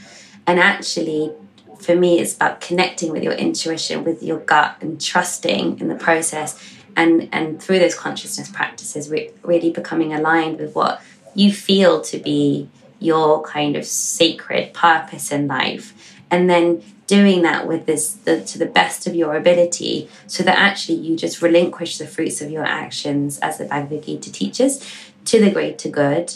And 0.47 0.59
actually, 0.59 1.33
for 1.81 1.97
me, 1.97 2.21
it's 2.21 2.35
about 2.35 2.61
connecting 2.61 3.11
with 3.13 3.23
your 3.23 3.33
intuition, 3.33 4.05
with 4.05 4.23
your 4.23 4.39
gut, 4.39 4.77
and 4.81 5.01
trusting 5.01 5.81
in 5.81 5.89
the 5.89 5.95
process. 5.95 6.63
And, 6.97 7.29
and 7.33 7.61
through 7.61 7.81
those 7.81 7.95
consciousness 7.95 8.49
practices, 8.49 9.11
re- 9.11 9.31
really 9.43 9.71
becoming 9.71 10.15
aligned 10.15 10.59
with 10.59 10.75
what 10.75 11.03
you 11.35 11.53
feel 11.53 12.01
to 12.03 12.19
be 12.19 12.69
your 12.99 13.43
kind 13.43 13.77
of 13.77 13.85
sacred 13.85 14.73
purpose 14.73 15.31
in 15.31 15.47
life. 15.47 15.93
And 16.31 16.49
then 16.49 16.83
doing 17.07 17.43
that 17.43 17.67
with 17.67 17.85
this 17.87 18.13
the, 18.13 18.43
to 18.43 18.59
the 18.59 18.67
best 18.67 19.07
of 19.07 19.15
your 19.15 19.37
ability 19.37 20.09
so 20.27 20.43
that 20.43 20.59
actually 20.59 20.97
you 20.97 21.17
just 21.17 21.43
relinquish 21.43 21.99
the 21.99 22.07
fruits 22.07 22.41
of 22.41 22.51
your 22.51 22.65
actions 22.65 23.39
as 23.41 23.59
the 23.59 23.65
Bhagavad 23.67 24.05
Gita 24.05 24.33
teaches 24.33 24.83
to 25.27 25.39
the 25.39 25.51
greater 25.51 25.91
good 25.91 26.33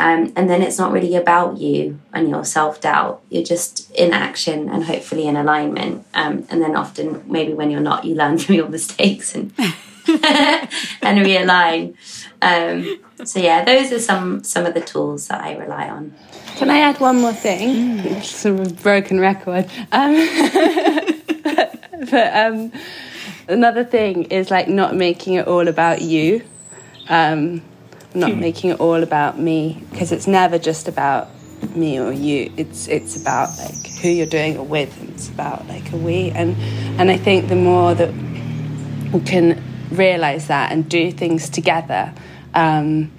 um, 0.00 0.32
and 0.34 0.48
then 0.48 0.62
it's 0.62 0.78
not 0.78 0.92
really 0.92 1.14
about 1.14 1.58
you 1.58 2.00
and 2.14 2.30
your 2.30 2.42
self 2.42 2.80
doubt. 2.80 3.20
You're 3.28 3.42
just 3.42 3.90
in 3.90 4.14
action 4.14 4.70
and 4.70 4.84
hopefully 4.84 5.26
in 5.26 5.36
alignment. 5.36 6.06
Um, 6.14 6.46
and 6.48 6.62
then 6.62 6.74
often, 6.74 7.22
maybe 7.30 7.52
when 7.52 7.70
you're 7.70 7.80
not, 7.80 8.06
you 8.06 8.14
learn 8.14 8.38
from 8.44 8.54
your 8.54 8.68
mistakes 8.68 9.34
and 9.34 9.52
and 11.02 11.18
realign. 11.24 11.94
Um, 12.42 12.98
so 13.24 13.40
yeah, 13.40 13.64
those 13.64 13.92
are 13.92 13.98
some 13.98 14.42
some 14.44 14.66
of 14.66 14.74
the 14.74 14.80
tools 14.80 15.28
that 15.28 15.42
I 15.42 15.56
rely 15.56 15.88
on. 15.88 16.14
Can 16.56 16.70
I 16.70 16.80
add 16.80 17.00
one 17.00 17.20
more 17.20 17.32
thing? 17.32 17.98
Mm. 17.98 18.22
Sort 18.22 18.60
of 18.60 18.82
broken 18.82 19.20
record. 19.20 19.70
Um, 19.92 20.14
but 22.10 22.36
um, 22.36 22.72
another 23.48 23.84
thing 23.84 24.24
is 24.24 24.50
like 24.50 24.68
not 24.68 24.94
making 24.94 25.34
it 25.34 25.46
all 25.46 25.68
about 25.68 26.02
you. 26.02 26.42
Um, 27.08 27.62
not 28.14 28.32
hmm. 28.32 28.40
making 28.40 28.70
it 28.70 28.80
all 28.80 29.02
about 29.02 29.38
me 29.38 29.84
because 29.90 30.12
it's 30.12 30.26
never 30.26 30.58
just 30.58 30.88
about 30.88 31.28
me 31.74 31.98
or 31.98 32.12
you. 32.12 32.52
It's 32.56 32.88
it's 32.88 33.20
about 33.20 33.56
like 33.58 33.86
who 34.00 34.08
you're 34.08 34.26
doing 34.26 34.54
it 34.54 34.66
with. 34.66 34.98
And 35.00 35.10
it's 35.10 35.28
about 35.28 35.66
like 35.68 35.92
a 35.92 35.96
we 35.96 36.30
and 36.30 36.56
and 37.00 37.10
I 37.10 37.16
think 37.16 37.48
the 37.48 37.56
more 37.56 37.94
that 37.94 38.12
we 39.12 39.20
can 39.20 39.62
realize 39.90 40.48
that 40.48 40.72
and 40.72 40.88
do 40.88 41.10
things 41.10 41.48
together 41.48 42.12
um, 42.54 43.10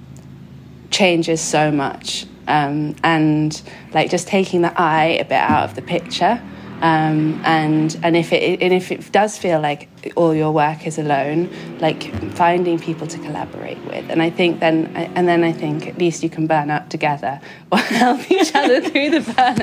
changes 0.89 1.41
so 1.41 1.71
much. 1.71 2.25
Um, 2.47 2.95
and 3.03 3.61
like 3.93 4.09
just 4.09 4.27
taking 4.27 4.61
the 4.61 4.73
a 4.81 5.23
bit 5.23 5.31
out 5.33 5.63
of 5.63 5.75
the 5.75 5.81
picture 5.81 6.41
um, 6.81 7.39
and 7.45 7.97
and 8.01 8.17
if 8.17 8.33
it 8.33 8.61
and 8.61 8.73
if 8.73 8.91
it 8.91 9.11
does 9.11 9.37
feel 9.37 9.59
like 9.61 9.87
all 10.15 10.33
your 10.33 10.51
work 10.51 10.87
is 10.87 10.97
alone, 10.97 11.49
like 11.79 12.13
finding 12.33 12.79
people 12.79 13.07
to 13.07 13.17
collaborate 13.19 13.77
with, 13.85 14.09
and 14.09 14.21
I 14.21 14.29
think 14.29 14.59
then 14.59 14.87
and 14.95 15.27
then 15.27 15.43
I 15.43 15.51
think 15.51 15.87
at 15.87 15.97
least 15.97 16.23
you 16.23 16.29
can 16.29 16.47
burn 16.47 16.69
out 16.69 16.89
together 16.89 17.39
or 17.71 17.77
help 18.03 18.29
each 18.31 18.53
other 18.55 18.81
through 18.89 19.09
the 19.11 19.19
burnout. 19.19 19.61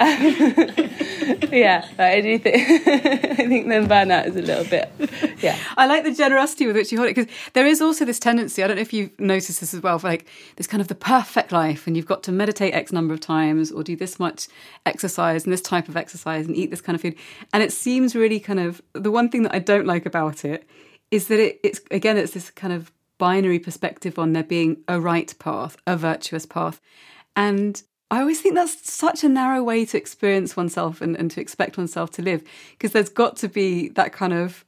um, 0.00 1.48
yeah, 1.52 1.86
I 1.98 2.20
do 2.20 2.38
think 2.38 2.56
I 2.56 3.46
think 3.46 3.68
then 3.68 3.88
burnout 3.88 4.26
is 4.26 4.36
a 4.36 4.42
little 4.42 4.64
bit. 4.64 4.90
Yeah, 5.42 5.56
I 5.76 5.86
like 5.86 6.04
the 6.04 6.12
generosity 6.12 6.66
with 6.66 6.76
which 6.76 6.90
you 6.92 6.98
hold 6.98 7.10
it 7.10 7.16
because 7.16 7.32
there 7.52 7.66
is 7.66 7.80
also 7.80 8.04
this 8.04 8.18
tendency. 8.18 8.62
I 8.62 8.66
don't 8.66 8.76
know 8.76 8.82
if 8.82 8.92
you've 8.92 9.18
noticed 9.18 9.60
this 9.60 9.72
as 9.74 9.82
well, 9.82 9.98
for 9.98 10.08
like 10.08 10.26
this 10.56 10.66
kind 10.66 10.80
of 10.80 10.88
the 10.88 10.94
perfect 10.94 11.52
life, 11.52 11.86
and 11.86 11.96
you've 11.96 12.06
got 12.06 12.22
to 12.24 12.32
meditate 12.32 12.74
x 12.74 12.92
number 12.92 13.14
of 13.14 13.20
times 13.20 13.70
or 13.70 13.82
do 13.82 13.96
this 13.96 14.18
much 14.18 14.48
exercise 14.86 15.44
and 15.44 15.52
this 15.52 15.60
type 15.60 15.88
of 15.88 15.96
exercise 15.96 16.46
and 16.46 16.56
eat 16.56 16.70
this 16.70 16.80
kind 16.80 16.94
of 16.94 17.02
food. 17.02 17.14
And 17.52 17.62
it 17.62 17.67
seems 17.72 18.14
really 18.14 18.40
kind 18.40 18.60
of 18.60 18.82
the 18.92 19.10
one 19.10 19.28
thing 19.28 19.42
that 19.42 19.54
I 19.54 19.58
don't 19.58 19.86
like 19.86 20.06
about 20.06 20.44
it 20.44 20.68
is 21.10 21.28
that 21.28 21.40
it, 21.40 21.60
it's 21.62 21.80
again 21.90 22.16
it's 22.16 22.32
this 22.32 22.50
kind 22.50 22.72
of 22.72 22.92
binary 23.18 23.58
perspective 23.58 24.18
on 24.18 24.32
there 24.32 24.44
being 24.44 24.78
a 24.86 25.00
right 25.00 25.34
path, 25.38 25.76
a 25.86 25.96
virtuous 25.96 26.46
path. 26.46 26.80
And 27.34 27.82
I 28.10 28.20
always 28.20 28.40
think 28.40 28.54
that's 28.54 28.90
such 28.90 29.22
a 29.22 29.28
narrow 29.28 29.62
way 29.62 29.84
to 29.84 29.98
experience 29.98 30.56
oneself 30.56 31.00
and, 31.00 31.16
and 31.16 31.30
to 31.32 31.40
expect 31.40 31.76
oneself 31.76 32.10
to 32.12 32.22
live. 32.22 32.42
Because 32.70 32.92
there's 32.92 33.10
got 33.10 33.36
to 33.38 33.48
be 33.48 33.88
that 33.90 34.12
kind 34.12 34.32
of 34.32 34.64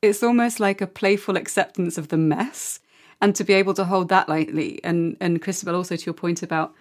it's 0.00 0.22
almost 0.22 0.60
like 0.60 0.80
a 0.80 0.86
playful 0.86 1.36
acceptance 1.36 1.98
of 1.98 2.08
the 2.08 2.16
mess 2.16 2.78
and 3.20 3.34
to 3.34 3.42
be 3.42 3.52
able 3.52 3.74
to 3.74 3.84
hold 3.84 4.08
that 4.08 4.28
lightly. 4.28 4.80
And 4.82 5.16
and 5.20 5.42
Christabel, 5.42 5.76
also 5.76 5.96
to 5.96 6.04
your 6.06 6.14
point 6.14 6.42
about 6.42 6.74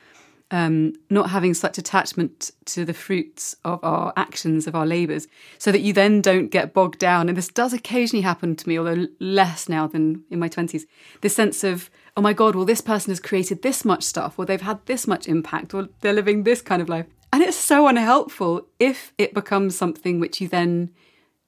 um, 0.52 0.94
not 1.10 1.30
having 1.30 1.54
such 1.54 1.78
attachment 1.78 2.52
to 2.66 2.86
the 2.86 2.94
fruits 2.94 3.56
of 3.66 3.84
our 3.84 4.14
actions, 4.16 4.66
of 4.66 4.76
our 4.76 4.86
labours, 4.86 5.28
so 5.58 5.72
that 5.72 5.82
you 5.82 5.92
then 5.92 6.22
don't 6.22 6.48
get 6.48 6.74
bogged 6.74 7.00
down. 7.00 7.28
And 7.28 7.38
this 7.38 7.50
does 7.50 7.74
occasionally 7.74 8.22
happen 8.22 8.56
to 8.56 8.68
me, 8.68 8.80
although 8.80 9.08
less 9.20 9.68
now 9.68 9.88
than 9.88 10.24
in 10.30 10.40
my 10.40 10.48
20s. 10.48 10.84
This 11.22 11.36
sense 11.36 11.64
of, 11.64 11.90
oh 12.16 12.22
my 12.22 12.34
God, 12.34 12.56
well, 12.56 12.66
this 12.66 12.82
person 12.82 13.12
has 13.12 13.20
created 13.20 13.62
this 13.62 13.84
much 13.84 14.04
stuff, 14.04 14.40
or 14.40 14.46
they've 14.46 14.62
had 14.62 14.86
this 14.86 15.06
much 15.06 15.28
impact, 15.28 15.74
or 15.74 15.90
they're 16.02 16.14
living 16.14 16.44
this 16.44 16.62
kind 16.62 16.82
of 16.82 16.90
life. 16.90 17.08
And 17.34 17.44
it's 17.44 17.58
so 17.58 17.88
unhelpful 17.88 18.68
if 18.80 19.14
it 19.18 19.34
becomes 19.34 19.78
something 19.78 20.20
which 20.20 20.40
you 20.40 20.48
then 20.48 20.92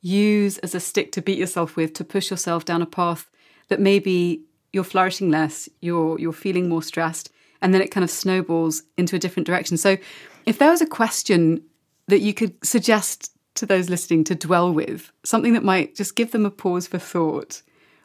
use 0.02 0.58
as 0.60 0.76
a 0.76 0.80
stick 0.80 1.14
to 1.14 1.22
beat 1.22 1.38
yourself 1.38 1.78
with, 1.78 1.94
to 1.94 2.04
push 2.04 2.30
yourself 2.30 2.66
down 2.66 2.82
a 2.82 2.86
path 2.86 3.30
that 3.70 3.80
maybe 3.80 4.42
you're 4.74 4.84
flourishing 4.84 5.32
less, 5.32 5.70
you're, 5.80 6.20
you're 6.20 6.34
feeling 6.34 6.68
more 6.68 6.84
stressed 6.84 7.32
and 7.62 7.74
then 7.74 7.82
it 7.82 7.92
kind 7.92 8.04
of 8.04 8.10
snowballs 8.10 8.84
into 8.98 9.16
a 9.16 9.20
different 9.20 9.48
direction. 9.48 9.78
So, 9.78 9.98
if 10.46 10.58
there 10.60 10.72
was 10.72 10.82
a 10.82 10.88
question 10.88 11.64
that 12.08 12.20
you 12.20 12.34
could 12.34 12.54
suggest 12.66 13.32
to 13.56 13.66
those 13.66 13.90
listening 13.90 14.24
to 14.26 14.36
dwell 14.36 14.74
with, 14.74 15.12
something 15.24 15.54
that 15.54 15.64
might 15.64 15.96
just 15.96 16.16
give 16.16 16.32
them 16.32 16.46
a 16.46 16.52
pause 16.52 16.88
for 16.88 16.98
thought 16.98 17.62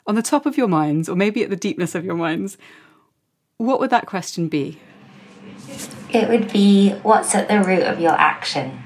on 0.07 0.15
the 0.15 0.23
top 0.23 0.47
of 0.47 0.57
your 0.57 0.69
minds, 0.69 1.09
or 1.09 1.17
maybe 1.17 1.43
at 1.43 1.51
the 1.51 1.57
deepness 1.57 1.95
of 1.95 2.05
your 2.05 2.17
minds, 2.17 2.59
what 3.57 3.81
would 3.81 3.91
that 3.91 4.07
question 4.07 4.49
be? 4.49 4.79
It 6.11 6.29
would 6.29 6.53
be 6.53 6.91
what's 7.03 7.35
at 7.35 7.49
the 7.49 7.61
root 7.63 7.83
of 7.83 8.01
your 8.01 8.13
action 8.13 8.83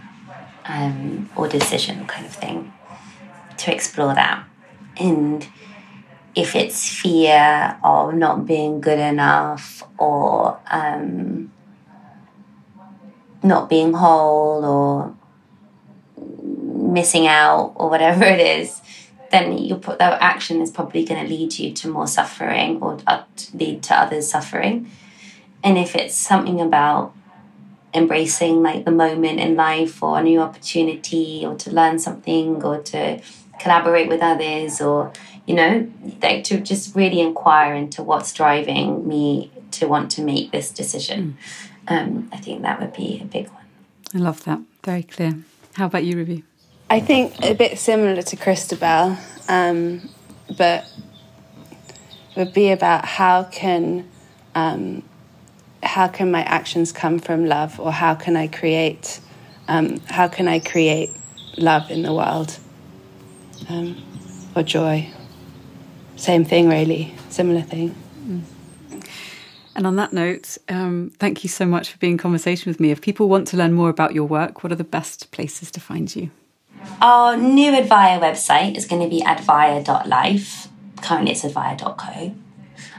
um, 0.66 1.29
or 1.37 1.49
decision, 1.49 2.07
kind 2.07 2.27
of 2.27 2.33
thing, 2.33 2.73
to 3.57 3.75
explore 3.75 4.14
that. 4.14 4.45
And 4.99 5.47
if 6.39 6.55
it's 6.55 6.89
fear 6.89 7.76
of 7.82 8.14
not 8.14 8.47
being 8.47 8.80
good 8.80 9.01
enough 9.01 9.82
or 9.99 10.61
um, 10.70 11.51
not 13.43 13.68
being 13.68 13.93
whole 13.93 14.64
or 14.64 15.16
missing 16.16 17.26
out 17.26 17.72
or 17.74 17.91
whatever 17.91 18.24
it 18.24 18.39
is, 18.39 18.80
then 19.32 19.59
you 19.59 19.74
put 19.74 19.99
that 19.99 20.22
action 20.22 20.62
is 20.62 20.70
probably 20.70 21.05
going 21.05 21.20
to 21.20 21.28
lead 21.28 21.59
you 21.59 21.72
to 21.72 21.89
more 21.89 22.07
suffering 22.07 22.80
or 22.80 22.99
lead 23.53 23.82
to 23.82 24.01
others 24.01 24.30
suffering. 24.30 24.89
And 25.64 25.76
if 25.76 25.97
it's 25.97 26.14
something 26.14 26.61
about 26.61 27.12
embracing 27.93 28.62
like 28.62 28.84
the 28.84 28.93
moment 28.93 29.41
in 29.41 29.57
life 29.57 30.05
or 30.05 30.20
a 30.20 30.22
new 30.22 30.39
opportunity 30.39 31.43
or 31.45 31.57
to 31.57 31.72
learn 31.72 31.99
something 31.99 32.62
or 32.62 32.80
to 32.82 33.20
collaborate 33.59 34.09
with 34.09 34.22
others 34.22 34.80
or 34.80 35.12
you 35.49 35.55
know 35.55 35.91
like 36.23 36.45
to 36.45 36.61
just 36.61 36.95
really 36.95 37.21
inquire 37.21 37.75
into 37.75 38.03
what's 38.03 38.33
driving 38.33 39.09
me 39.09 39.51
to 39.73 39.89
want 39.89 40.11
to 40.13 40.23
make 40.23 40.53
this 40.53 40.71
decision. 40.71 41.37
Mm. 41.89 41.93
um, 41.93 42.29
i 42.33 42.37
think 42.37 42.63
that 42.63 42.79
would 42.81 42.93
be 42.93 43.21
a 43.23 43.25
big 43.25 43.49
one. 43.49 43.65
I 44.15 44.19
love 44.19 44.45
that. 44.45 44.61
Very 44.85 45.03
clear. 45.03 45.35
How 45.75 45.87
about 45.87 46.05
you 46.05 46.17
ruby? 46.17 46.45
I 46.89 47.01
think 47.01 47.45
a 47.45 47.55
bit 47.55 47.79
similar 47.79 48.23
to 48.23 48.37
christabel 48.37 49.17
um, 49.49 50.09
but 50.57 50.85
would 52.37 52.53
be 52.53 52.71
about 52.71 53.05
how 53.05 53.45
can 53.45 54.09
um, 54.55 55.03
how 55.83 56.09
can 56.09 56.31
my 56.31 56.43
actions 56.43 56.93
come 56.93 57.19
from 57.19 57.47
love 57.47 57.81
or 57.81 57.93
how 57.93 58.15
can 58.15 58.37
i 58.37 58.47
create 58.49 59.21
um, 59.69 60.01
how 60.09 60.29
can 60.29 60.47
i 60.49 60.59
create 60.59 61.11
love 61.57 61.91
in 61.91 62.03
the 62.03 62.13
world 62.13 62.59
um, 63.69 63.97
or 64.55 64.63
joy. 64.63 65.11
Same 66.19 66.45
thing, 66.45 66.69
really, 66.69 67.14
similar 67.31 67.62
thing. 67.62 67.95
Mm. 68.27 68.43
And 69.75 69.87
on 69.87 69.97
that 69.97 70.12
note, 70.12 70.59
um, 70.69 71.12
thank 71.19 71.45
you 71.45 71.49
so 71.49 71.64
much 71.64 71.93
for 71.93 71.99
being 71.99 72.12
in 72.12 72.19
conversation 72.19 72.69
with 72.69 72.81
me. 72.81 72.91
If 72.91 73.01
people 73.01 73.29
want 73.29 73.47
to 73.49 73.57
learn 73.57 73.73
more 73.73 73.89
about 73.89 74.12
your 74.12 74.25
work, 74.25 74.62
what 74.62 74.73
are 74.73 74.77
the 74.77 74.85
best 74.85 75.31
places 75.31 75.71
to 75.71 75.81
find 75.81 76.14
you? 76.14 76.31
Our 77.01 77.37
new 77.37 77.73
Advaya 77.73 78.21
website 78.21 78.77
is 78.77 78.87
going 78.87 79.03
to 79.03 79.09
be 79.09 79.23
advaya.life. 79.23 80.69
Currently, 81.01 81.31
it's 81.31 81.45
advaya.co 81.45 82.35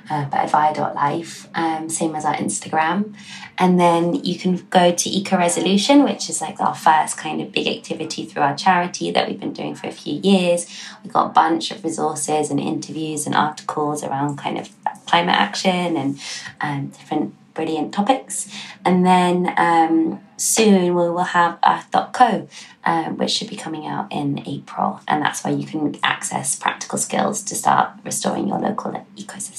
uh, 0.10 0.26
but 0.26 0.48
advaya.life, 0.48 1.48
um, 1.56 1.90
same 1.90 2.16
as 2.16 2.26
our 2.26 2.36
Instagram. 2.36 3.16
And 3.58 3.80
then 3.80 4.16
you 4.16 4.40
can 4.40 4.56
go 4.70 4.92
to 4.92 5.10
EcoResolution, 5.10 6.04
which 6.04 6.30
is 6.30 6.42
like 6.42 6.60
our 6.60 6.76
first 6.76 7.18
kind 7.18 7.42
of 7.42 7.52
big 7.52 7.68
activity 7.68 8.26
through 8.26 8.44
our 8.44 8.56
charity 8.56 9.12
that 9.12 9.28
we've 9.28 9.40
been 9.40 9.54
doing 9.54 9.76
for 9.76 9.88
a 9.88 9.92
few 9.92 10.20
years. 10.22 10.66
We've 11.04 11.14
got 11.14 11.28
a 11.28 11.34
bunch 11.34 11.72
of 11.72 11.84
resources 11.84 12.50
and 12.50 12.60
interviews 12.60 13.26
and 13.26 13.36
articles 13.36 14.04
around 14.04 14.38
kind 14.38 14.58
of 14.58 14.70
climate 15.06 15.36
action 15.36 15.98
and 15.98 16.20
um, 16.62 16.88
different 16.88 17.36
brilliant 17.54 17.94
topics. 17.94 18.48
And 18.86 19.06
then 19.06 19.54
um, 19.58 20.22
soon 20.38 20.96
we 20.96 21.10
will 21.10 21.18
have 21.20 21.60
Earthed.co, 21.66 22.48
um, 22.86 23.18
which 23.18 23.32
should 23.32 23.50
be 23.50 23.58
coming 23.58 23.86
out 23.86 24.10
in 24.12 24.48
April. 24.48 25.02
And 25.08 25.22
that's 25.22 25.44
where 25.44 25.54
you 25.54 25.68
can 25.68 25.98
access 26.02 26.56
practical 26.56 26.98
skills 26.98 27.44
to 27.44 27.56
start 27.56 27.92
restoring 28.06 28.48
your 28.48 28.60
local 28.60 28.92
ecosystems. 29.18 29.59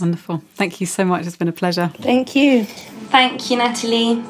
Wonderful. 0.00 0.42
Thank 0.54 0.80
you 0.80 0.86
so 0.86 1.04
much. 1.04 1.26
It's 1.26 1.36
been 1.36 1.48
a 1.48 1.52
pleasure. 1.52 1.92
Thank 1.98 2.34
you. 2.34 2.64
Thank 2.64 3.50
you, 3.50 3.58
Nathalie. 3.58 4.22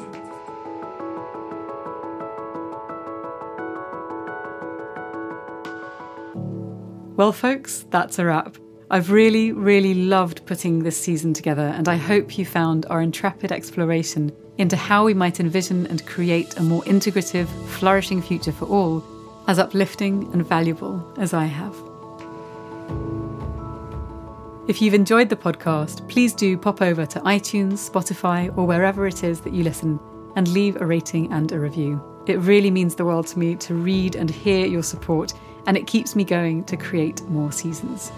Well, 7.15 7.31
folks, 7.31 7.85
that's 7.91 8.17
a 8.17 8.25
wrap. 8.25 8.57
I've 8.89 9.11
really, 9.11 9.51
really 9.51 9.93
loved 9.93 10.45
putting 10.45 10.79
this 10.79 10.99
season 10.99 11.33
together, 11.33 11.73
and 11.77 11.87
I 11.87 11.95
hope 11.95 12.37
you 12.37 12.45
found 12.45 12.85
our 12.89 13.01
intrepid 13.01 13.51
exploration 13.51 14.31
into 14.57 14.75
how 14.75 15.05
we 15.05 15.13
might 15.13 15.39
envision 15.39 15.87
and 15.87 16.05
create 16.05 16.57
a 16.57 16.63
more 16.63 16.81
integrative, 16.83 17.47
flourishing 17.67 18.21
future 18.21 18.51
for 18.51 18.65
all 18.65 19.03
as 19.47 19.59
uplifting 19.59 20.29
and 20.33 20.45
valuable 20.45 21.13
as 21.17 21.33
I 21.33 21.45
have. 21.45 21.90
If 24.67 24.79
you've 24.79 24.93
enjoyed 24.93 25.29
the 25.29 25.35
podcast, 25.35 26.07
please 26.07 26.33
do 26.33 26.55
pop 26.55 26.83
over 26.83 27.03
to 27.07 27.19
iTunes, 27.21 27.89
Spotify, 27.89 28.55
or 28.55 28.67
wherever 28.67 29.07
it 29.07 29.23
is 29.23 29.41
that 29.41 29.53
you 29.53 29.63
listen 29.63 29.99
and 30.35 30.47
leave 30.49 30.79
a 30.79 30.85
rating 30.85 31.33
and 31.33 31.51
a 31.51 31.59
review. 31.59 31.99
It 32.27 32.37
really 32.39 32.69
means 32.69 32.93
the 32.93 33.03
world 33.03 33.25
to 33.27 33.39
me 33.39 33.55
to 33.55 33.73
read 33.73 34.15
and 34.15 34.29
hear 34.29 34.67
your 34.67 34.83
support, 34.83 35.33
and 35.65 35.75
it 35.75 35.87
keeps 35.87 36.15
me 36.15 36.23
going 36.23 36.63
to 36.65 36.77
create 36.77 37.23
more 37.23 37.51
seasons. 37.51 38.11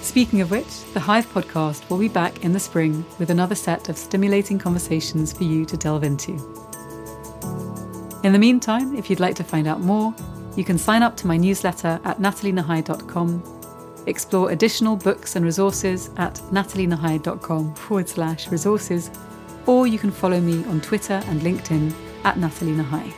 Speaking 0.00 0.40
of 0.40 0.50
which, 0.50 0.82
the 0.94 1.00
Hive 1.00 1.26
podcast 1.26 1.88
will 1.90 1.98
be 1.98 2.08
back 2.08 2.42
in 2.42 2.54
the 2.54 2.58
spring 2.58 3.04
with 3.18 3.28
another 3.28 3.54
set 3.54 3.90
of 3.90 3.98
stimulating 3.98 4.58
conversations 4.58 5.34
for 5.34 5.44
you 5.44 5.66
to 5.66 5.76
delve 5.76 6.04
into. 6.04 6.32
In 8.24 8.32
the 8.32 8.38
meantime, 8.38 8.96
if 8.96 9.10
you'd 9.10 9.20
like 9.20 9.36
to 9.36 9.44
find 9.44 9.66
out 9.66 9.82
more, 9.82 10.14
you 10.56 10.64
can 10.64 10.78
sign 10.78 11.02
up 11.02 11.18
to 11.18 11.26
my 11.26 11.36
newsletter 11.36 12.00
at 12.04 12.18
nathalienahai.com, 12.18 13.61
explore 14.06 14.50
additional 14.50 14.96
books 14.96 15.36
and 15.36 15.44
resources 15.44 16.10
at 16.16 16.34
nathalienahai.com 16.50 17.74
forward 17.74 18.08
slash 18.08 18.48
resources, 18.48 19.10
or 19.66 19.86
you 19.86 19.98
can 19.98 20.10
follow 20.10 20.40
me 20.40 20.64
on 20.66 20.80
Twitter 20.80 21.22
and 21.26 21.40
LinkedIn 21.40 21.92
at 22.24 22.38
Nathalie 22.38 22.72
Nahai. 22.72 23.12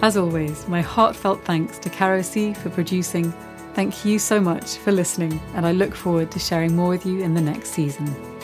As 0.00 0.16
always, 0.16 0.68
my 0.68 0.80
heartfelt 0.80 1.44
thanks 1.44 1.78
to 1.80 1.90
Caro 1.90 2.22
C 2.22 2.54
for 2.54 2.70
producing. 2.70 3.32
Thank 3.74 4.04
you 4.04 4.18
so 4.18 4.40
much 4.40 4.76
for 4.76 4.92
listening, 4.92 5.40
and 5.54 5.66
I 5.66 5.72
look 5.72 5.94
forward 5.94 6.30
to 6.32 6.38
sharing 6.38 6.76
more 6.76 6.88
with 6.88 7.04
you 7.04 7.20
in 7.20 7.34
the 7.34 7.40
next 7.40 7.70
season. 7.70 8.37